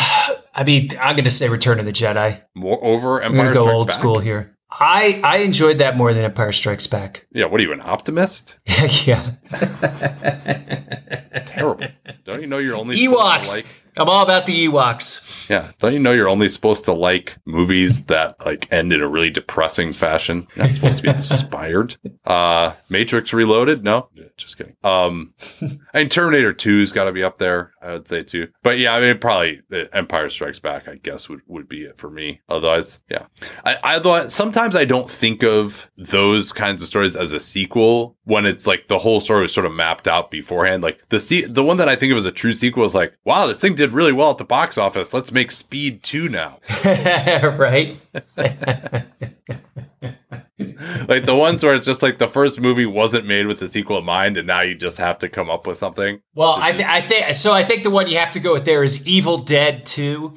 I 0.54 0.64
mean, 0.64 0.88
I'm 1.00 1.14
going 1.14 1.24
to 1.24 1.30
say 1.30 1.48
Return 1.48 1.78
of 1.78 1.84
the 1.86 1.92
Jedi. 1.92 2.40
More 2.54 2.82
over 2.84 3.22
I'm 3.22 3.32
Empire 3.32 3.36
going 3.36 3.48
to 3.48 3.54
go 3.54 3.62
Strikes 3.62 3.74
old 3.76 3.86
Back? 3.88 3.96
school 3.98 4.18
here. 4.18 4.52
I 4.78 5.20
I 5.22 5.36
enjoyed 5.38 5.78
that 5.78 5.96
more 5.96 6.12
than 6.12 6.24
Empire 6.24 6.50
Strikes 6.50 6.88
Back. 6.88 7.24
Yeah. 7.32 7.44
What 7.44 7.60
are 7.60 7.62
you, 7.62 7.72
an 7.72 7.80
optimist? 7.80 8.56
yeah, 9.06 9.30
Terrible. 11.56 11.86
Don't 12.24 12.40
you 12.40 12.46
know 12.46 12.58
you're 12.58 12.76
only 12.76 12.96
Ewoks. 12.96 13.56
like? 13.56 13.66
I'm 13.96 14.08
all 14.08 14.22
about 14.22 14.46
the 14.46 14.66
Ewoks. 14.66 15.48
Yeah. 15.48 15.70
Don't 15.78 15.92
you 15.92 15.98
know 15.98 16.12
you're 16.12 16.28
only 16.28 16.48
supposed 16.48 16.84
to 16.86 16.92
like 16.92 17.36
movies 17.44 18.04
that 18.06 18.36
like 18.44 18.70
end 18.72 18.92
in 18.92 19.00
a 19.00 19.08
really 19.08 19.30
depressing 19.30 19.92
fashion? 19.92 20.46
You're 20.54 20.66
not 20.66 20.74
supposed 20.74 20.96
to 20.98 21.02
be 21.02 21.10
inspired. 21.10 21.96
Uh 22.26 22.72
Matrix 22.90 23.32
Reloaded? 23.32 23.84
No. 23.84 24.08
Just 24.36 24.58
kidding. 24.58 24.74
Um 24.82 25.32
I 25.94 26.00
mean 26.00 26.08
Terminator 26.08 26.52
2's 26.52 26.90
gotta 26.90 27.12
be 27.12 27.22
up 27.22 27.38
there, 27.38 27.70
I 27.80 27.92
would 27.92 28.08
say 28.08 28.24
too. 28.24 28.48
But 28.64 28.78
yeah, 28.80 28.94
I 28.96 29.00
mean 29.00 29.18
probably 29.18 29.62
Empire 29.92 30.28
Strikes 30.28 30.58
Back, 30.58 30.88
I 30.88 30.96
guess, 30.96 31.28
would, 31.28 31.42
would 31.46 31.68
be 31.68 31.82
it 31.84 31.96
for 31.98 32.10
me. 32.10 32.40
Otherwise, 32.48 32.98
yeah. 33.08 33.26
I, 33.64 33.76
I 33.84 33.98
thought 34.00 34.32
sometimes 34.32 34.74
I 34.74 34.84
don't 34.84 35.08
think 35.08 35.44
of 35.44 35.88
those 35.96 36.50
kinds 36.50 36.82
of 36.82 36.88
stories 36.88 37.14
as 37.14 37.32
a 37.32 37.38
sequel 37.38 38.16
when 38.24 38.44
it's 38.44 38.66
like 38.66 38.88
the 38.88 38.98
whole 38.98 39.20
story 39.20 39.42
was 39.42 39.54
sort 39.54 39.66
of 39.66 39.72
mapped 39.72 40.08
out 40.08 40.32
beforehand. 40.32 40.82
Like 40.82 40.98
the 41.10 41.20
se- 41.20 41.46
the 41.46 41.62
one 41.62 41.76
that 41.76 41.88
I 41.88 41.94
think 41.94 42.10
of 42.10 42.18
as 42.18 42.24
a 42.26 42.32
true 42.32 42.52
sequel 42.54 42.82
is 42.84 42.94
like, 42.94 43.16
wow, 43.24 43.46
this 43.46 43.60
thing 43.60 43.76
did 43.76 43.85
really 43.92 44.12
well 44.12 44.30
at 44.30 44.38
the 44.38 44.44
box 44.44 44.78
office. 44.78 45.12
Let's 45.12 45.32
make 45.32 45.50
Speed 45.50 46.02
2 46.02 46.28
now. 46.28 46.58
right? 46.84 47.96
like 51.08 51.24
the 51.24 51.34
ones 51.36 51.62
where 51.62 51.74
it's 51.74 51.86
just 51.86 52.02
like 52.02 52.18
the 52.18 52.28
first 52.28 52.60
movie 52.60 52.86
wasn't 52.86 53.26
made 53.26 53.46
with 53.46 53.60
the 53.60 53.68
sequel 53.68 53.98
in 53.98 54.04
mind, 54.04 54.36
and 54.36 54.46
now 54.46 54.60
you 54.62 54.74
just 54.74 54.98
have 54.98 55.18
to 55.18 55.28
come 55.28 55.50
up 55.50 55.66
with 55.66 55.78
something. 55.78 56.20
Well, 56.34 56.56
I, 56.58 56.72
th- 56.72 56.86
I 56.86 57.00
think 57.00 57.34
so. 57.34 57.52
I 57.52 57.64
think 57.64 57.82
the 57.82 57.90
one 57.90 58.08
you 58.08 58.18
have 58.18 58.32
to 58.32 58.40
go 58.40 58.52
with 58.52 58.64
there 58.64 58.82
is 58.82 59.06
Evil 59.06 59.38
Dead 59.38 59.86
2, 59.86 60.34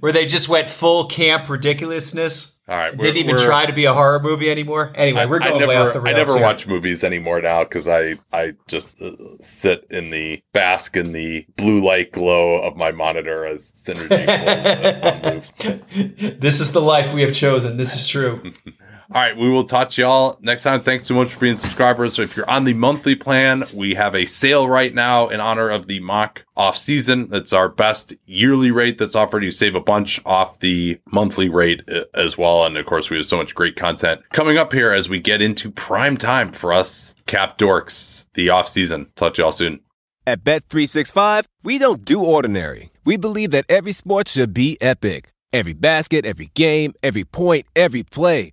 where 0.00 0.12
they 0.12 0.26
just 0.26 0.48
went 0.48 0.68
full 0.68 1.06
camp 1.06 1.48
ridiculousness. 1.48 2.60
All 2.68 2.76
right, 2.76 2.94
Didn't 2.96 3.16
even 3.16 3.38
try 3.38 3.64
to 3.64 3.72
be 3.72 3.86
a 3.86 3.94
horror 3.94 4.20
movie 4.20 4.50
anymore. 4.50 4.92
Anyway, 4.94 5.24
we're 5.24 5.40
I 5.40 5.48
going 5.48 5.60
never, 5.60 5.68
way 5.70 5.76
off 5.76 5.92
the 5.94 6.00
rails. 6.00 6.14
I 6.14 6.18
never 6.18 6.34
here. 6.34 6.42
watch 6.42 6.66
movies 6.66 7.02
anymore 7.02 7.40
now 7.40 7.64
because 7.64 7.88
I, 7.88 8.16
I 8.30 8.54
just 8.66 9.00
uh, 9.00 9.12
sit 9.40 9.86
in 9.88 10.10
the 10.10 10.42
bask 10.52 10.94
in 10.94 11.12
the 11.12 11.46
blue 11.56 11.82
light 11.82 12.12
glow 12.12 12.60
of 12.62 12.76
my 12.76 12.92
monitor 12.92 13.46
as 13.46 13.72
Synergy 13.72 14.26
plays 14.26 15.64
on 15.64 16.26
loop. 16.26 16.40
this 16.40 16.60
is 16.60 16.72
the 16.72 16.82
life 16.82 17.14
we 17.14 17.22
have 17.22 17.32
chosen. 17.32 17.78
This 17.78 17.96
is 17.96 18.06
true. 18.06 18.52
All 19.10 19.22
right, 19.22 19.34
we 19.34 19.48
will 19.48 19.64
talk 19.64 19.88
to 19.90 20.02
y'all 20.02 20.36
next 20.42 20.64
time. 20.64 20.80
Thanks 20.80 21.06
so 21.06 21.14
much 21.14 21.28
for 21.28 21.40
being 21.40 21.56
subscribers. 21.56 22.12
So 22.12 22.20
if 22.20 22.36
you're 22.36 22.48
on 22.48 22.64
the 22.64 22.74
monthly 22.74 23.14
plan, 23.14 23.64
we 23.72 23.94
have 23.94 24.14
a 24.14 24.26
sale 24.26 24.68
right 24.68 24.92
now 24.92 25.28
in 25.28 25.40
honor 25.40 25.70
of 25.70 25.86
the 25.86 25.98
mock 26.00 26.44
off 26.58 26.76
season. 26.76 27.30
That's 27.30 27.54
our 27.54 27.70
best 27.70 28.12
yearly 28.26 28.70
rate 28.70 28.98
that's 28.98 29.16
offered. 29.16 29.44
You 29.44 29.50
save 29.50 29.74
a 29.74 29.80
bunch 29.80 30.20
off 30.26 30.60
the 30.60 31.00
monthly 31.10 31.48
rate 31.48 31.80
uh, 31.88 32.04
as 32.12 32.36
well. 32.36 32.66
And 32.66 32.76
of 32.76 32.84
course, 32.84 33.08
we 33.08 33.16
have 33.16 33.24
so 33.24 33.38
much 33.38 33.54
great 33.54 33.76
content 33.76 34.20
coming 34.34 34.58
up 34.58 34.74
here 34.74 34.92
as 34.92 35.08
we 35.08 35.20
get 35.20 35.40
into 35.40 35.70
prime 35.70 36.18
time 36.18 36.52
for 36.52 36.74
us 36.74 37.14
cap 37.24 37.56
dorks, 37.56 38.26
the 38.34 38.50
off 38.50 38.68
season. 38.68 39.10
Talk 39.16 39.32
to 39.34 39.42
y'all 39.42 39.52
soon. 39.52 39.80
At 40.26 40.44
Bet365, 40.44 41.46
we 41.62 41.78
don't 41.78 42.04
do 42.04 42.22
ordinary. 42.22 42.90
We 43.06 43.16
believe 43.16 43.52
that 43.52 43.64
every 43.70 43.92
sport 43.92 44.28
should 44.28 44.52
be 44.52 44.76
epic. 44.82 45.30
Every 45.50 45.72
basket, 45.72 46.26
every 46.26 46.50
game, 46.52 46.92
every 47.02 47.24
point, 47.24 47.64
every 47.74 48.02
play. 48.02 48.52